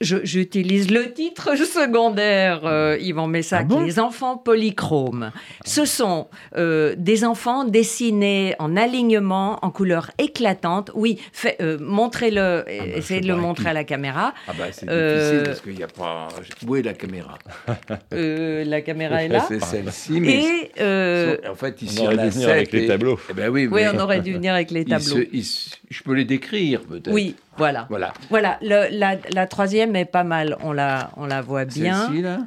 J'utilise 0.00 0.90
le 0.90 1.12
titre 1.12 1.56
secondaire, 1.64 2.62
euh, 2.64 2.98
Yvan 3.00 3.26
Messac, 3.28 3.60
Ah 3.62 3.64
bon 3.64 3.80
Les 3.84 3.98
enfants 4.00 4.36
polychromes. 4.36 5.30
Ce 5.64 5.84
sont 5.84 6.26
euh, 6.56 6.94
des 6.98 7.24
enfants 7.24 7.64
dessinés 7.64 8.54
en 8.58 8.76
alignement, 8.76 9.58
en 9.62 9.70
couleurs 9.70 10.10
éclatantes. 10.18 10.90
Oui, 10.94 11.20
euh, 11.60 11.78
montrez-le, 11.80 12.64
bah, 12.66 12.72
essayez 12.96 13.22
je 13.22 13.28
de 13.28 13.32
le 13.32 13.38
montrer 13.40 13.64
qui. 13.64 13.70
à 13.70 13.72
la 13.72 13.84
caméra. 13.84 14.34
Ah 14.48 14.52
bah 14.58 14.64
c'est 14.72 14.86
Euh, 14.90 15.18
difficile 15.20 15.42
parce 15.46 15.60
qu'il 15.60 15.74
n'y 15.76 15.82
a 15.84 15.86
pas... 15.88 16.28
Où 16.66 16.76
est 16.76 16.82
la 16.82 16.94
caméra? 16.94 17.38
Euh, 18.12 18.64
la 18.64 18.80
caméra 18.82 19.22
est 19.24 19.28
là. 19.28 19.44
C'est 19.48 19.62
celle-ci, 19.62 20.20
mais... 20.20 20.34
Et 20.44 20.70
euh, 20.80 21.36
En 21.50 21.54
fait, 21.54 21.80
ici, 21.82 22.00
aurait 22.00 22.16
on 22.16 22.18
a 22.18 22.24
dû 22.24 22.30
venir 22.30 22.48
avec 22.48 22.72
les 22.72 22.86
tableaux. 22.86 23.18
Eh 23.30 23.32
ben 23.32 23.48
oui, 23.48 23.68
on 23.72 23.98
aurait 23.98 24.20
dû 24.20 24.32
venir 24.34 24.54
avec 24.54 24.70
les 24.70 24.84
tableaux. 24.84 25.16
se- 25.16 25.28
ils 25.32 25.44
se- 25.44 25.70
je 25.90 26.02
peux 26.02 26.12
les 26.14 26.24
décrire 26.24 26.80
peut-être. 26.82 27.10
Oui, 27.12 27.34
voilà. 27.56 27.86
Voilà. 27.88 28.12
Voilà, 28.30 28.58
le- 28.62 28.88
la, 28.98 29.16
la 29.30 29.46
troisième 29.46 29.94
est 29.96 30.04
pas 30.04 30.24
mal, 30.24 30.56
on 30.60 30.72
la, 30.72 31.10
on 31.16 31.26
la 31.26 31.40
voit 31.40 31.64
bien. 31.64 32.06
Celle-ci 32.06 32.22
là. 32.22 32.38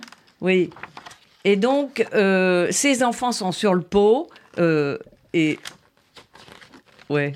Oui. 0.42 0.70
Et 1.44 1.56
donc, 1.56 2.06
euh, 2.14 2.68
ces 2.72 3.04
enfants 3.04 3.32
sont 3.32 3.52
sur 3.52 3.74
le 3.74 3.82
pot 3.82 4.30
euh, 4.60 4.98
et. 5.34 5.60
Ouais, 7.10 7.34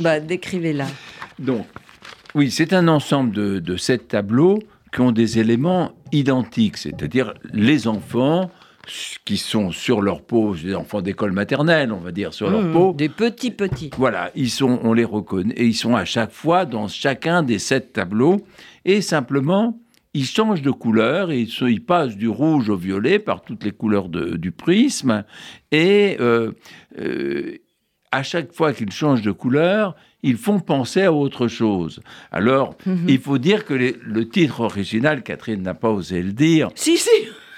bah 0.00 0.20
décrivez-la. 0.20 0.86
Donc, 1.38 1.66
oui, 2.34 2.50
c'est 2.50 2.72
un 2.72 2.88
ensemble 2.88 3.32
de, 3.32 3.58
de 3.58 3.76
sept 3.76 4.08
tableaux 4.08 4.58
qui 4.92 5.00
ont 5.00 5.12
des 5.12 5.38
éléments 5.38 5.92
identiques, 6.12 6.76
c'est-à-dire 6.78 7.34
les 7.52 7.86
enfants 7.86 8.50
qui 9.24 9.36
sont 9.36 9.70
sur 9.72 10.02
leur 10.02 10.22
peau, 10.22 10.54
des 10.54 10.74
enfants 10.74 11.00
d'école 11.02 11.32
maternelle, 11.32 11.92
on 11.92 11.98
va 12.00 12.12
dire, 12.12 12.32
sur 12.34 12.50
leur 12.50 12.62
Mmh, 12.62 12.72
peau. 12.72 12.92
Des 12.96 13.08
petits 13.08 13.50
petits. 13.50 13.90
Voilà, 13.96 14.30
ils 14.34 14.50
sont, 14.50 14.78
on 14.82 14.92
les 14.92 15.04
reconnaît, 15.04 15.54
et 15.56 15.64
ils 15.66 15.74
sont 15.74 15.94
à 15.96 16.04
chaque 16.04 16.32
fois 16.32 16.64
dans 16.66 16.88
chacun 16.88 17.42
des 17.42 17.58
sept 17.58 17.92
tableaux, 17.92 18.44
et 18.84 19.00
simplement, 19.00 19.78
ils 20.12 20.26
changent 20.26 20.62
de 20.62 20.70
couleur, 20.70 21.30
et 21.30 21.40
ils, 21.40 21.48
se- 21.50 21.64
ils 21.64 21.84
passent 21.84 22.16
du 22.16 22.28
rouge 22.28 22.68
au 22.68 22.76
violet 22.76 23.18
par 23.18 23.42
toutes 23.42 23.64
les 23.64 23.72
couleurs 23.72 24.08
de- 24.08 24.36
du 24.36 24.52
prisme, 24.52 25.24
et 25.72 26.16
euh, 26.20 26.52
euh, 26.98 27.56
à 28.12 28.22
chaque 28.22 28.52
fois 28.52 28.72
qu'ils 28.72 28.92
changent 28.92 29.22
de 29.22 29.32
couleur, 29.32 29.96
ils 30.22 30.36
font 30.36 30.60
penser 30.60 31.02
à 31.02 31.12
autre 31.12 31.48
chose. 31.48 32.00
Alors, 32.30 32.76
Mhm. 32.86 33.06
il 33.08 33.18
faut 33.18 33.38
dire 33.38 33.64
que 33.64 33.74
les- 33.74 33.96
le 34.02 34.28
titre 34.28 34.60
original, 34.60 35.22
Catherine 35.22 35.62
n'a 35.62 35.74
pas 35.74 35.90
osé 35.90 36.22
le 36.22 36.32
dire, 36.32 36.70
Si, 36.76 36.96
si. 36.96 37.10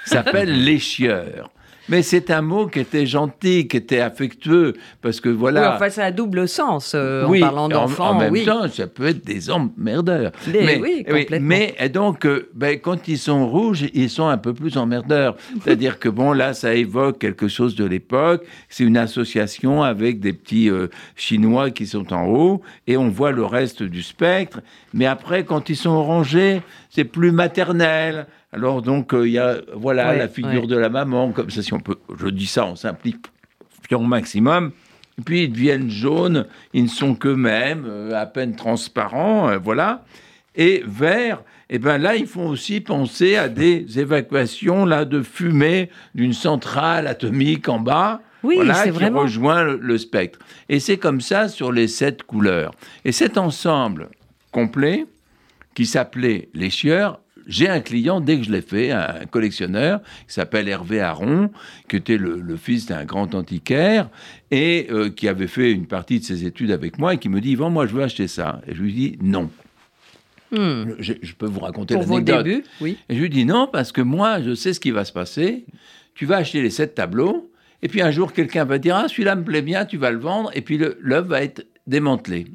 S'appelle 0.09 0.65
les 0.65 0.79
chieurs. 0.79 1.51
Mais 1.89 2.03
c'est 2.03 2.31
un 2.31 2.43
mot 2.43 2.67
qui 2.67 2.81
était 2.81 3.07
gentil, 3.07 3.69
qui 3.69 3.77
était 3.77 4.01
affectueux, 4.01 4.75
parce 5.03 5.21
que 5.21 5.29
voilà. 5.29 5.61
Oui, 5.61 5.67
enfin, 5.77 5.91
ça 5.91 6.05
a 6.07 6.11
double 6.11 6.49
sens 6.49 6.93
euh, 6.95 7.27
Oui, 7.29 7.43
en 7.43 7.47
parlant 7.47 7.69
d'enfants. 7.69 8.11
En, 8.11 8.19
même 8.19 8.33
oui. 8.33 8.45
temps, 8.45 8.69
ça 8.69 8.89
peut 8.89 9.07
être 9.07 9.25
des 9.25 9.51
emmerdeurs. 9.51 10.33
Mais, 10.49 10.81
oui, 10.81 11.05
complètement. 11.07 11.39
mais 11.41 11.75
et 11.79 11.89
donc, 11.89 12.27
euh, 12.27 12.51
ben, 12.55 12.81
quand 12.81 13.07
ils 13.07 13.19
sont 13.19 13.49
rouges, 13.49 13.85
ils 13.95 14.11
sont 14.11 14.27
un 14.27 14.39
peu 14.39 14.53
plus 14.53 14.77
emmerdeurs. 14.77 15.37
C'est-à-dire 15.63 16.01
que 16.01 16.09
bon, 16.09 16.33
là, 16.33 16.55
ça 16.55 16.75
évoque 16.75 17.19
quelque 17.19 17.47
chose 17.47 17.77
de 17.77 17.85
l'époque. 17.85 18.45
C'est 18.69 18.85
une 18.85 18.97
association 18.97 19.85
avec 19.85 20.19
des 20.19 20.33
petits 20.33 20.69
euh, 20.69 20.89
Chinois 21.15 21.71
qui 21.71 21.87
sont 21.87 22.13
en 22.13 22.27
haut, 22.27 22.63
et 22.89 22.97
on 22.97 23.09
voit 23.09 23.31
le 23.31 23.45
reste 23.45 23.85
du 23.85 24.03
spectre. 24.03 24.61
Mais 24.93 25.07
après, 25.07 25.45
quand 25.45 25.69
ils 25.69 25.77
sont 25.77 25.91
orangés, 25.91 26.63
c'est 26.91 27.05
plus 27.05 27.31
maternel. 27.31 28.27
Alors 28.57 28.81
donc, 28.83 29.13
euh, 29.13 29.29
il 29.29 29.33
y 29.35 29.39
a 29.39 29.59
voilà 29.75 30.09
Ouais, 30.11 30.19
la 30.19 30.29
figure 30.29 30.63
ouais. 30.63 30.67
de 30.67 30.77
la 30.77 30.89
maman, 30.89 31.31
comme 31.31 31.51
ça, 31.51 31.63
si 31.63 31.75
on 31.75 31.81
peut. 31.81 31.97
Je 32.19 32.29
dis 32.29 32.47
ça 32.47 32.65
en 32.65 32.75
simplifiant 32.75 33.21
au 33.93 33.99
maximum. 34.01 34.73
Et 35.19 35.23
puis 35.23 35.45
ils 35.45 35.53
deviennent 35.53 35.91
jaunes, 35.91 36.47
ils 36.73 36.85
ne 36.85 36.89
sont 36.89 37.15
qu'eux-mêmes, 37.15 37.85
euh, 37.87 38.15
à 38.21 38.27
peine 38.27 38.57
transparents, 38.57 39.49
euh, 39.51 39.59
voilà. 39.59 40.05
Et 40.55 40.83
verts, 40.87 41.43
et 41.69 41.79
ben 41.79 41.99
là, 41.99 42.17
ils 42.17 42.27
font 42.27 42.49
aussi 42.49 42.81
penser 42.81 43.37
à 43.37 43.49
des 43.49 43.99
évacuations 43.99 44.87
là 44.87 45.05
de 45.05 45.23
fumée 45.23 45.91
d'une 46.15 46.33
centrale 46.33 47.07
atomique 47.07 47.69
en 47.69 47.79
bas. 47.81 48.21
Oui, 48.43 48.57
voilà, 48.57 48.85
qui 48.85 48.91
vraiment. 48.91 49.23
rejoint 49.23 49.65
le, 49.65 49.77
le 49.77 49.99
spectre. 49.99 50.39
Et 50.69 50.81
c'est 50.81 50.97
comme 50.99 51.21
ça 51.21 51.49
sur 51.49 51.73
les 51.73 51.89
sept 51.89 52.23
couleurs. 52.23 52.73
Et 53.05 53.13
cet 53.13 53.37
ensemble 53.39 54.09
complet, 54.53 55.05
qui 55.75 55.85
s'appelait 55.85 56.49
Les 56.55 56.71
Chieurs, 56.71 57.21
j'ai 57.47 57.69
un 57.69 57.81
client, 57.81 58.21
dès 58.21 58.39
que 58.39 58.45
je 58.45 58.51
l'ai 58.51 58.61
fait, 58.61 58.91
un 58.91 59.25
collectionneur, 59.31 60.01
qui 60.27 60.35
s'appelle 60.35 60.69
Hervé 60.69 61.01
Aron, 61.01 61.51
qui 61.89 61.97
était 61.97 62.17
le, 62.19 62.41
le 62.41 62.57
fils 62.57 62.87
d'un 62.87 63.05
grand 63.05 63.35
antiquaire, 63.35 64.09
et 64.51 64.89
euh, 64.91 65.11
qui 65.11 65.29
avait 65.29 65.47
fait 65.47 65.71
une 65.73 65.87
partie 65.87 66.19
de 66.21 66.25
ses 66.25 66.45
études 66.45 66.71
avec 66.73 66.99
moi, 66.99 67.15
et 67.15 67.19
qui 67.19 67.29
me 67.29 67.41
dit, 67.41 67.53
Yvan, 67.53 67.71
moi 67.71 67.87
je 67.87 67.95
veux 67.95 68.03
acheter 68.03 68.27
ça. 68.29 68.61
Et 68.67 68.75
je 68.75 68.83
lui 68.83 68.93
dis, 68.93 69.19
non. 69.23 69.51
Hmm. 70.53 70.85
Je, 71.01 71.15
je 71.23 71.35
peux 71.35 71.47
vous 71.47 71.61
raconter 71.61 71.95
Pour 71.95 72.05
vos 72.05 72.15
l'anecdote. 72.19 72.45
débuts, 72.45 72.65
oui. 72.81 72.97
Et 73.09 73.17
je 73.17 73.21
lui 73.21 73.31
dis 73.31 73.45
non, 73.45 73.69
parce 73.73 73.91
que 73.91 74.01
moi, 74.01 74.41
je 74.43 74.55
sais 74.55 74.73
ce 74.73 74.79
qui 74.81 74.93
va 74.93 75.05
se 75.05 75.13
passer. 75.13 75.65
Tu 76.15 76.25
vas 76.25 76.37
acheter 76.37 76.63
les 76.63 76.71
sept 76.71 76.95
tableaux, 76.95 77.51
et 77.83 77.89
puis 77.89 78.01
un 78.01 78.11
jour, 78.13 78.33
quelqu'un 78.33 78.65
va 78.65 78.79
dire 78.79 78.95
Ah, 78.97 79.09
celui-là 79.09 79.35
me 79.37 79.43
plaît 79.45 79.61
bien, 79.63 79.85
tu 79.85 79.97
vas 79.97 80.11
le 80.13 80.19
vendre, 80.19 80.51
et 80.55 80.61
puis 80.63 80.79
le- 80.79 80.97
l'œuvre 81.01 81.29
va 81.29 81.43
être 81.43 81.67
démantelée. 81.89 82.47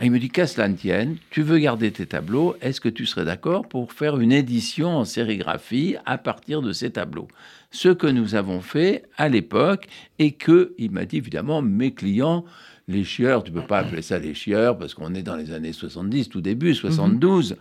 Et 0.00 0.06
il 0.06 0.10
me 0.10 0.18
dit 0.18 0.30
Qu'à 0.30 0.46
cela 0.46 0.68
ne 0.68 0.76
tienne, 0.76 1.16
tu 1.30 1.42
veux 1.42 1.58
garder 1.58 1.90
tes 1.90 2.06
tableaux, 2.06 2.56
est-ce 2.62 2.80
que 2.80 2.88
tu 2.88 3.04
serais 3.06 3.24
d'accord 3.24 3.68
pour 3.68 3.92
faire 3.92 4.18
une 4.18 4.32
édition 4.32 4.88
en 4.88 5.04
sérigraphie 5.04 5.96
à 6.06 6.16
partir 6.16 6.62
de 6.62 6.72
ces 6.72 6.90
tableaux? 6.90 7.28
Ce 7.70 7.90
que 7.90 8.06
nous 8.06 8.34
avons 8.34 8.60
fait 8.60 9.04
à 9.18 9.28
l'époque, 9.28 9.86
et 10.18 10.32
que, 10.32 10.74
il 10.78 10.90
m'a 10.90 11.04
dit 11.04 11.18
évidemment, 11.18 11.60
mes 11.62 11.92
clients, 11.92 12.44
les 12.88 13.04
chieurs, 13.04 13.44
tu 13.44 13.52
peux 13.52 13.60
pas 13.62 13.80
appeler 13.80 14.02
ça 14.02 14.18
les 14.18 14.34
chieurs, 14.34 14.78
parce 14.78 14.94
qu'on 14.94 15.14
est 15.14 15.22
dans 15.22 15.36
les 15.36 15.52
années 15.52 15.72
70, 15.72 16.28
tout 16.30 16.40
début, 16.40 16.74
72. 16.74 17.56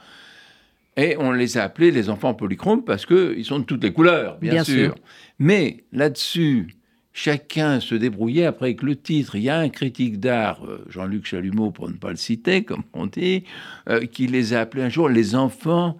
Et 0.97 1.15
on 1.17 1.31
les 1.31 1.57
a 1.57 1.63
appelés 1.63 1.91
les 1.91 2.09
enfants 2.09 2.33
polychromes 2.33 2.83
parce 2.83 3.05
qu'ils 3.05 3.45
sont 3.45 3.59
de 3.59 3.63
toutes 3.63 3.83
les 3.83 3.93
couleurs, 3.93 4.37
bien, 4.39 4.51
Bien 4.51 4.63
sûr. 4.63 4.93
sûr. 4.93 4.95
Mais 5.37 5.83
là-dessus, 5.93 6.75
chacun 7.23 7.79
se 7.81 7.95
débrouillait 7.95 8.45
après 8.45 8.67
avec 8.67 8.81
le 8.81 8.95
titre. 8.95 9.35
Il 9.35 9.43
y 9.43 9.49
a 9.49 9.59
un 9.59 9.69
critique 9.69 10.19
d'art, 10.19 10.61
euh, 10.65 10.85
Jean-Luc 10.89 11.25
Chalumeau, 11.25 11.69
pour 11.71 11.89
ne 11.89 11.95
pas 11.95 12.11
le 12.11 12.15
citer, 12.15 12.63
comme 12.63 12.83
on 12.93 13.07
dit, 13.07 13.43
euh, 13.89 14.05
qui 14.05 14.27
les 14.27 14.53
a 14.53 14.61
appelés 14.61 14.83
un 14.83 14.89
jour 14.89 15.09
les 15.09 15.35
enfants 15.35 15.97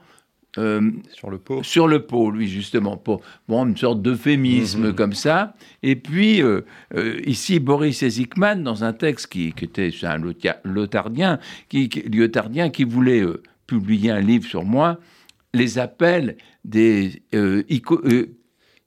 euh, 0.57 0.81
Sur 1.13 1.29
le 1.29 1.37
pot. 1.37 1.61
sur 1.61 1.87
le 1.87 1.99
pot, 2.05 2.31
lui, 2.31 2.47
justement, 2.47 2.95
pour 2.97 3.21
bon, 3.47 3.65
une 3.67 3.77
sorte 3.77 4.01
d'euphémisme 4.01 4.87
Mhm. 4.87 4.95
comme 4.95 5.13
ça. 5.13 5.55
Et 5.83 5.95
puis, 5.95 6.41
euh, 6.41 6.61
ici, 7.25 7.59
Boris 7.59 8.01
Ezikman, 8.01 8.63
dans 8.63 8.83
un 8.83 8.93
texte 8.93 9.27
qui, 9.27 9.51
qui 9.53 9.65
était 9.65 9.91
un 10.03 10.19
Lothardien, 10.63 11.39
qui, 11.69 11.87
qui- 11.89 12.83
voulait 12.85 13.23
publier 13.67 14.09
un 14.11 14.21
livre 14.21 14.47
sur 14.47 14.63
moi, 14.65 14.99
les 15.53 15.77
appelle 15.77 16.35
des 16.65 17.21
euh, 17.35 17.63
ico- 17.69 18.01
euh, 18.05 18.29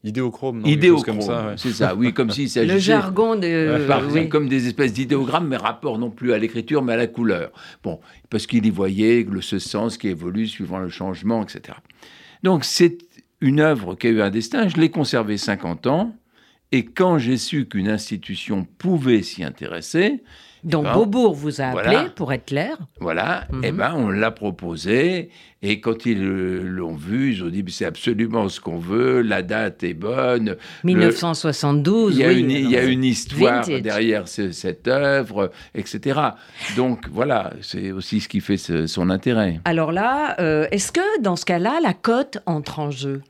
Idéochrome, 0.05 0.63
non, 0.63 1.03
comme 1.03 1.21
ça. 1.21 1.47
ouais. 1.47 1.55
C'est 1.57 1.73
ça, 1.73 1.95
oui, 1.95 2.13
comme 2.13 2.31
s'il 2.31 2.45
Le 2.47 2.51
s'agissait 2.51 2.81
jargon 2.81 3.37
de. 3.37 3.87
par 3.87 4.03
oui. 4.11 4.29
comme 4.29 4.49
des 4.49 4.67
espèces 4.67 4.93
d'idéogrammes, 4.93 5.47
mais 5.47 5.57
rapport 5.57 5.99
non 5.99 6.11
plus 6.11 6.33
à 6.33 6.39
l'écriture, 6.39 6.83
mais 6.83 6.95
à 6.95 6.97
la 6.97 7.07
couleur. 7.07 7.53
Bon, 7.85 8.01
parce 8.29 8.47
qu'il 8.47 8.67
y 8.67 8.71
voyait 8.71 9.25
le, 9.31 9.41
ce 9.41 9.61
sens 9.61 9.97
qui 9.99 10.09
évolue 10.09 10.49
suivant 10.49 10.79
le 10.79 10.89
changement, 10.89 11.43
etc. 11.43 11.79
Donc, 12.43 12.65
c'est 12.65 12.99
une 13.41 13.61
œuvre 13.61 13.95
qui 13.95 14.09
a 14.09 14.11
eu 14.11 14.23
un 14.23 14.31
destin. 14.31 14.67
Je 14.69 14.77
l'ai 14.77 14.91
conservée 14.91 15.37
50 15.37 15.87
ans. 15.87 16.17
Et 16.73 16.85
quand 16.87 17.19
j'ai 17.19 17.37
su 17.37 17.67
qu'une 17.67 17.89
institution 17.89 18.67
pouvait 18.79 19.23
s'y 19.23 19.45
intéresser, 19.45 20.23
Donc. 20.65 20.85
Beaubourg 20.93 21.35
vous 21.35 21.61
a 21.61 21.65
appelé, 21.67 21.83
Voilà. 21.91 22.09
pour 22.15 22.33
être 22.33 22.45
clair. 22.47 22.77
voilà, 23.01 23.47
Mhm. 23.51 23.61
eh 23.65 23.73
ben, 23.73 23.95
on 23.97 24.09
l'a 24.11 24.31
proposé. 24.31 25.31
Et 25.65 25.81
quand 25.81 26.07
ils 26.07 26.21
l'ont 26.25 26.95
vu, 26.95 27.33
ils 27.35 27.43
ont 27.45 27.49
dit 27.49 27.65
c'est 27.69 27.85
absolument 27.85 28.49
ce 28.49 28.61
qu'on 28.61 28.79
veut, 28.79 29.23
la 29.23 29.43
date 29.43 29.83
est 29.85 29.95
bonne, 29.95 30.57
1972, 30.85 32.15
Il 32.17 32.21
y 32.21 32.25
a, 32.25 32.29
oui. 32.29 32.41
une, 32.41 32.51
il 32.51 32.71
y 32.71 32.77
a 32.77 32.85
une 32.85 33.05
histoire 33.05 33.63
Vintage. 33.65 33.83
derrière 33.83 34.29
ce- 34.29 34.51
cette 34.53 34.89
œuvre, 34.89 35.51
etc. 35.75 36.21
Donc 36.77 37.07
voilà, 37.11 37.53
c'est 37.61 37.93
aussi 37.93 38.21
ce 38.21 38.29
qui 38.29 38.41
fait 38.41 38.57
ce- 38.57 38.87
son 38.87 39.11
intérêt. 39.11 39.61
Alors 39.65 39.93
là, 39.93 40.37
euh, 40.41 40.67
est-ce 40.73 40.91
que 40.93 41.21
dans 41.21 41.37
ce 41.37 41.45
cas-là, 41.45 41.79
la 41.83 41.93
cote 41.95 42.39
entre 42.47 42.79
en 42.81 42.91
jeu? 42.91 43.23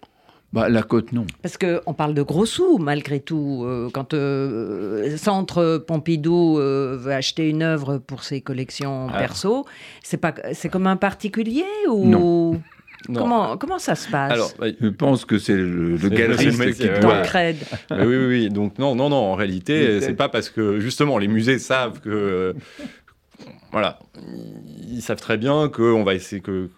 Bah, 0.53 0.69
la 0.69 0.83
côte, 0.83 1.13
non. 1.13 1.25
Parce 1.41 1.57
qu'on 1.57 1.95
parle 1.95 2.13
de 2.13 2.21
gros 2.23 2.45
sous, 2.45 2.77
malgré 2.79 3.21
tout. 3.21 3.63
Euh, 3.65 3.89
quand 3.91 4.13
euh, 4.13 5.17
Centre 5.17 5.79
Pompidou 5.79 6.59
euh, 6.59 6.99
veut 7.01 7.13
acheter 7.13 7.49
une 7.49 7.63
œuvre 7.63 7.97
pour 7.99 8.23
ses 8.23 8.43
collections 8.43 9.09
Ah. 9.13 9.19
perso, 9.19 9.65
c'est 10.03 10.19
pas, 10.19 10.35
c'est 10.53 10.69
comme 10.69 10.87
un 10.87 10.97
particulier 10.97 11.65
ou 11.89 12.05
Non. 12.05 12.61
Comment, 13.15 13.57
comment 13.57 13.79
ça 13.81 13.95
se 13.97 14.09
passe? 14.09 14.31
Alors, 14.31 14.53
bah, 14.61 14.67
je 14.81 14.89
pense 14.89 15.25
que 15.25 15.39
c'est 15.39 15.57
le, 15.57 15.97
le 15.97 16.09
galeriste 16.09 16.75
qui 16.75 16.89
doit. 17.01 17.23
oui, 17.91 18.05
oui, 18.07 18.27
oui. 18.27 18.49
Donc 18.49 18.79
non, 18.79 18.95
non, 18.95 19.09
non. 19.09 19.17
En 19.17 19.35
réalité, 19.35 20.01
c'est 20.01 20.15
pas 20.15 20.29
parce 20.29 20.51
que 20.51 20.79
justement 20.79 21.19
les 21.19 21.29
musées 21.29 21.59
savent 21.59 21.99
que 22.01 22.55
voilà, 23.73 23.99
ils 24.89 25.01
savent 25.03 25.21
très 25.21 25.37
bien 25.39 25.69
qu'on 25.69 26.05
va 26.05 26.15
essayer 26.15 26.43
que 26.43 26.69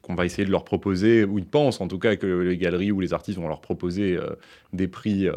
qu'on 0.00 0.14
va 0.14 0.24
essayer 0.24 0.44
de 0.44 0.50
leur 0.50 0.64
proposer, 0.64 1.24
ou 1.24 1.38
ils 1.38 1.46
pensent 1.46 1.80
en 1.80 1.88
tout 1.88 1.98
cas 1.98 2.16
que 2.16 2.26
les 2.26 2.56
galeries 2.56 2.92
ou 2.92 3.00
les 3.00 3.12
artistes 3.12 3.38
vont 3.38 3.48
leur 3.48 3.60
proposer 3.60 4.16
euh, 4.16 4.30
des 4.72 4.88
prix. 4.88 5.28
Euh, 5.28 5.36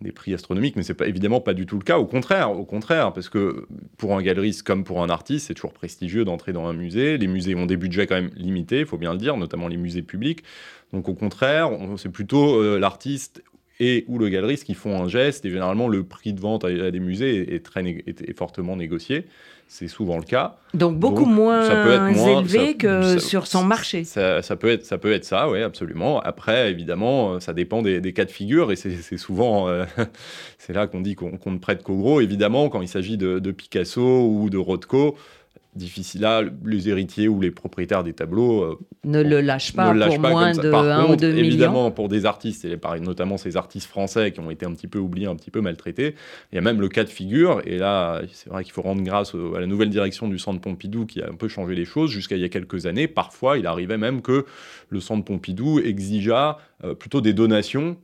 des 0.00 0.12
prix 0.12 0.32
astronomiques, 0.32 0.76
mais 0.76 0.84
c'est 0.84 0.94
pas 0.94 1.08
évidemment 1.08 1.40
pas 1.40 1.54
du 1.54 1.66
tout 1.66 1.76
le 1.76 1.82
cas. 1.82 1.98
Au 1.98 2.06
contraire, 2.06 2.52
au 2.52 2.64
contraire, 2.64 3.12
parce 3.12 3.28
que 3.28 3.66
pour 3.96 4.16
un 4.16 4.22
galeriste 4.22 4.62
comme 4.62 4.84
pour 4.84 5.02
un 5.02 5.08
artiste, 5.08 5.48
c'est 5.48 5.54
toujours 5.54 5.72
prestigieux 5.72 6.24
d'entrer 6.24 6.52
dans 6.52 6.66
un 6.66 6.72
musée. 6.72 7.18
Les 7.18 7.26
musées 7.26 7.56
ont 7.56 7.66
des 7.66 7.76
budgets 7.76 8.06
quand 8.06 8.14
même 8.14 8.30
limités, 8.36 8.80
il 8.80 8.86
faut 8.86 8.98
bien 8.98 9.12
le 9.12 9.18
dire, 9.18 9.36
notamment 9.36 9.66
les 9.66 9.76
musées 9.76 10.02
publics. 10.02 10.44
Donc 10.92 11.08
au 11.08 11.14
contraire, 11.14 11.70
c'est 11.96 12.10
plutôt 12.10 12.62
euh, 12.62 12.78
l'artiste 12.78 13.42
et 13.80 14.04
ou 14.08 14.18
le 14.18 14.28
galeriste 14.28 14.64
qui 14.64 14.74
font 14.74 15.02
un 15.02 15.08
geste. 15.08 15.44
Et 15.44 15.50
généralement, 15.50 15.88
le 15.88 16.04
prix 16.04 16.32
de 16.32 16.40
vente 16.40 16.64
à, 16.64 16.90
des 16.90 17.00
musées 17.00 17.54
est, 17.54 17.64
très 17.64 17.84
est 17.84 18.36
fortement 18.36 18.76
négocié 18.76 19.26
c'est 19.68 19.86
souvent 19.86 20.16
le 20.16 20.22
cas. 20.22 20.56
Donc 20.72 20.98
beaucoup 20.98 21.26
moins, 21.26 21.62
élevé 22.08 22.74
que 22.74 23.18
sur 23.18 23.46
son 23.46 23.62
marché. 23.64 24.04
Ça, 24.04 24.40
peut 24.58 24.70
être, 24.70 24.84
ça 24.84 24.96
peut 24.96 25.12
être 25.12 25.26
ça, 25.26 25.48
oui, 25.48 25.62
absolument. 25.62 26.20
Après, 26.20 26.70
évidemment, 26.70 27.38
ça 27.38 27.52
dépend 27.52 27.82
des, 27.82 28.12
cas 28.12 28.24
de 28.24 28.30
figure 28.30 28.72
et 28.72 28.76
c'est 28.76 29.18
souvent, 29.18 29.68
euh, 29.68 29.84
c'est 30.58 30.72
là 30.72 30.86
qu'on 30.86 31.02
dit 31.02 31.14
qu'on 31.14 31.38
ne 31.52 31.58
prête 31.58 31.82
qu'au 31.82 31.96
gros. 31.96 32.20
Évidemment, 32.22 32.70
quand 32.70 32.80
il 32.80 32.88
s'agit 32.88 33.18
de, 33.18 33.38
de, 33.38 33.50
Picasso 33.50 34.26
ou 34.26 34.48
de 34.48 34.56
Rothko, 34.56 35.16
difficile. 35.74 36.22
Là, 36.22 36.42
les 36.64 36.88
héritiers 36.88 37.28
ou 37.28 37.40
les 37.40 37.50
propriétaires 37.50 38.04
des 38.04 38.12
tableaux 38.12 38.62
euh, 38.62 38.78
ne 39.04 39.22
le 39.22 39.40
lâchent 39.40 39.72
pas 39.72 39.92
pour 39.92 40.18
moins 40.18 40.52
de 40.52 40.70
Par 40.70 40.84
1 40.84 41.12
ou 41.12 41.16
2 41.16 41.28
millions. 41.28 41.44
Évidemment, 41.44 41.90
pour 41.90 42.08
des 42.08 42.26
artistes, 42.26 42.64
et 42.64 42.78
notamment 43.00 43.38
ces 43.38 43.56
artistes 43.56 43.88
français 43.88 44.32
qui 44.32 44.40
ont 44.40 44.50
été 44.50 44.66
un 44.66 44.72
petit 44.72 44.88
peu 44.88 44.98
oubliés, 44.98 45.26
un 45.26 45.36
petit 45.36 45.50
peu 45.50 45.60
maltraités, 45.60 46.14
il 46.52 46.56
y 46.56 46.58
a 46.58 46.60
même 46.60 46.80
le 46.80 46.88
cas 46.88 47.04
de 47.04 47.08
figure. 47.08 47.62
Et 47.64 47.78
là, 47.78 48.22
c'est 48.32 48.50
vrai 48.50 48.64
qu'il 48.64 48.72
faut 48.72 48.82
rendre 48.82 49.02
grâce 49.02 49.34
à 49.34 49.60
la 49.60 49.66
nouvelle 49.66 49.90
direction 49.90 50.28
du 50.28 50.38
Centre 50.38 50.60
Pompidou 50.60 51.06
qui 51.06 51.22
a 51.22 51.28
un 51.28 51.36
peu 51.36 51.48
changé 51.48 51.74
les 51.74 51.84
choses. 51.84 52.10
Jusqu'à 52.10 52.36
il 52.36 52.42
y 52.42 52.44
a 52.44 52.48
quelques 52.48 52.86
années, 52.86 53.08
parfois, 53.08 53.58
il 53.58 53.66
arrivait 53.66 53.98
même 53.98 54.22
que 54.22 54.44
le 54.88 55.00
Centre 55.00 55.24
Pompidou 55.24 55.78
exigeait 55.78 56.28
euh, 56.84 56.94
plutôt 56.94 57.20
des 57.20 57.32
donations 57.32 57.96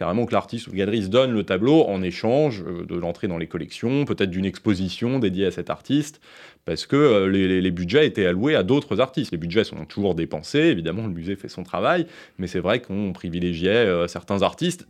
carrément 0.00 0.24
que 0.24 0.32
l'artiste 0.32 0.66
ou 0.66 0.70
le 0.70 0.78
galeriste 0.78 1.10
donne 1.10 1.30
le 1.30 1.44
tableau 1.44 1.82
en 1.82 2.00
échange 2.00 2.64
euh, 2.66 2.86
de 2.86 2.94
l'entrée 2.94 3.28
dans 3.28 3.36
les 3.36 3.46
collections, 3.46 4.06
peut-être 4.06 4.30
d'une 4.30 4.46
exposition 4.46 5.18
dédiée 5.18 5.44
à 5.44 5.50
cet 5.50 5.68
artiste, 5.68 6.22
parce 6.64 6.86
que 6.86 6.96
euh, 6.96 7.28
les, 7.28 7.70
budgets 7.70 8.06
étaient 8.06 8.24
alloués 8.24 8.54
à 8.54 8.62
d'autres 8.62 8.98
artistes. 8.98 9.30
Les 9.30 9.36
budgets 9.36 9.62
sont 9.62 9.84
toujours 9.84 10.14
dépensés, 10.14 10.58
évidemment, 10.60 11.02
le 11.02 11.12
musée 11.12 11.36
fait 11.36 11.50
son 11.50 11.64
travail, 11.64 12.06
mais 12.38 12.46
c'est 12.46 12.60
vrai 12.60 12.80
qu'on 12.80 13.12
privilégiait 13.12 13.68
euh, 13.68 14.08
certains 14.08 14.40
artistes, 14.40 14.88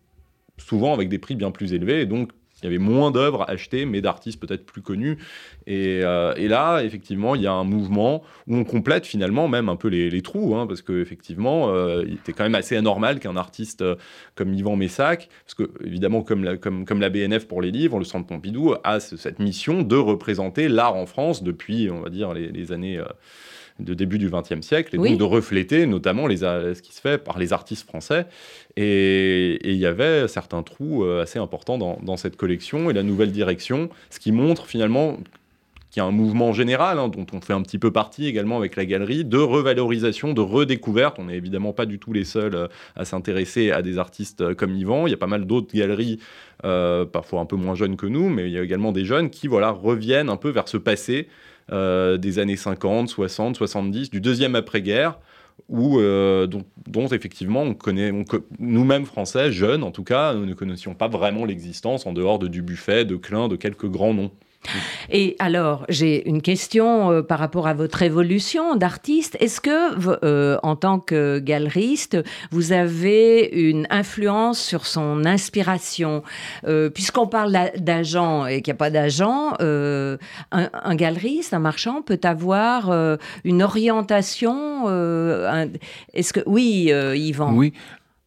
souvent 0.58 0.94
avec 0.94 1.08
des 1.08 1.18
prix 1.18 1.34
bien 1.34 1.50
plus 1.50 1.72
élevés, 1.72 2.02
et 2.02 2.06
donc 2.06 2.30
il 2.62 2.64
y 2.64 2.68
avait 2.68 2.78
moins 2.78 3.10
d'œuvres 3.10 3.44
achetées, 3.48 3.86
mais 3.86 4.00
d'artistes 4.00 4.40
peut-être 4.40 4.64
plus 4.64 4.82
connus. 4.82 5.18
Et, 5.66 6.00
euh, 6.02 6.34
là, 6.48 6.82
effectivement, 6.82 7.34
il 7.34 7.42
y 7.42 7.46
a 7.46 7.52
un 7.52 7.64
mouvement 7.64 8.22
où 8.46 8.56
on 8.56 8.64
complète 8.64 9.06
finalement 9.06 9.48
même 9.48 9.68
un 9.68 9.76
peu 9.76 9.88
les, 9.88 10.22
trous, 10.22 10.54
hein, 10.56 10.66
parce 10.66 10.82
qu'effectivement, 10.82 11.70
euh, 11.70 12.04
il 12.06 12.14
était 12.14 12.32
quand 12.32 12.44
même 12.44 12.54
assez 12.54 12.76
anormal 12.76 13.20
qu'un 13.20 13.36
artiste 13.36 13.82
euh, 13.82 13.96
comme 14.34 14.52
Yvan 14.52 14.76
Messac, 14.76 15.28
parce 15.44 15.54
que 15.54 15.70
évidemment, 15.84 16.22
comme 16.22 16.44
la, 16.44 16.56
comme, 16.56 16.84
comme 16.84 17.00
la 17.00 17.10
BNF 17.10 17.46
pour 17.46 17.62
les 17.62 17.70
livres, 17.70 17.98
le 17.98 18.04
Centre 18.04 18.26
Pompidou 18.26 18.74
a 18.84 19.00
cette 19.00 19.38
mission 19.38 19.82
de 19.82 19.96
représenter 19.96 20.68
l'art 20.68 20.96
en 20.96 21.06
France 21.06 21.42
depuis, 21.42 21.90
on 21.90 22.00
va 22.00 22.10
dire, 22.10 22.34
les, 22.34 22.72
années 22.72 23.02
de 23.80 23.94
début 23.94 24.18
du 24.18 24.30
XXe 24.30 24.60
siècle, 24.60 24.94
et 24.94 24.98
donc 24.98 25.18
de 25.18 25.24
refléter 25.24 25.86
notamment 25.86 26.26
les, 26.26 26.38
ce 26.38 26.82
qui 26.82 26.94
se 26.94 27.00
fait 27.00 27.18
par 27.18 27.38
les 27.38 27.52
artistes 27.52 27.86
français. 27.86 28.26
Et 28.76 29.58
il 29.68 29.76
y 29.76 29.86
avait 29.86 30.28
certains 30.28 30.62
trous 30.62 31.04
euh, 31.04 31.22
assez 31.22 31.38
importants 31.38 31.78
dans, 31.78 32.16
cette 32.16 32.36
collection 32.36 32.90
et 32.90 32.92
la 32.92 33.02
nouvelle 33.02 33.32
direction, 33.32 33.88
ce 34.10 34.20
qui 34.20 34.32
montre 34.32 34.66
finalement 34.66 35.16
qu'il 35.90 36.00
y 36.00 36.04
a 36.04 36.06
un 36.06 36.12
mouvement 36.12 36.52
général, 36.52 37.00
hein, 37.00 37.08
dont 37.08 37.26
on 37.32 37.40
fait 37.40 37.52
un 37.52 37.62
petit 37.62 37.78
peu 37.78 37.90
partie 37.90 38.26
également 38.26 38.56
avec 38.56 38.76
la 38.76 38.84
galerie, 38.84 39.24
de 39.24 39.38
revalorisation, 39.38 40.32
de 40.32 40.40
redécouverte. 40.40 41.18
On 41.18 41.24
n'est 41.24 41.36
évidemment 41.36 41.72
pas 41.72 41.84
du 41.84 41.98
tout 41.98 42.12
les 42.12 42.24
seuls 42.24 42.54
euh, 42.54 42.68
à 42.94 43.04
s'intéresser 43.04 43.72
à 43.72 43.82
des 43.82 43.98
artistes 43.98 44.40
euh, 44.40 44.54
comme 44.54 44.76
Yvan. 44.76 45.08
Il 45.08 45.10
y 45.10 45.14
a 45.14 45.18
pas 45.18 45.26
mal 45.26 45.46
d'autres 45.46 45.74
galeries, 45.74 46.20
parfois 46.62 47.40
un 47.40 47.46
peu 47.46 47.56
moins 47.56 47.74
jeunes 47.74 47.96
que 47.96 48.06
nous, 48.06 48.28
mais 48.28 48.46
il 48.46 48.52
y 48.52 48.58
a 48.58 48.62
également 48.62 48.92
des 48.92 49.04
jeunes 49.04 49.30
qui 49.30 49.48
voilà, 49.48 49.70
reviennent 49.70 50.28
un 50.28 50.36
peu 50.36 50.50
vers 50.50 50.68
ce 50.68 50.76
passé 50.76 51.26
des 51.70 52.38
années 52.38 52.56
50, 52.56 53.08
60, 53.08 53.56
70, 53.56 54.10
du 54.10 54.20
deuxième 54.20 54.54
après-guerre, 54.54 55.18
où, 55.68 55.98
euh, 56.00 56.46
dont, 56.46 57.06
effectivement 57.08 57.62
on 57.62 57.74
connaît, 57.74 58.12
nous-mêmes 58.58 59.06
français, 59.06 59.52
jeunes 59.52 59.82
en 59.82 59.90
tout 59.90 60.04
cas, 60.04 60.34
nous 60.34 60.46
ne 60.46 60.54
connaissions 60.54 60.94
pas 60.94 61.08
vraiment 61.08 61.44
l'existence 61.44 62.06
en 62.06 62.12
dehors 62.12 62.38
de 62.38 62.48
Dubuffet, 62.48 63.04
de 63.04 63.16
Klein, 63.16 63.48
de 63.48 63.56
quelques 63.56 63.86
grands 63.86 64.14
noms. 64.14 64.30
Et 65.10 65.36
alors, 65.38 65.84
j'ai 65.88 66.28
une 66.28 66.42
question 66.42 67.10
euh, 67.10 67.22
par 67.22 67.38
rapport 67.38 67.66
à 67.66 67.74
votre 67.74 68.02
évolution 68.02 68.76
d'artiste. 68.76 69.36
Est-ce 69.40 69.60
que, 69.60 70.24
euh, 70.24 70.58
en 70.62 70.76
tant 70.76 71.00
que 71.00 71.38
galeriste, 71.38 72.18
vous 72.50 72.72
avez 72.72 73.48
une 73.52 73.86
influence 73.90 74.60
sur 74.60 74.86
son 74.86 75.24
inspiration? 75.24 76.22
Euh, 76.66 76.90
Puisqu'on 76.90 77.26
parle 77.26 77.56
d'agent 77.78 78.46
et 78.46 78.62
qu'il 78.62 78.72
n'y 78.72 78.76
a 78.76 78.78
pas 78.78 78.90
d'agent, 78.90 79.54
un, 79.60 80.18
un, 80.50 80.94
galeriste, 80.94 81.54
un 81.54 81.58
marchand 81.58 82.02
peut 82.02 82.20
avoir 82.22 83.18
une 83.44 83.62
orientation. 83.62 84.86
Est-ce 86.12 86.32
que 86.32 86.40
oui, 86.46 86.92
Yvan? 87.14 87.54
Oui. 87.54 87.72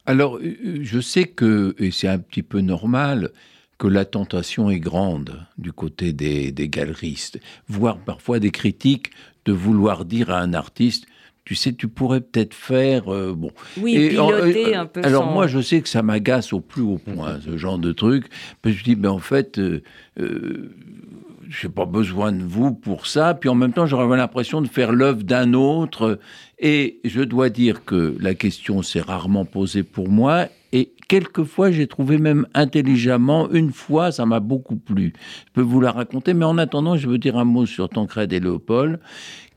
Alors, 0.05 0.39
je 0.41 0.99
sais 0.99 1.25
que, 1.25 1.75
et 1.77 1.91
c'est 1.91 2.07
un 2.07 2.19
petit 2.19 2.43
peu 2.43 2.59
normal, 2.59 3.31
que 3.77 3.87
la 3.87 4.05
tentation 4.05 4.69
est 4.69 4.79
grande 4.79 5.45
du 5.57 5.71
côté 5.71 6.13
des, 6.13 6.53
galeristes, 6.69 7.39
voire 7.67 7.97
parfois 7.97 8.39
des 8.39 8.51
critiques 8.51 9.11
de 9.45 9.51
vouloir 9.51 10.05
dire 10.05 10.29
à 10.29 10.39
un 10.39 10.53
artiste 10.53 11.05
tu 11.45 11.55
sais, 11.55 11.73
tu 11.73 11.89
pourrais 11.89 12.21
peut-être 12.21 12.53
faire 12.53 13.13
euh, 13.13 13.33
bon. 13.35 13.51
Oui, 13.77 14.09
piloter 14.09 14.77
euh, 14.77 14.79
un 14.79 14.85
peu. 14.85 15.01
Alors 15.03 15.25
moi, 15.25 15.45
je 15.45 15.59
sais 15.59 15.81
que 15.81 15.89
ça 15.89 16.01
m'agace 16.01 16.53
au 16.53 16.61
plus 16.61 16.81
haut 16.81 16.99
point 16.99 17.39
ce 17.43 17.57
genre 17.57 17.77
de 17.77 17.91
truc. 17.91 18.27
Que 18.61 18.71
je 18.71 18.81
dis, 18.81 18.95
ben 18.95 19.09
en 19.09 19.19
fait, 19.19 19.59
euh, 19.59 19.81
je 21.49 21.67
n'ai 21.67 21.73
pas 21.73 21.85
besoin 21.85 22.31
de 22.31 22.43
vous 22.43 22.71
pour 22.71 23.07
ça. 23.07 23.33
Puis 23.33 23.49
en 23.49 23.55
même 23.55 23.73
temps, 23.73 23.85
j'aurais 23.85 24.15
l'impression 24.15 24.61
de 24.61 24.69
faire 24.69 24.93
l'œuvre 24.93 25.23
d'un 25.23 25.53
autre. 25.53 26.17
Et 26.59 27.01
je 27.03 27.21
dois 27.21 27.49
dire 27.49 27.83
que 27.83 28.15
la 28.21 28.35
question 28.35 28.81
s'est 28.81 29.01
rarement 29.01 29.43
posée 29.43 29.83
pour 29.83 30.07
moi. 30.07 30.47
Et 30.73 30.91
quelquefois, 31.07 31.71
j'ai 31.71 31.85
trouvé 31.85 32.17
même 32.17 32.47
intelligemment, 32.55 33.49
une 33.51 33.71
fois, 33.71 34.11
ça 34.11 34.25
m'a 34.25 34.39
beaucoup 34.39 34.75
plu. 34.75 35.13
Je 35.45 35.51
peux 35.53 35.61
vous 35.61 35.79
la 35.79 35.91
raconter, 35.91 36.33
mais 36.33 36.45
en 36.45 36.57
attendant, 36.57 36.97
je 36.97 37.07
veux 37.07 37.19
dire 37.19 37.37
un 37.37 37.45
mot 37.45 37.67
sur 37.67 37.89
Tancred 37.89 38.33
et 38.33 38.39
Léopold, 38.39 38.99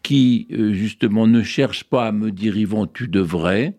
qui, 0.02 0.46
euh, 0.52 0.74
justement, 0.74 1.26
ne 1.26 1.42
cherchent 1.42 1.84
pas 1.84 2.06
à 2.08 2.12
me 2.12 2.30
dire, 2.30 2.58
Yvon, 2.58 2.86
tu 2.86 3.08
devrais, 3.08 3.78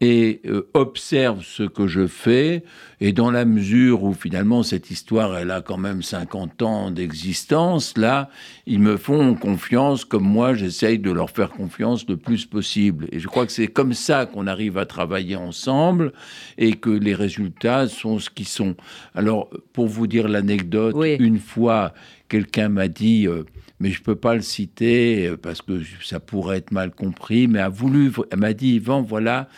et 0.00 0.40
euh, 0.46 0.68
observe 0.74 1.42
ce 1.44 1.62
que 1.62 1.86
je 1.86 2.06
fais, 2.06 2.64
et 3.00 3.12
dans 3.12 3.30
la 3.30 3.44
mesure 3.44 4.02
où 4.02 4.12
finalement 4.12 4.62
cette 4.62 4.90
histoire, 4.90 5.36
elle 5.36 5.50
a 5.50 5.62
quand 5.62 5.78
même 5.78 6.02
50 6.02 6.62
ans 6.62 6.90
d'existence, 6.90 7.96
là, 7.96 8.28
ils 8.66 8.80
me 8.80 8.96
font 8.96 9.34
confiance 9.34 10.04
comme 10.04 10.24
moi, 10.24 10.54
j'essaye 10.54 10.98
de 10.98 11.10
leur 11.10 11.30
faire 11.30 11.50
confiance 11.50 12.06
le 12.08 12.16
plus 12.16 12.44
possible. 12.44 13.06
Et 13.12 13.20
je 13.20 13.28
crois 13.28 13.46
que 13.46 13.52
c'est 13.52 13.68
comme 13.68 13.94
ça 13.94 14.26
qu'on 14.26 14.46
arrive 14.46 14.78
à 14.78 14.86
travailler 14.86 15.36
ensemble, 15.36 16.12
et 16.58 16.72
que 16.72 16.90
les 16.90 17.14
résultats 17.14 17.88
sont 17.88 18.18
ce 18.18 18.30
qu'ils 18.30 18.48
sont. 18.48 18.74
Alors, 19.14 19.48
pour 19.72 19.86
vous 19.86 20.06
dire 20.06 20.28
l'anecdote, 20.28 20.96
une 21.18 21.38
fois, 21.38 21.94
quelqu'un 22.28 22.68
m'a 22.68 22.88
dit... 22.88 23.28
Euh, 23.28 23.44
mais 23.80 23.90
je 23.90 24.00
ne 24.00 24.04
peux 24.04 24.16
pas 24.16 24.34
le 24.34 24.40
citer 24.40 25.26
euh, 25.26 25.36
parce 25.36 25.60
que 25.60 25.82
ça 26.02 26.20
pourrait 26.20 26.58
être 26.58 26.72
mal 26.72 26.90
compris, 26.90 27.48
mais 27.48 27.60
a 27.60 27.68
voulu, 27.68 28.12
elle 28.30 28.38
m'a 28.38 28.52
dit, 28.52 28.76
Yvan, 28.76 29.02
voilà, 29.02 29.48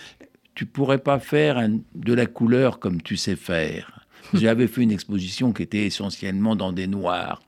tu 0.56 0.64
pourrais 0.64 0.98
pas 0.98 1.20
faire 1.20 1.64
de 1.94 2.14
la 2.14 2.26
couleur 2.26 2.80
comme 2.80 3.02
tu 3.02 3.16
sais 3.16 3.36
faire. 3.36 4.06
J'avais 4.34 4.66
fait 4.66 4.82
une 4.82 4.90
exposition 4.90 5.52
qui 5.52 5.62
était 5.62 5.84
essentiellement 5.84 6.56
dans 6.56 6.72
des 6.72 6.88
noirs. 6.88 7.42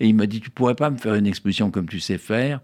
Et 0.00 0.06
il 0.08 0.14
m'a 0.14 0.26
dit, 0.26 0.40
tu 0.40 0.48
pourrais 0.48 0.76
pas 0.76 0.88
me 0.88 0.96
faire 0.96 1.14
une 1.16 1.26
exposition 1.26 1.70
comme 1.70 1.88
tu 1.88 2.00
sais 2.00 2.18
faire. 2.18 2.60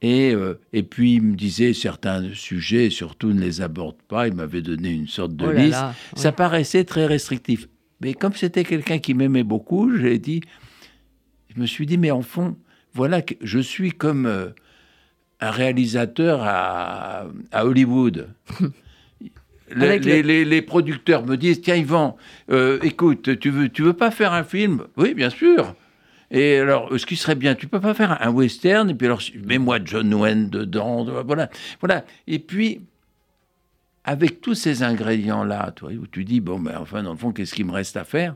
Et, 0.00 0.32
euh, 0.32 0.60
et 0.72 0.84
puis 0.84 1.14
il 1.14 1.22
me 1.22 1.36
disait 1.36 1.74
certains 1.74 2.32
sujets, 2.34 2.88
surtout 2.88 3.32
ne 3.32 3.40
les 3.40 3.60
aborde 3.60 4.00
pas. 4.08 4.28
Il 4.28 4.34
m'avait 4.34 4.62
donné 4.62 4.90
une 4.90 5.08
sorte 5.08 5.34
de 5.34 5.46
oh 5.46 5.52
liste. 5.52 5.84
Ça 6.14 6.30
paraissait 6.30 6.84
très 6.84 7.06
restrictif. 7.06 7.68
Mais 8.00 8.14
comme 8.14 8.34
c'était 8.34 8.64
quelqu'un 8.64 8.98
qui 8.98 9.12
m'aimait 9.12 9.44
beaucoup, 9.44 9.94
j'ai 9.96 10.18
dit, 10.18 10.40
je 11.54 11.60
me 11.60 11.66
suis 11.66 11.86
dit, 11.86 11.98
mais 11.98 12.12
en 12.12 12.22
fond, 12.22 12.56
voilà, 12.94 13.22
que 13.22 13.34
je 13.40 13.58
suis 13.58 13.90
comme 13.90 14.26
euh, 14.26 14.50
un 15.40 15.50
réalisateur 15.50 16.42
à, 16.44 17.26
à 17.50 17.66
Hollywood. 17.66 18.28
les, 19.74 20.62
producteurs 20.62 21.24
me 21.24 21.36
disent 21.36 21.60
Tiens, 21.60 21.76
Yvan, 21.76 22.16
euh, 22.50 22.78
écoute, 22.82 23.38
tu 23.38 23.50
veux, 23.50 23.68
tu 23.68 23.82
veux 23.82 23.92
pas 23.92 24.10
faire 24.10 24.32
un 24.32 24.44
film? 24.44 24.84
Oui, 24.96 25.14
bien 25.14 25.30
sûr. 25.30 25.74
Et 26.30 26.58
alors, 26.58 26.88
ce 26.96 27.04
qui 27.04 27.16
serait 27.16 27.34
bien, 27.34 27.54
tu 27.54 27.66
peux 27.66 27.80
pas 27.80 27.92
faire 27.92 28.22
un 28.22 28.30
western, 28.30 28.88
et 28.88 28.94
puis 28.94 29.06
alors, 29.06 29.20
mets-moi 29.44 29.78
John 29.84 30.14
Wayne 30.14 30.48
dedans, 30.48 31.04
voilà. 31.24 31.50
voilà. 31.80 32.04
Et 32.26 32.38
puis, 32.38 32.80
avec 34.04 34.40
tous 34.40 34.54
ces 34.54 34.82
ingrédients-là, 34.82 35.72
toi, 35.72 35.90
où 35.92 36.06
tu 36.06 36.24
dis, 36.24 36.40
bon, 36.40 36.58
ben 36.58 36.78
enfin, 36.80 37.02
dans 37.02 37.12
le 37.12 37.18
fond, 37.18 37.32
qu'est-ce 37.32 37.54
qu'il 37.54 37.66
me 37.66 37.72
reste 37.72 37.96
à 37.96 38.04
faire? 38.04 38.34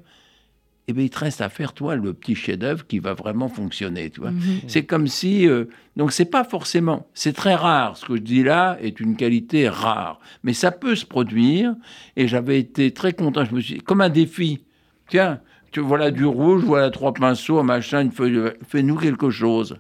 Eh 0.89 0.93
bien, 0.93 1.05
il 1.05 1.11
te 1.11 1.19
reste 1.19 1.41
à 1.41 1.49
faire, 1.49 1.73
toi, 1.73 1.97
le 1.97 2.15
petit 2.15 2.37
chef-d'œuvre 2.37 2.87
qui 2.87 3.01
va 3.01 3.13
vraiment 3.13 3.49
fonctionner, 3.49 4.11
tu 4.11 4.21
vois. 4.21 4.31
Mhm. 4.31 4.61
C'est 4.69 4.85
comme 4.85 5.09
si... 5.09 5.49
Euh, 5.49 5.65
donc, 5.97 6.13
c'est 6.13 6.27
pas 6.27 6.45
forcément... 6.45 7.09
C'est 7.13 7.33
très 7.33 7.57
rare. 7.57 7.97
Ce 7.97 8.05
que 8.05 8.17
je 8.17 8.23
dis 8.23 8.45
là 8.45 8.79
est 8.81 9.01
une 9.01 9.17
qualité 9.17 9.69
rare. 9.69 10.21
Mais 10.45 10.53
ça 10.53 10.71
peut 10.71 10.95
se 10.95 11.05
produire. 11.05 11.75
Et 12.15 12.29
j'avais 12.29 12.61
été 12.61 12.93
très 12.93 13.13
content. 13.13 13.45
Je 13.45 13.55
me 13.55 13.61
suis 13.61 13.81
comme 13.81 14.01
un 14.01 14.11
défi. 14.11 14.65
Tiens, 15.09 15.41
tu 15.73 15.81
voilà 15.81 16.11
du 16.11 16.25
rouge, 16.25 16.63
voilà 16.65 16.91
trois 16.91 17.13
pinceaux, 17.13 17.63
machin, 17.63 18.09
fais-nous 18.11 18.97
quelque 18.97 19.31
chose. 19.31 19.77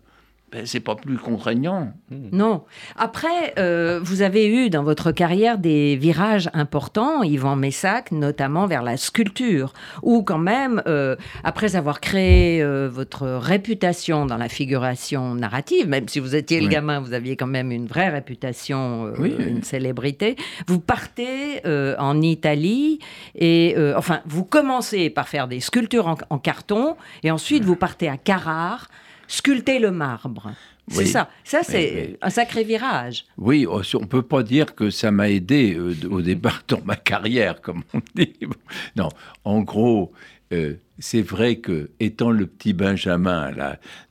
Ben, 0.56 0.64
c'est 0.64 0.80
pas 0.80 0.94
plus 0.94 1.18
contraignant. 1.18 1.92
Hmm. 2.10 2.28
Non. 2.32 2.64
Après, 2.96 3.52
euh, 3.58 4.00
vous 4.02 4.22
avez 4.22 4.48
eu 4.48 4.70
dans 4.70 4.84
votre 4.84 5.12
carrière 5.12 5.58
des 5.58 5.96
virages 5.96 6.48
importants, 6.54 7.22
Yvan 7.22 7.56
Messac, 7.56 8.10
notamment 8.10 8.66
vers 8.66 8.82
la 8.82 8.96
sculpture, 8.96 9.74
où 10.02 10.22
quand 10.22 10.38
même, 10.38 10.82
euh, 10.86 11.14
après 11.44 11.76
avoir 11.76 12.00
créé 12.00 12.62
euh, 12.62 12.88
votre 12.90 13.26
réputation 13.26 14.24
dans 14.24 14.38
la 14.38 14.48
figuration 14.48 15.34
narrative, 15.34 15.88
même 15.88 16.08
si 16.08 16.20
vous 16.20 16.34
étiez 16.34 16.62
le 16.62 16.68
gamin, 16.68 17.00
vous 17.00 17.12
aviez 17.12 17.36
quand 17.36 17.46
même 17.46 17.70
une 17.70 17.86
vraie 17.86 18.08
réputation, 18.08 19.12
une 19.22 19.62
célébrité, 19.62 20.36
vous 20.68 20.80
partez 20.80 21.60
en 21.98 22.22
Italie 22.22 22.98
et, 23.34 23.76
enfin, 23.94 24.20
vous 24.24 24.44
commencez 24.44 25.10
par 25.10 25.28
faire 25.28 25.48
des 25.48 25.60
sculptures 25.60 26.06
en, 26.06 26.16
en 26.30 26.38
carton 26.38 26.96
et 27.22 27.30
ensuite 27.30 27.62
vous 27.62 27.76
partez 27.76 28.08
à 28.08 28.16
Carrare 28.16 28.88
sculpter 29.28 29.78
le 29.78 29.90
marbre. 29.90 30.52
C'est 30.88 31.06
ça. 31.06 31.28
Ça, 31.44 31.62
c'est 31.62 32.16
un 32.22 32.30
sacré 32.30 32.62
virage. 32.62 33.24
Oui, 33.38 33.66
oh, 33.68 33.82
on 33.94 34.00
ne 34.00 34.06
peut 34.06 34.22
pas 34.22 34.42
dire 34.42 34.74
que 34.74 34.90
ça 34.90 35.10
m'a 35.10 35.28
aidé 35.30 35.74
euh, 35.74 35.94
au 36.08 36.22
départ 36.22 36.62
dans 36.68 36.80
ma 36.84 36.96
carrière, 36.96 37.60
comme 37.60 37.82
on 37.92 38.00
dit. 38.14 38.34
Non, 38.94 39.08
en 39.44 39.62
gros, 39.62 40.12
euh, 40.52 40.74
c'est 41.00 41.22
vrai 41.22 41.56
que, 41.56 41.90
étant 41.98 42.30
le 42.30 42.46
petit 42.46 42.72
Benjamin 42.72 43.50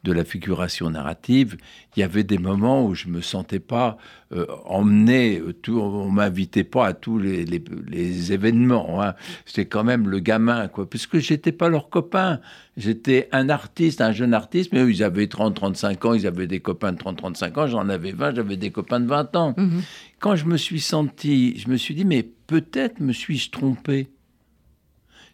de 0.03 0.11
la 0.11 0.25
figuration 0.25 0.89
narrative, 0.89 1.55
il 1.95 2.01
y 2.01 2.03
avait 2.03 2.25
des 2.25 2.37
moments 2.37 2.85
où 2.85 2.93
je 2.93 3.07
me 3.07 3.21
sentais 3.21 3.59
pas 3.59 3.97
euh, 4.33 4.45
emmené, 4.65 5.41
tout, 5.61 5.79
on 5.79 6.11
m'invitait 6.11 6.65
pas 6.65 6.87
à 6.87 6.93
tous 6.93 7.19
les, 7.19 8.33
événements. 8.33 9.01
Hein. 9.01 9.15
C'était 9.45 9.65
quand 9.65 9.85
même 9.85 10.09
le 10.09 10.19
gamin, 10.19 10.67
quoi, 10.67 10.89
puisque 10.89 11.19
j'étais 11.19 11.53
pas 11.53 11.69
leur 11.69 11.89
copain. 11.89 12.41
J'étais 12.77 13.29
un 13.31 13.49
artiste, 13.49 14.01
un 14.01 14.11
jeune 14.11 14.33
artiste, 14.33 14.73
mais 14.73 14.81
eux, 14.81 14.91
ils 14.91 15.03
avaient 15.03 15.27
30, 15.27 15.55
35 15.55 16.05
ans, 16.05 16.13
ils 16.13 16.27
avaient 16.27 16.47
des 16.47 16.59
copains 16.59 16.91
de 16.91 16.97
30, 16.97 17.17
35 17.17 17.57
ans, 17.57 17.67
j'en 17.67 17.87
avais 17.87 18.11
20, 18.11 18.35
j'avais 18.35 18.57
des 18.57 18.71
copains 18.71 18.99
de 18.99 19.07
20 19.07 19.35
ans. 19.37 19.53
Mm-hmm. 19.57 19.81
Quand 20.19 20.35
je 20.35 20.45
me 20.45 20.57
suis 20.57 20.81
senti, 20.81 21.57
je 21.57 21.69
me 21.69 21.77
suis 21.77 21.95
dit, 21.95 22.03
mais 22.03 22.23
peut-être 22.23 22.99
me 22.99 23.13
suis-je 23.13 23.49
trompé 23.49 24.09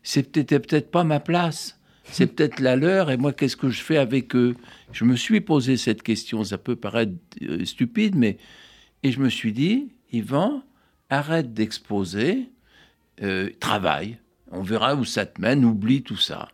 c'était 0.04 0.60
peut-être 0.60 0.92
pas 0.92 1.04
ma 1.04 1.20
place. 1.20 1.80
C'est 2.06 2.28
peut-être 2.28 2.60
la 2.60 2.76
leur, 2.76 3.12
et 3.12 3.18
moi, 3.18 3.32
qu'est-ce 3.32 3.56
que 3.56 3.70
je 3.70 3.82
fais 3.82 3.98
avec 3.98 4.36
eux? 4.36 4.56
Je 4.92 5.06
me 5.06 5.16
suis 5.16 5.40
posé 5.40 5.78
cette 5.78 6.04
question, 6.04 6.44
ça 6.44 6.58
peut 6.58 6.76
paraître 6.76 7.14
euh, 7.44 7.64
stupide, 7.66 8.16
mais... 8.16 8.38
Et 9.04 9.12
je 9.12 9.20
me 9.20 9.30
suis 9.30 9.52
dit, 9.52 9.94
Yvan, 10.12 10.64
arrête 11.10 11.54
d'exposer, 11.54 12.50
euh, 13.24 13.50
travaille, 13.60 14.18
on 14.52 14.62
verra 14.62 14.96
où 14.96 15.06
ça 15.06 15.26
te 15.26 15.42
mène, 15.42 15.66
oublie 15.66 16.04
tout 16.04 16.18
ça. 16.18 16.50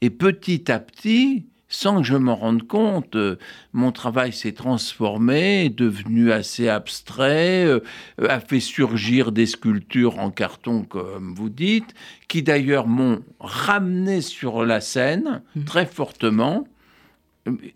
Et 0.00 0.10
petit 0.10 0.70
à 0.70 0.78
petit, 0.78 1.46
sans 1.68 2.00
que 2.00 2.06
je 2.06 2.16
m'en 2.16 2.34
rende 2.34 2.66
compte, 2.66 3.14
euh, 3.14 3.36
mon 3.72 3.92
travail 3.92 4.32
s'est 4.32 4.52
transformé, 4.52 5.66
est 5.66 5.76
devenu 5.76 6.32
assez 6.32 6.68
abstrait, 6.68 7.64
euh, 7.64 7.80
a 8.28 8.40
fait 8.40 8.60
surgir 8.60 9.30
des 9.30 9.46
sculptures 9.46 10.18
en 10.18 10.30
carton, 10.30 10.82
comme 10.82 11.34
vous 11.34 11.48
dites, 11.48 11.94
qui 12.28 12.42
d'ailleurs 12.42 12.88
m'ont 12.88 13.22
ramené 13.38 14.20
sur 14.20 14.64
la 14.64 14.80
scène 14.80 15.42
mmh. 15.54 15.64
très 15.64 15.86
fortement. 15.86 16.66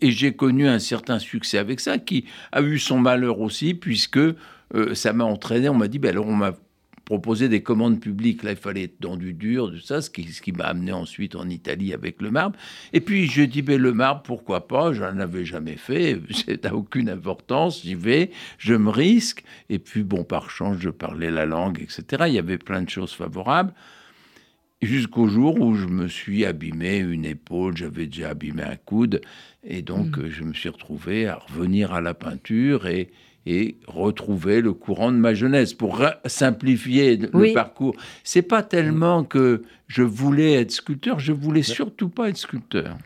Et 0.01 0.11
j'ai 0.11 0.33
connu 0.33 0.67
un 0.67 0.79
certain 0.79 1.17
succès 1.17 1.57
avec 1.57 1.79
ça, 1.79 1.97
qui 1.97 2.25
a 2.51 2.61
eu 2.61 2.77
son 2.77 2.99
malheur 2.99 3.39
aussi, 3.39 3.73
puisque 3.73 4.17
euh, 4.17 4.93
ça 4.93 5.13
m'a 5.13 5.23
entraîné. 5.23 5.69
On 5.69 5.73
m'a 5.73 5.87
dit, 5.87 5.99
ben 5.99 6.09
alors 6.09 6.27
on 6.27 6.35
m'a 6.35 6.53
proposer 7.05 7.47
des 7.49 7.61
commandes 7.61 7.99
publiques. 7.99 8.43
Là, 8.43 8.51
il 8.51 8.57
fallait 8.57 8.83
être 8.83 8.99
dans 8.99 9.15
du 9.15 9.33
dur, 9.33 9.71
tout 9.71 9.79
ça, 9.79 10.01
ce 10.01 10.09
qui, 10.09 10.23
ce 10.23 10.41
qui 10.41 10.51
m'a 10.51 10.65
amené 10.65 10.91
ensuite 10.91 11.35
en 11.35 11.47
Italie 11.47 11.93
avec 11.93 12.21
le 12.21 12.31
marbre. 12.31 12.57
Et 12.93 12.99
puis, 12.99 13.27
je 13.27 13.43
dis, 13.43 13.61
le 13.61 13.93
marbre, 13.93 14.23
pourquoi 14.23 14.67
pas? 14.67 14.91
Je 14.91 15.03
n'en 15.03 15.19
avais 15.19 15.45
jamais 15.45 15.77
fait, 15.77 16.19
ça 16.31 16.53
n'a 16.63 16.75
aucune 16.75 17.09
importance, 17.09 17.83
j'y 17.83 17.95
vais, 17.95 18.31
je 18.57 18.73
me 18.73 18.89
risque. 18.89 19.43
Et 19.69 19.79
puis, 19.79 20.03
bon, 20.03 20.23
par 20.23 20.49
chance, 20.49 20.77
je 20.79 20.89
parlais 20.89 21.31
la 21.31 21.45
langue, 21.45 21.79
etc. 21.79 22.25
Il 22.27 22.33
y 22.33 22.39
avait 22.39 22.57
plein 22.57 22.81
de 22.81 22.89
choses 22.89 23.13
favorables. 23.13 23.73
Jusqu'au 24.81 25.27
jour 25.27 25.59
où 25.61 25.73
je 25.75 25.85
me 25.85 26.07
suis 26.07 26.43
abîmé 26.43 26.97
une 26.97 27.25
épaule, 27.25 27.77
j'avais 27.77 28.07
déjà 28.07 28.29
abîmé 28.29 28.63
un 28.63 28.75
coude, 28.75 29.21
et 29.63 29.81
donc 29.81 30.17
mmh. 30.17 30.29
je 30.29 30.43
me 30.43 30.53
suis 30.53 30.69
retrouvé 30.69 31.27
à 31.27 31.35
revenir 31.35 31.93
à 31.93 32.01
la 32.01 32.13
peinture 32.13 32.85
et, 32.85 33.09
et 33.45 33.77
retrouver 33.87 34.61
le 34.61 34.73
courant 34.73 35.11
de 35.11 35.17
ma 35.17 35.33
jeunesse 35.33 35.73
pour 35.73 36.03
simplifier 36.25 37.17
le 37.17 37.53
parcours. 37.53 37.95
C'est 38.23 38.41
pas 38.41 38.63
tellement 38.63 39.23
que 39.23 39.63
je 39.87 40.03
voulais 40.03 40.53
être 40.53 40.71
sculpteur, 40.71 41.19
je 41.19 41.33
voulais 41.33 41.63
surtout 41.63 42.09
pas 42.09 42.29
être 42.29 42.37
sculpteur. 42.37 42.97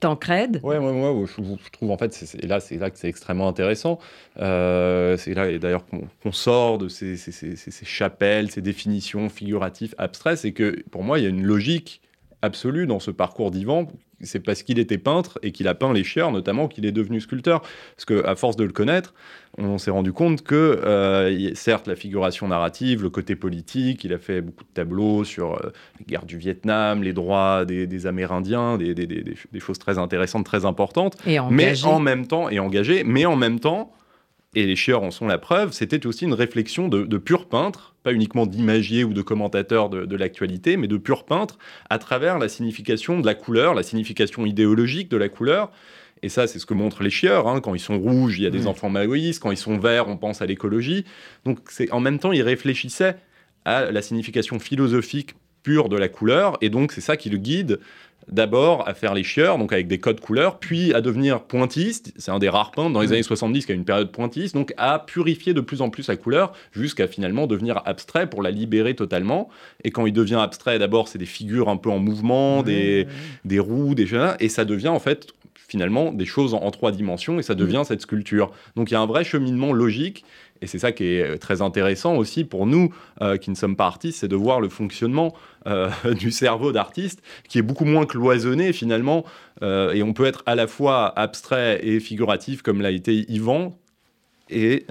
Tancred 0.00 0.60
Ouais, 0.62 0.80
moi, 0.80 0.92
moi 0.92 1.14
je, 1.26 1.70
trouve 1.70 1.90
en 1.90 1.96
fait, 1.96 2.36
et 2.42 2.46
là, 2.46 2.60
c'est 2.60 2.76
là 2.76 2.90
que 2.90 2.98
c'est 2.98 3.08
extrêmement 3.08 3.48
intéressant. 3.48 3.98
Euh, 4.38 5.16
c'est 5.16 5.34
là, 5.34 5.48
et 5.48 5.58
d'ailleurs, 5.58 5.84
qu'on 5.86 6.32
sort 6.32 6.78
de 6.78 6.88
ces, 6.88 7.16
ces, 7.16 7.32
ces, 7.32 7.56
ces, 7.56 7.84
chapelles, 7.84 8.50
ces 8.50 8.62
définitions 8.62 9.28
figuratives 9.28 9.94
abstraites, 9.98 10.38
c'est 10.38 10.52
que 10.52 10.82
pour 10.90 11.04
moi, 11.04 11.18
il 11.18 11.22
y 11.22 11.26
a 11.26 11.30
une 11.30 11.44
logique 11.44 12.02
absolue 12.42 12.86
dans 12.86 13.00
ce 13.00 13.10
parcours 13.10 13.50
d'Ivan 13.50 13.86
c'est 14.20 14.40
parce 14.40 14.62
qu'il 14.62 14.78
était 14.78 14.98
peintre 14.98 15.38
et 15.42 15.52
qu'il 15.52 15.68
a 15.68 15.74
peint 15.74 15.92
les 15.92 16.04
chieurs, 16.04 16.32
notamment, 16.32 16.68
qu'il 16.68 16.86
est 16.86 16.92
devenu 16.92 17.20
sculpteur. 17.20 17.62
Parce 17.96 18.04
qu'à 18.04 18.34
force 18.34 18.56
de 18.56 18.64
le 18.64 18.72
connaître, 18.72 19.14
on 19.58 19.78
s'est 19.78 19.90
rendu 19.90 20.12
compte 20.12 20.42
que, 20.42 20.80
euh, 20.84 21.54
certes, 21.54 21.86
la 21.86 21.96
figuration 21.96 22.48
narrative, 22.48 23.02
le 23.02 23.10
côté 23.10 23.36
politique, 23.36 24.04
il 24.04 24.12
a 24.12 24.18
fait 24.18 24.40
beaucoup 24.40 24.64
de 24.64 24.70
tableaux 24.74 25.24
sur 25.24 25.54
euh, 25.54 25.72
les 25.98 26.06
guerres 26.06 26.26
du 26.26 26.36
Vietnam, 26.36 27.02
les 27.02 27.12
droits 27.12 27.64
des, 27.64 28.06
Amérindiens, 28.06 28.76
des, 28.76 29.36
choses 29.60 29.78
très 29.78 29.98
intéressantes, 29.98 30.44
très 30.44 30.64
importantes. 30.64 31.16
Et 31.26 31.38
mais 31.50 31.84
en 31.84 32.00
même 32.00 32.26
temps, 32.26 32.48
et 32.48 32.58
engagé, 32.58 33.04
mais 33.04 33.24
en 33.24 33.36
même 33.36 33.60
temps, 33.60 33.92
et 34.54 34.66
les 34.66 34.76
chieurs 34.76 35.02
en 35.02 35.10
sont 35.10 35.26
la 35.26 35.38
preuve, 35.38 35.72
c'était 35.72 36.06
aussi 36.06 36.24
une 36.24 36.32
réflexion 36.32 36.88
de, 36.88 37.04
de 37.04 37.18
pur 37.18 37.46
peintre, 37.48 37.94
pas 38.02 38.12
uniquement 38.12 38.46
d'imagier 38.46 39.04
ou 39.04 39.12
de 39.12 39.20
commentateur 39.20 39.90
de, 39.90 40.16
l'actualité, 40.16 40.76
mais 40.76 40.88
de 40.88 40.96
pur 40.96 41.24
peintre, 41.24 41.58
à 41.90 41.98
travers 41.98 42.38
la 42.38 42.48
signification 42.48 43.20
de 43.20 43.26
la 43.26 43.34
couleur, 43.34 43.74
la 43.74 43.82
signification 43.82 44.46
idéologique 44.46 45.10
de 45.10 45.18
la 45.18 45.28
couleur. 45.28 45.70
Et 46.22 46.30
ça, 46.30 46.46
c'est 46.46 46.58
ce 46.58 46.66
que 46.66 46.74
montrent 46.74 47.02
les 47.02 47.10
chieurs. 47.10 47.46
Hein. 47.46 47.60
Quand 47.60 47.74
ils 47.74 47.80
sont 47.80 47.98
rouges, 47.98 48.38
il 48.38 48.42
y 48.42 48.46
a 48.46 48.50
des 48.50 48.66
enfants 48.66 48.88
maoïstes. 48.88 49.40
Quand 49.40 49.52
ils 49.52 49.58
sont 49.58 49.78
verts, 49.78 50.08
on 50.08 50.16
pense 50.16 50.42
à 50.42 50.46
l'écologie. 50.46 51.04
Donc, 51.44 51.58
c'est 51.68 51.92
en 51.92 52.00
même 52.00 52.18
temps, 52.18 52.32
ils 52.32 52.42
réfléchissaient 52.42 53.16
à 53.64 53.92
la 53.92 54.02
signification 54.02 54.58
philosophique 54.58 55.34
pure 55.62 55.88
de 55.88 55.96
la 55.96 56.08
couleur. 56.08 56.56
Et 56.60 56.70
donc, 56.70 56.92
c'est 56.92 57.00
ça 57.00 57.16
qui 57.16 57.30
le 57.30 57.38
guide 57.38 57.78
d'abord 58.30 58.88
à 58.88 58.94
faire 58.94 59.14
les 59.14 59.22
chieurs, 59.22 59.58
donc 59.58 59.72
avec 59.72 59.88
des 59.88 59.98
codes 59.98 60.20
couleurs, 60.20 60.58
puis 60.58 60.92
à 60.94 61.00
devenir 61.00 61.42
pointiste, 61.42 62.12
c'est 62.16 62.30
un 62.30 62.38
des 62.38 62.48
rares 62.48 62.70
peintres 62.72 62.92
dans 62.92 63.00
les 63.00 63.12
années 63.12 63.22
70 63.22 63.66
qui 63.66 63.72
a 63.72 63.74
une 63.74 63.84
période 63.84 64.12
pointiste, 64.12 64.54
donc 64.54 64.72
à 64.76 64.98
purifier 64.98 65.54
de 65.54 65.60
plus 65.60 65.80
en 65.80 65.90
plus 65.90 66.08
la 66.08 66.16
couleur, 66.16 66.52
jusqu'à 66.72 67.06
finalement 67.06 67.46
devenir 67.46 67.82
abstrait 67.84 68.28
pour 68.28 68.42
la 68.42 68.50
libérer 68.50 68.94
totalement. 68.94 69.48
Et 69.84 69.90
quand 69.90 70.06
il 70.06 70.12
devient 70.12 70.40
abstrait, 70.40 70.78
d'abord 70.78 71.08
c'est 71.08 71.18
des 71.18 71.26
figures 71.26 71.68
un 71.68 71.76
peu 71.76 71.90
en 71.90 71.98
mouvement, 71.98 72.62
des, 72.62 73.06
des 73.44 73.58
roues, 73.58 73.94
des 73.94 74.06
choses, 74.06 74.34
et 74.40 74.48
ça 74.48 74.64
devient 74.64 74.88
en 74.88 75.00
fait 75.00 75.32
finalement 75.68 76.12
des 76.12 76.24
choses 76.24 76.54
en, 76.54 76.70
trois 76.70 76.90
dimensions, 76.92 77.38
et 77.38 77.42
ça 77.42 77.54
devient 77.54 77.82
cette 77.84 78.00
sculpture. 78.00 78.50
Donc 78.74 78.90
il 78.90 78.94
y 78.94 78.96
a 78.96 79.00
un 79.00 79.06
vrai 79.06 79.22
cheminement 79.22 79.72
logique 79.72 80.24
et 80.60 80.66
c'est 80.66 80.78
ça 80.78 80.92
qui 80.92 81.04
est 81.04 81.22
euh, 81.22 81.36
très 81.36 81.62
intéressant 81.62 82.16
aussi 82.16 82.44
pour 82.44 82.66
nous 82.66 82.94
euh, 83.22 83.36
qui 83.36 83.50
ne 83.50 83.54
sommes 83.54 83.76
pas 83.76 83.86
artistes, 83.86 84.20
c'est 84.20 84.28
de 84.28 84.36
voir 84.36 84.60
le 84.60 84.68
fonctionnement 84.68 85.34
euh, 85.66 85.90
du 86.18 86.30
cerveau 86.30 86.72
d'artiste 86.72 87.22
qui 87.48 87.58
est 87.58 87.62
beaucoup 87.62 87.84
moins 87.84 88.06
cloisonné 88.06 88.72
finalement. 88.72 89.24
et 89.62 90.02
on 90.02 90.12
peut 90.12 90.26
être 90.26 90.42
à 90.46 90.54
la 90.54 90.66
fois 90.66 91.12
abstrait 91.18 91.80
et 91.82 92.00
figuratif 92.00 92.62
comme 92.62 92.80
l'a 92.80 92.90
été 92.90 93.30
Yvan, 93.30 93.76
et 94.50 94.86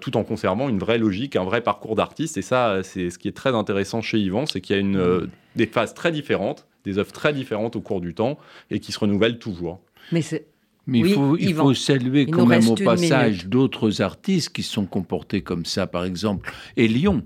tout 0.00 0.16
en 0.16 0.24
conservant 0.24 0.68
une 0.68 0.78
vraie 0.78 0.98
logique, 0.98 1.36
un 1.36 1.44
vrai 1.44 1.60
parcours 1.60 1.96
d'artiste. 1.96 2.38
Et 2.38 2.42
ça, 2.42 2.82
c'est 2.82 3.10
ce 3.10 3.18
qui 3.18 3.28
est 3.28 3.36
très 3.36 3.54
intéressant 3.54 4.00
chez 4.00 4.18
Yvan, 4.18 4.46
c'est 4.46 4.60
qu'il 4.60 4.76
y 4.76 4.78
a 4.78 4.80
une, 4.80 5.28
des 5.56 5.66
phases 5.66 5.92
très 5.92 6.12
différentes, 6.12 6.66
des 6.84 6.98
œuvres 6.98 7.12
très 7.12 7.32
différentes 7.32 7.76
au 7.76 7.80
cours 7.80 8.00
du 8.00 8.14
temps 8.14 8.38
et 8.70 8.80
qui 8.80 8.92
se 8.92 8.98
renouvellent 8.98 9.38
toujours. 9.38 9.80
Mais 10.12 10.22
c'est 10.22 10.46
mais 10.86 11.00
il, 11.00 11.14
faut, 11.14 11.36
il 11.36 11.54
faut, 11.54 11.74
saluer 11.74 12.26
quand 12.26 12.46
même 12.46 12.68
au 12.68 12.74
passage 12.74 13.46
d'autres 13.46 14.02
artistes 14.02 14.50
qui 14.50 14.62
sont 14.62 14.86
comportés 14.86 15.42
comme 15.42 15.64
ça. 15.64 15.86
Par 15.86 16.04
exemple, 16.04 16.52
Elion 16.76 17.22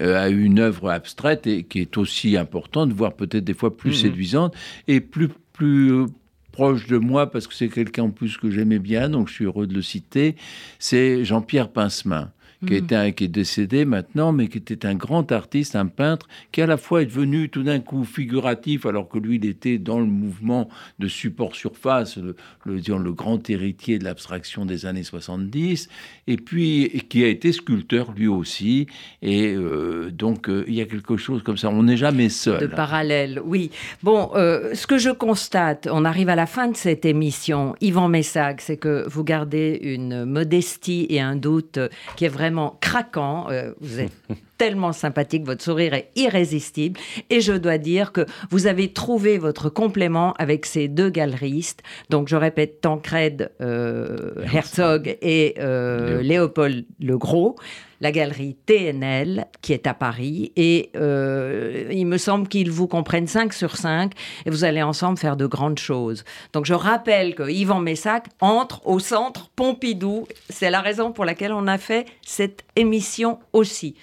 euh, 0.00 0.22
a 0.22 0.28
une 0.28 0.60
œuvre 0.60 0.90
abstraite 0.90 1.46
et 1.46 1.64
qui 1.64 1.80
est 1.80 1.98
aussi 1.98 2.36
importante, 2.36 2.92
voire 2.92 3.14
peut-être 3.14 3.44
des 3.44 3.54
fois 3.54 3.76
plus 3.76 3.90
mhm. 3.90 3.96
séduisante 3.96 4.54
et 4.86 5.00
plus, 5.00 5.28
plus, 5.52 6.06
proche 6.52 6.86
de 6.86 6.98
moi 6.98 7.30
parce 7.30 7.46
que 7.46 7.54
c'est 7.54 7.68
quelqu'un 7.68 8.04
en 8.04 8.10
plus 8.10 8.36
que 8.36 8.50
j'aimais 8.50 8.78
bien, 8.78 9.08
donc 9.08 9.28
je 9.28 9.34
suis 9.34 9.44
heureux 9.46 9.66
de 9.66 9.74
le 9.74 9.82
citer, 9.82 10.36
c'est 10.78 11.24
Jean-Pierre 11.24 11.70
Pincemin 11.70 12.30
qui, 12.66 12.74
est 12.74 12.92
un, 12.92 13.10
qui 13.10 13.24
est 13.24 13.28
décédé 13.28 13.84
maintenant, 13.84 14.32
mais 14.32 14.48
qui 14.48 14.58
était 14.58 14.86
un 14.86 14.94
grand 14.94 15.30
artiste, 15.32 15.76
un 15.76 15.86
peintre, 15.86 16.28
qui 16.52 16.62
à 16.62 16.66
la 16.66 16.76
fois 16.76 17.02
est 17.02 17.06
devenu 17.06 17.48
tout 17.48 17.62
d'un 17.62 17.80
coup 17.80 18.04
figuratif, 18.04 18.86
alors 18.86 19.08
que 19.08 19.18
lui, 19.18 19.36
il 19.36 19.46
était 19.46 19.78
dans 19.78 19.98
le 19.98 20.06
mouvement 20.06 20.68
de 20.98 21.08
support 21.08 21.54
surface, 21.56 22.16
le, 22.16 22.36
le, 22.64 22.76
le 22.76 23.12
grand 23.12 23.48
héritier 23.50 23.98
de 23.98 24.04
l'abstraction 24.04 24.64
des 24.66 24.86
années 24.86 25.02
70, 25.02 25.88
et 26.26 26.36
puis 26.36 27.02
qui 27.08 27.24
a 27.24 27.28
été 27.28 27.52
sculpteur 27.52 28.12
lui 28.12 28.28
aussi. 28.28 28.86
Et 29.22 29.54
euh, 29.54 30.10
donc, 30.10 30.48
euh, 30.48 30.64
il 30.68 30.74
y 30.74 30.80
a 30.80 30.86
quelque 30.86 31.16
chose 31.16 31.42
comme 31.42 31.56
ça. 31.56 31.68
On 31.68 31.82
n'est 31.82 31.96
jamais 31.96 32.28
seul. 32.28 32.60
De 32.60 32.66
parallèle, 32.66 33.40
oui. 33.44 33.70
Bon, 34.02 34.30
euh, 34.34 34.74
ce 34.74 34.86
que 34.86 34.98
je 34.98 35.10
constate, 35.10 35.88
on 35.90 36.04
arrive 36.04 36.28
à 36.28 36.36
la 36.36 36.46
fin 36.46 36.68
de 36.68 36.76
cette 36.76 37.04
émission, 37.04 37.74
Yvan 37.80 38.08
Messac, 38.08 38.60
c'est 38.60 38.76
que 38.76 39.04
vous 39.08 39.24
gardez 39.24 39.78
une 39.82 40.24
modestie 40.24 41.06
et 41.08 41.20
un 41.20 41.36
doute 41.36 41.78
qui 42.16 42.24
est 42.24 42.28
vraiment 42.28 42.51
craquant. 42.80 43.48
Euh, 43.50 43.72
vous 43.80 44.00
êtes 44.00 44.12
tellement 44.62 44.92
sympathique, 44.92 45.44
votre 45.44 45.64
sourire 45.64 45.92
est 45.92 46.12
irrésistible. 46.14 47.00
Et 47.30 47.40
je 47.40 47.52
dois 47.52 47.78
dire 47.78 48.12
que 48.12 48.24
vous 48.48 48.68
avez 48.68 48.92
trouvé 48.92 49.36
votre 49.36 49.70
complément 49.70 50.34
avec 50.34 50.66
ces 50.66 50.86
deux 50.86 51.10
galeristes. 51.10 51.82
Donc 52.10 52.28
je 52.28 52.36
répète, 52.36 52.80
Tancred 52.80 53.50
euh, 53.60 54.30
Herzog 54.54 55.18
et 55.20 55.56
euh, 55.58 56.22
Léopold 56.22 56.84
Legros 57.00 57.56
la 58.00 58.10
galerie 58.10 58.56
TNL 58.66 59.46
qui 59.62 59.72
est 59.72 59.86
à 59.86 59.94
Paris 59.94 60.50
et 60.56 60.90
euh, 60.96 61.88
il 61.92 62.06
me 62.06 62.18
semble 62.18 62.48
qu'ils 62.48 62.70
vous 62.70 62.88
comprennent 62.88 63.28
5 63.28 63.52
sur 63.52 63.76
5 63.76 64.12
et 64.44 64.50
vous 64.50 64.64
allez 64.64 64.82
ensemble 64.82 65.18
faire 65.18 65.36
de 65.36 65.46
grandes 65.46 65.78
choses. 65.78 66.24
Donc 66.52 66.66
je 66.66 66.74
rappelle 66.74 67.36
que 67.36 67.48
Yvan 67.48 67.78
Messac 67.78 68.26
entre 68.40 68.84
au 68.88 68.98
centre 68.98 69.50
Pompidou. 69.54 70.26
C'est 70.50 70.70
la 70.70 70.80
raison 70.80 71.12
pour 71.12 71.24
laquelle 71.24 71.52
on 71.52 71.68
a 71.68 71.78
fait 71.78 72.06
cette 72.22 72.64
émission 72.74 73.38
aussi. 73.52 73.94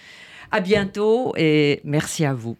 À 0.51 0.61
bientôt 0.61 1.33
et 1.37 1.81
merci 1.83 2.25
à 2.25 2.33
vous. 2.33 2.57